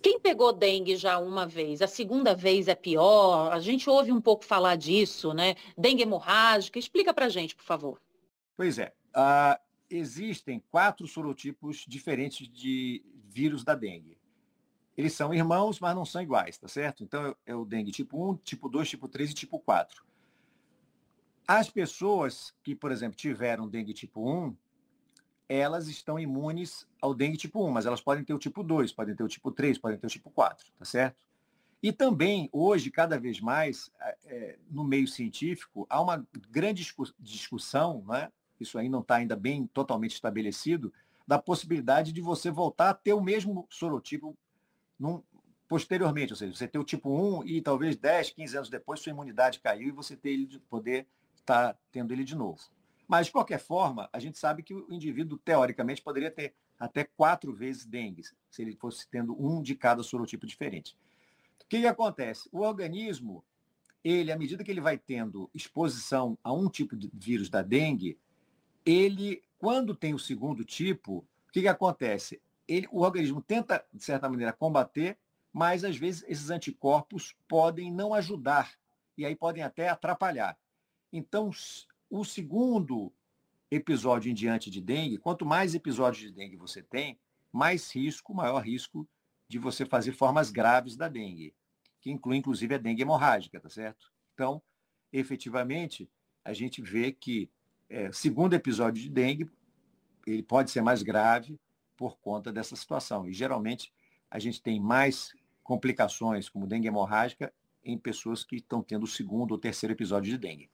Quem 0.00 0.20
pegou 0.20 0.52
dengue 0.52 0.96
já 0.96 1.18
uma 1.18 1.46
vez, 1.46 1.82
a 1.82 1.88
segunda 1.88 2.34
vez 2.34 2.68
é 2.68 2.74
pior? 2.74 3.52
A 3.52 3.58
gente 3.60 3.90
ouve 3.90 4.12
um 4.12 4.20
pouco 4.20 4.44
falar 4.44 4.76
disso, 4.76 5.34
né? 5.34 5.56
Dengue 5.76 6.02
hemorrágica. 6.02 6.78
Explica 6.78 7.12
para 7.12 7.28
gente, 7.28 7.56
por 7.56 7.64
favor. 7.64 8.00
Pois 8.56 8.78
é. 8.78 8.92
Uh, 9.16 9.65
existem 9.90 10.62
quatro 10.70 11.06
sorotipos 11.06 11.84
diferentes 11.86 12.48
de 12.48 13.04
vírus 13.28 13.64
da 13.64 13.74
dengue. 13.74 14.18
Eles 14.96 15.12
são 15.12 15.34
irmãos, 15.34 15.78
mas 15.78 15.94
não 15.94 16.04
são 16.04 16.22
iguais, 16.22 16.56
tá 16.56 16.68
certo? 16.68 17.04
Então 17.04 17.36
é 17.44 17.54
o 17.54 17.64
dengue 17.64 17.92
tipo 17.92 18.32
1, 18.32 18.36
tipo 18.38 18.68
2, 18.68 18.88
tipo 18.88 19.08
3 19.08 19.30
e 19.30 19.34
tipo 19.34 19.58
4. 19.58 20.04
As 21.46 21.68
pessoas 21.68 22.54
que, 22.62 22.74
por 22.74 22.90
exemplo, 22.90 23.16
tiveram 23.16 23.68
dengue 23.68 23.92
tipo 23.92 24.28
1, 24.28 24.56
elas 25.48 25.86
estão 25.86 26.18
imunes 26.18 26.88
ao 27.00 27.14
dengue 27.14 27.36
tipo 27.36 27.64
1, 27.64 27.70
mas 27.70 27.86
elas 27.86 28.00
podem 28.00 28.24
ter 28.24 28.34
o 28.34 28.38
tipo 28.38 28.64
2, 28.64 28.92
podem 28.92 29.14
ter 29.14 29.22
o 29.22 29.28
tipo 29.28 29.52
3, 29.52 29.78
podem 29.78 29.98
ter 29.98 30.06
o 30.06 30.10
tipo 30.10 30.30
4, 30.30 30.72
tá 30.78 30.84
certo? 30.84 31.26
E 31.82 31.92
também, 31.92 32.48
hoje, 32.52 32.90
cada 32.90 33.18
vez 33.18 33.38
mais, 33.40 33.92
é, 34.24 34.58
no 34.70 34.82
meio 34.82 35.06
científico, 35.06 35.86
há 35.88 36.00
uma 36.00 36.26
grande 36.50 36.84
discussão 37.20 38.02
né, 38.08 38.32
isso 38.62 38.78
aí 38.78 38.88
não 38.88 39.00
está 39.00 39.16
ainda 39.16 39.36
bem 39.36 39.66
totalmente 39.66 40.14
estabelecido, 40.14 40.92
da 41.26 41.38
possibilidade 41.38 42.12
de 42.12 42.20
você 42.20 42.50
voltar 42.50 42.90
a 42.90 42.94
ter 42.94 43.12
o 43.12 43.20
mesmo 43.20 43.66
sorotipo 43.68 44.36
num, 44.98 45.22
posteriormente, 45.68 46.32
ou 46.32 46.36
seja, 46.36 46.54
você 46.54 46.68
ter 46.68 46.78
o 46.78 46.84
tipo 46.84 47.10
1 47.10 47.44
e 47.46 47.60
talvez 47.60 47.96
10, 47.96 48.30
15 48.30 48.56
anos 48.56 48.70
depois 48.70 49.00
sua 49.00 49.10
imunidade 49.10 49.60
caiu 49.60 49.88
e 49.88 49.92
você 49.92 50.16
ter 50.16 50.30
ele, 50.30 50.58
poder 50.70 51.06
estar 51.34 51.74
tá 51.74 51.78
tendo 51.90 52.12
ele 52.12 52.24
de 52.24 52.36
novo. 52.36 52.60
Mas, 53.08 53.26
de 53.26 53.32
qualquer 53.32 53.58
forma, 53.58 54.08
a 54.12 54.18
gente 54.18 54.38
sabe 54.38 54.62
que 54.62 54.74
o 54.74 54.92
indivíduo, 54.92 55.38
teoricamente, 55.38 56.02
poderia 56.02 56.30
ter 56.30 56.54
até 56.78 57.04
quatro 57.04 57.52
vezes 57.52 57.86
dengue, 57.86 58.22
se 58.50 58.62
ele 58.62 58.76
fosse 58.76 59.08
tendo 59.08 59.34
um 59.40 59.62
de 59.62 59.74
cada 59.74 60.02
sorotipo 60.02 60.46
diferente. 60.46 60.96
O 61.62 61.68
que, 61.68 61.80
que 61.80 61.86
acontece? 61.86 62.48
O 62.52 62.60
organismo, 62.60 63.44
ele, 64.04 64.30
à 64.30 64.36
medida 64.36 64.62
que 64.62 64.70
ele 64.70 64.80
vai 64.80 64.98
tendo 64.98 65.48
exposição 65.54 66.36
a 66.42 66.52
um 66.52 66.68
tipo 66.68 66.96
de 66.96 67.10
vírus 67.14 67.48
da 67.48 67.62
dengue, 67.62 68.18
ele, 68.86 69.42
quando 69.58 69.96
tem 69.96 70.14
o 70.14 70.18
segundo 70.18 70.64
tipo, 70.64 71.18
o 71.48 71.52
que, 71.52 71.62
que 71.62 71.68
acontece? 71.68 72.40
Ele, 72.68 72.86
o 72.92 73.00
organismo 73.02 73.42
tenta, 73.42 73.84
de 73.92 74.04
certa 74.04 74.28
maneira, 74.28 74.52
combater, 74.52 75.18
mas 75.52 75.82
às 75.84 75.96
vezes 75.96 76.24
esses 76.28 76.50
anticorpos 76.50 77.34
podem 77.48 77.92
não 77.92 78.14
ajudar 78.14 78.72
e 79.18 79.26
aí 79.26 79.34
podem 79.34 79.64
até 79.64 79.88
atrapalhar. 79.88 80.56
Então, 81.12 81.50
o 82.08 82.24
segundo 82.24 83.12
episódio 83.70 84.30
em 84.30 84.34
diante 84.34 84.70
de 84.70 84.80
dengue, 84.80 85.18
quanto 85.18 85.44
mais 85.44 85.74
episódios 85.74 86.22
de 86.22 86.30
dengue 86.30 86.56
você 86.56 86.82
tem, 86.82 87.18
mais 87.52 87.90
risco, 87.92 88.34
maior 88.34 88.60
risco 88.60 89.08
de 89.48 89.58
você 89.58 89.84
fazer 89.84 90.12
formas 90.12 90.50
graves 90.50 90.96
da 90.96 91.08
dengue, 91.08 91.54
que 92.00 92.10
inclui 92.10 92.36
inclusive 92.36 92.74
a 92.74 92.78
dengue 92.78 93.02
hemorrágica, 93.02 93.58
tá 93.58 93.68
certo? 93.68 94.12
Então, 94.34 94.62
efetivamente, 95.12 96.08
a 96.44 96.52
gente 96.52 96.82
vê 96.82 97.10
que 97.10 97.50
é, 97.88 98.10
segundo 98.12 98.54
episódio 98.54 99.02
de 99.02 99.08
dengue, 99.08 99.50
ele 100.26 100.42
pode 100.42 100.70
ser 100.70 100.82
mais 100.82 101.02
grave 101.02 101.58
por 101.96 102.18
conta 102.18 102.52
dessa 102.52 102.76
situação. 102.76 103.28
E 103.28 103.32
geralmente 103.32 103.92
a 104.30 104.38
gente 104.38 104.60
tem 104.60 104.80
mais 104.80 105.32
complicações, 105.62 106.48
como 106.48 106.66
dengue 106.66 106.88
hemorrágica, 106.88 107.52
em 107.84 107.96
pessoas 107.96 108.44
que 108.44 108.56
estão 108.56 108.82
tendo 108.82 109.04
o 109.04 109.08
segundo 109.08 109.52
ou 109.52 109.58
terceiro 109.58 109.92
episódio 109.92 110.30
de 110.30 110.38
dengue. 110.38 110.70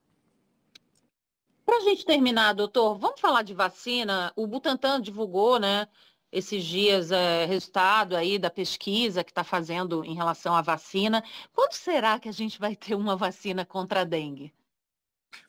Para 1.65 1.77
a 1.77 1.81
gente 1.81 2.05
terminar, 2.05 2.55
doutor, 2.55 2.99
vamos 2.99 3.21
falar 3.21 3.43
de 3.43 3.55
vacina. 3.55 4.33
O 4.35 4.47
Butantan 4.47 5.01
divulgou, 5.01 5.59
né, 5.59 5.87
esses 6.31 6.65
dias 6.65 7.13
é, 7.13 7.45
resultado 7.45 8.17
aí 8.17 8.39
da 8.39 8.51
pesquisa 8.51 9.23
que 9.23 9.31
está 9.31 9.45
fazendo 9.45 10.03
em 10.05 10.15
relação 10.15 10.57
à 10.57 10.63
vacina. 10.63 11.23
Quando 11.53 11.75
será 11.75 12.19
que 12.19 12.29
a 12.29 12.33
gente 12.33 12.59
vai 12.59 12.75
ter 12.75 12.95
uma 12.95 13.15
vacina 13.15 13.65
contra 13.67 14.01
a 14.01 14.05
dengue? 14.05 14.53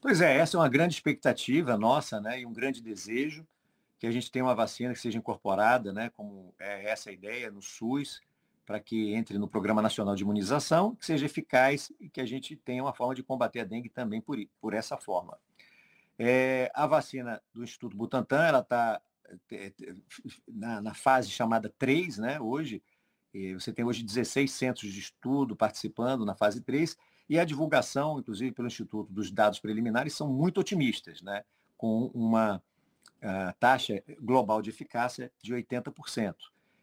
Pois 0.02 0.22
é, 0.22 0.38
essa 0.38 0.58
é 0.58 0.60
uma 0.60 0.70
grande 0.70 0.94
expectativa 0.94 1.78
nossa, 1.78 2.20
né, 2.20 2.42
e 2.42 2.46
um 2.46 2.54
grande 2.54 2.82
desejo 2.82 3.46
que 4.00 4.08
a 4.08 4.12
gente 4.12 4.30
tenha 4.30 4.44
uma 4.44 4.56
vacina 4.56 4.94
que 4.94 5.00
seja 5.00 5.18
incorporada, 5.18 5.94
né, 5.94 6.10
como 6.10 6.54
é 6.60 6.90
essa 6.90 7.10
a 7.10 7.14
ideia 7.14 7.50
no 7.50 7.62
SUS, 7.62 8.22
para 8.66 8.80
que 8.80 9.14
entre 9.14 9.38
no 9.38 9.48
Programa 9.48 9.82
Nacional 9.82 10.16
de 10.16 10.24
Imunização, 10.24 10.96
que 10.96 11.06
seja 11.06 11.26
eficaz 11.26 11.92
e 12.00 12.10
que 12.10 12.20
a 12.20 12.26
gente 12.26 12.56
tenha 12.56 12.84
uma 12.84 12.94
forma 12.94 13.16
de 13.16 13.24
combater 13.24 13.62
a 13.62 13.64
dengue 13.64 13.90
também 13.90 14.20
por, 14.20 14.38
por 14.60 14.74
essa 14.74 14.98
forma. 14.98 15.38
É, 16.18 16.72
a 16.74 16.86
vacina 16.86 17.42
do 17.54 17.64
Instituto 17.64 17.96
Butantan, 17.96 18.44
ela 18.44 18.60
está 18.60 19.02
na, 20.48 20.82
na, 20.82 20.94
fase 20.94 21.30
chamada 21.30 21.74
3, 21.78 22.18
né, 22.18 22.40
hoje, 22.40 22.84
você 23.54 23.74
tem 23.74 23.84
hoje 23.84 24.04
16 24.04 24.52
centros 24.52 24.92
de 24.92 25.00
estudo 25.00 25.56
participando 25.56 26.26
na 26.26 26.36
fase 26.36 26.62
3, 26.62 26.96
e 27.30 27.40
a 27.40 27.46
divulgação, 27.46 28.20
inclusive 28.20 28.52
pelo 28.52 28.68
Instituto, 28.68 29.12
dos 29.12 29.32
dados 29.32 29.60
preliminares 29.60 30.14
são 30.14 30.32
muito 30.32 30.60
otimistas, 30.60 31.22
né, 31.22 31.44
com 31.78 32.12
uma 32.14 32.58
uh, 32.58 33.54
taxa 33.60 34.04
global 34.22 34.62
de 34.62 34.70
eficácia 34.70 35.32
de 35.42 35.54
80%. 35.54 36.36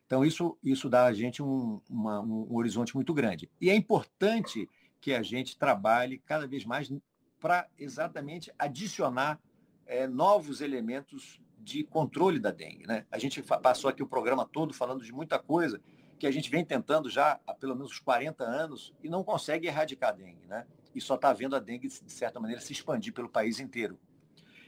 Então, 0.07 0.24
isso, 0.24 0.59
isso 0.62 0.88
dá 0.88 1.05
a 1.05 1.12
gente 1.12 1.41
um, 1.41 1.80
uma, 1.88 2.20
um 2.20 2.57
horizonte 2.57 2.95
muito 2.97 3.14
grande. 3.14 3.49
E 3.61 3.70
é 3.70 3.74
importante 3.76 4.68
que 5.01 5.14
a 5.14 5.22
gente 5.22 5.57
trabalhe 5.57 6.18
cada 6.18 6.49
vez 6.49 6.64
mais 6.64 6.93
para 7.38 7.68
exatamente 7.78 8.53
adicionar 8.59 9.41
é, 9.86 10.07
novos 10.07 10.61
elementos 10.61 11.41
de 11.59 11.84
controle 11.84 12.38
da 12.38 12.51
dengue. 12.51 12.86
Né? 12.86 13.07
A 13.11 13.18
gente 13.18 13.43
passou 13.43 13.88
aqui 13.88 14.03
o 14.03 14.07
programa 14.07 14.47
todo 14.47 14.74
falando 14.74 15.05
de 15.05 15.12
muita 15.12 15.38
coisa 15.38 15.80
que 16.20 16.26
a 16.26 16.30
gente 16.30 16.50
vem 16.50 16.64
tentando 16.64 17.08
já 17.08 17.40
há 17.46 17.54
pelo 17.54 17.74
menos 17.74 17.98
40 17.98 18.44
anos 18.44 18.94
e 19.02 19.08
não 19.08 19.24
consegue 19.24 19.66
erradicar 19.66 20.10
a 20.10 20.12
dengue. 20.12 20.46
Né? 20.46 20.66
E 20.94 21.00
só 21.00 21.14
está 21.14 21.32
vendo 21.32 21.56
a 21.56 21.58
dengue, 21.58 21.88
de 21.88 22.12
certa 22.12 22.38
maneira, 22.38 22.60
se 22.60 22.72
expandir 22.72 23.12
pelo 23.14 23.28
país 23.28 23.58
inteiro. 23.58 23.98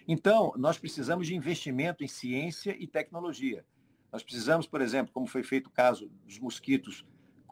Então, 0.08 0.52
nós 0.56 0.78
precisamos 0.78 1.26
de 1.26 1.36
investimento 1.36 2.02
em 2.02 2.08
ciência 2.08 2.74
e 2.76 2.86
tecnologia. 2.86 3.64
Nós 4.10 4.22
precisamos, 4.22 4.66
por 4.66 4.80
exemplo, 4.80 5.12
como 5.12 5.26
foi 5.26 5.42
feito 5.42 5.66
o 5.66 5.70
caso 5.70 6.10
dos 6.24 6.38
mosquitos 6.38 7.04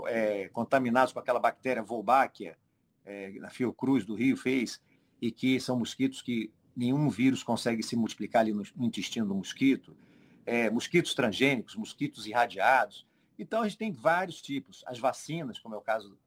é, 0.07 0.48
contaminados 0.48 1.12
com 1.12 1.20
aquela 1.20 1.38
bactéria 1.38 1.82
Wolbachia, 1.82 2.57
é, 3.05 3.30
na 3.38 3.51
Fiocruz 3.51 4.05
do 4.05 4.14
Rio 4.14 4.36
fez, 4.36 4.80
e 5.20 5.30
que 5.30 5.61
são 5.61 5.78
mosquitos 5.78 6.22
que 6.22 6.51
nenhum 6.74 7.09
vírus 7.11 7.42
consegue 7.42 7.82
se 7.82 7.96
multiplicar 7.96 8.40
ali 8.40 8.53
no, 8.53 8.62
no 8.74 8.86
intestino 8.86 9.26
do 9.26 9.34
mosquito, 9.34 9.94
é, 10.46 10.70
mosquitos 10.70 11.14
transgênicos, 11.14 11.76
mosquitos 11.76 12.26
irradiados. 12.26 13.07
Então, 13.41 13.62
a 13.62 13.68
gente 13.68 13.78
tem 13.78 13.91
vários 13.91 14.43
tipos. 14.43 14.84
As 14.86 14.99
vacinas, 14.99 15.59
como 15.59 15.74
é 15.74 15.78
o 15.78 15.80
caso, 15.80 16.18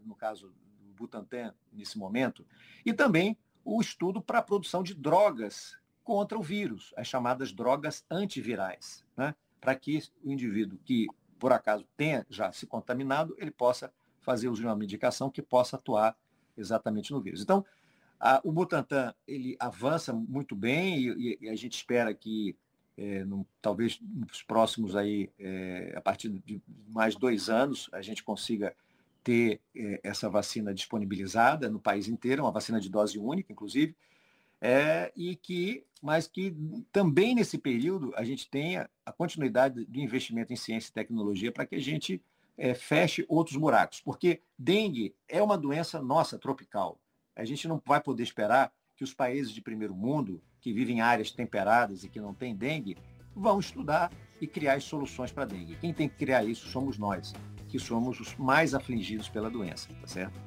no 0.00 0.14
caso 0.14 0.52
do 0.80 0.94
Butantan, 0.94 1.54
nesse 1.70 1.98
momento, 1.98 2.44
e 2.86 2.92
também 2.92 3.36
o 3.62 3.80
estudo 3.82 4.22
para 4.22 4.38
a 4.38 4.42
produção 4.42 4.82
de 4.82 4.94
drogas 4.94 5.76
contra 6.02 6.38
o 6.38 6.42
vírus, 6.42 6.94
as 6.96 7.06
chamadas 7.06 7.52
drogas 7.52 8.02
antivirais, 8.10 9.04
né? 9.14 9.34
para 9.60 9.74
que 9.74 10.02
o 10.24 10.32
indivíduo 10.32 10.78
que, 10.82 11.06
por 11.38 11.52
acaso, 11.52 11.86
tenha 11.98 12.26
já 12.30 12.50
se 12.50 12.66
contaminado, 12.66 13.36
ele 13.36 13.50
possa 13.50 13.92
fazer 14.20 14.48
uso 14.48 14.62
de 14.62 14.66
uma 14.66 14.74
medicação 14.74 15.30
que 15.30 15.42
possa 15.42 15.76
atuar 15.76 16.16
exatamente 16.56 17.12
no 17.12 17.20
vírus. 17.20 17.42
Então, 17.42 17.62
a, 18.18 18.40
o 18.42 18.50
Butantan 18.50 19.14
ele 19.26 19.54
avança 19.60 20.14
muito 20.14 20.56
bem 20.56 20.98
e, 20.98 21.38
e 21.42 21.48
a 21.50 21.54
gente 21.54 21.74
espera 21.74 22.14
que 22.14 22.56
é, 22.98 23.24
no, 23.24 23.46
talvez 23.62 24.00
nos 24.02 24.42
próximos 24.42 24.96
aí, 24.96 25.30
é, 25.38 25.94
a 25.96 26.00
partir 26.00 26.28
de 26.28 26.60
mais 26.88 27.14
dois 27.14 27.48
anos, 27.48 27.88
a 27.92 28.02
gente 28.02 28.24
consiga 28.24 28.74
ter 29.22 29.60
é, 29.74 30.00
essa 30.02 30.28
vacina 30.28 30.74
disponibilizada 30.74 31.70
no 31.70 31.78
país 31.78 32.08
inteiro, 32.08 32.42
uma 32.42 32.50
vacina 32.50 32.80
de 32.80 32.90
dose 32.90 33.16
única, 33.16 33.52
inclusive, 33.52 33.94
e 35.16 35.36
que, 35.36 35.84
mas 36.02 36.26
que 36.26 36.52
também 36.90 37.32
nesse 37.32 37.56
período 37.56 38.12
a 38.16 38.24
gente 38.24 38.50
tenha 38.50 38.90
a 39.06 39.12
continuidade 39.12 39.84
do 39.84 40.00
investimento 40.00 40.52
em 40.52 40.56
ciência 40.56 40.90
e 40.90 40.92
tecnologia 40.92 41.52
para 41.52 41.64
que 41.64 41.76
a 41.76 41.80
gente 41.80 42.20
feche 42.74 43.24
outros 43.28 43.56
buracos, 43.56 44.00
porque 44.00 44.42
dengue 44.58 45.14
é 45.28 45.40
uma 45.40 45.56
doença 45.56 46.02
nossa 46.02 46.36
tropical. 46.36 46.98
A 47.36 47.44
gente 47.44 47.68
não 47.68 47.80
vai 47.86 48.00
poder 48.00 48.24
esperar 48.24 48.72
que 48.98 49.04
os 49.04 49.14
países 49.14 49.52
de 49.52 49.62
primeiro 49.62 49.94
mundo, 49.94 50.42
que 50.60 50.72
vivem 50.72 50.98
em 50.98 51.00
áreas 51.00 51.30
temperadas 51.30 52.02
e 52.02 52.08
que 52.08 52.20
não 52.20 52.34
têm 52.34 52.52
dengue, 52.52 52.96
vão 53.34 53.60
estudar 53.60 54.10
e 54.40 54.46
criar 54.46 54.82
soluções 54.82 55.30
para 55.30 55.44
dengue. 55.44 55.76
Quem 55.76 55.94
tem 55.94 56.08
que 56.08 56.16
criar 56.16 56.42
isso 56.42 56.66
somos 56.66 56.98
nós, 56.98 57.32
que 57.68 57.78
somos 57.78 58.18
os 58.18 58.34
mais 58.34 58.74
afligidos 58.74 59.28
pela 59.28 59.48
doença, 59.48 59.88
tá 60.00 60.06
certo? 60.08 60.40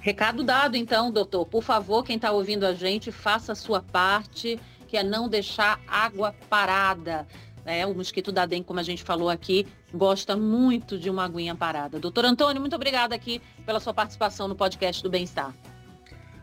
Recado 0.00 0.44
dado, 0.44 0.76
então, 0.76 1.10
doutor. 1.10 1.44
Por 1.46 1.64
favor, 1.64 2.04
quem 2.04 2.14
está 2.14 2.30
ouvindo 2.30 2.64
a 2.64 2.72
gente, 2.72 3.10
faça 3.10 3.52
a 3.52 3.56
sua 3.56 3.82
parte, 3.82 4.58
que 4.86 4.96
é 4.96 5.02
não 5.02 5.28
deixar 5.28 5.80
água 5.88 6.32
parada. 6.48 7.26
É, 7.64 7.84
o 7.84 7.92
mosquito 7.92 8.30
da 8.30 8.46
dengue, 8.46 8.66
como 8.66 8.78
a 8.78 8.84
gente 8.84 9.02
falou 9.02 9.28
aqui, 9.28 9.66
gosta 9.92 10.36
muito 10.36 10.96
de 10.96 11.10
uma 11.10 11.24
aguinha 11.24 11.56
parada. 11.56 11.98
Doutor 11.98 12.24
Antônio, 12.24 12.60
muito 12.60 12.76
obrigada 12.76 13.16
aqui 13.16 13.42
pela 13.66 13.80
sua 13.80 13.92
participação 13.92 14.46
no 14.46 14.54
podcast 14.54 15.02
do 15.02 15.10
Bem-Estar. 15.10 15.52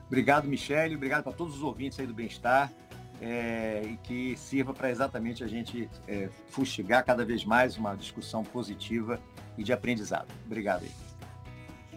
Obrigado, 0.07 0.47
Michele. 0.47 0.95
Obrigado 0.95 1.23
para 1.23 1.33
todos 1.33 1.55
os 1.55 1.63
ouvintes 1.63 1.99
aí 1.99 2.07
do 2.07 2.13
Bem-Estar. 2.13 2.71
É, 3.19 3.81
e 3.83 3.97
que 3.97 4.37
sirva 4.37 4.75
para 4.75 4.91
exatamente 4.91 5.43
a 5.43 5.47
gente 5.47 5.89
é, 6.07 6.29
fustigar 6.49 7.03
cada 7.03 7.25
vez 7.25 7.43
mais 7.43 7.75
uma 7.75 7.95
discussão 7.95 8.43
positiva 8.43 9.19
e 9.57 9.63
de 9.63 9.73
aprendizado. 9.73 10.27
Obrigado 10.45 10.83
aí. 10.83 11.06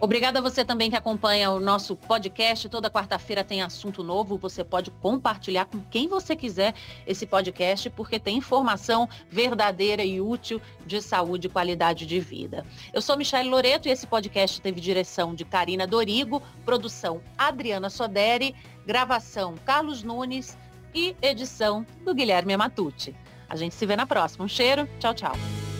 Obrigada 0.01 0.39
a 0.39 0.41
você 0.41 0.65
também 0.65 0.89
que 0.89 0.95
acompanha 0.95 1.51
o 1.51 1.59
nosso 1.59 1.95
podcast. 1.95 2.67
Toda 2.67 2.89
quarta-feira 2.89 3.43
tem 3.43 3.61
assunto 3.61 4.03
novo. 4.03 4.35
Você 4.39 4.63
pode 4.63 4.89
compartilhar 4.89 5.65
com 5.65 5.79
quem 5.79 6.07
você 6.07 6.35
quiser 6.35 6.73
esse 7.05 7.27
podcast, 7.27 7.87
porque 7.91 8.19
tem 8.19 8.37
informação 8.37 9.07
verdadeira 9.29 10.03
e 10.03 10.19
útil 10.19 10.59
de 10.87 10.99
saúde 11.03 11.45
e 11.45 11.49
qualidade 11.51 12.07
de 12.07 12.19
vida. 12.19 12.65
Eu 12.91 12.99
sou 12.99 13.15
Michelle 13.15 13.47
Loreto 13.47 13.87
e 13.87 13.91
esse 13.91 14.07
podcast 14.07 14.59
teve 14.59 14.81
direção 14.81 15.35
de 15.35 15.45
Karina 15.45 15.85
Dorigo, 15.85 16.41
produção 16.65 17.21
Adriana 17.37 17.91
Soderi, 17.91 18.55
gravação 18.83 19.53
Carlos 19.63 20.01
Nunes 20.01 20.57
e 20.95 21.15
edição 21.21 21.85
do 22.03 22.15
Guilherme 22.15 22.57
Matucci. 22.57 23.15
A 23.47 23.55
gente 23.55 23.75
se 23.75 23.85
vê 23.85 23.95
na 23.95 24.07
próxima. 24.07 24.45
Um 24.45 24.47
cheiro. 24.47 24.89
Tchau, 24.99 25.13
tchau. 25.13 25.70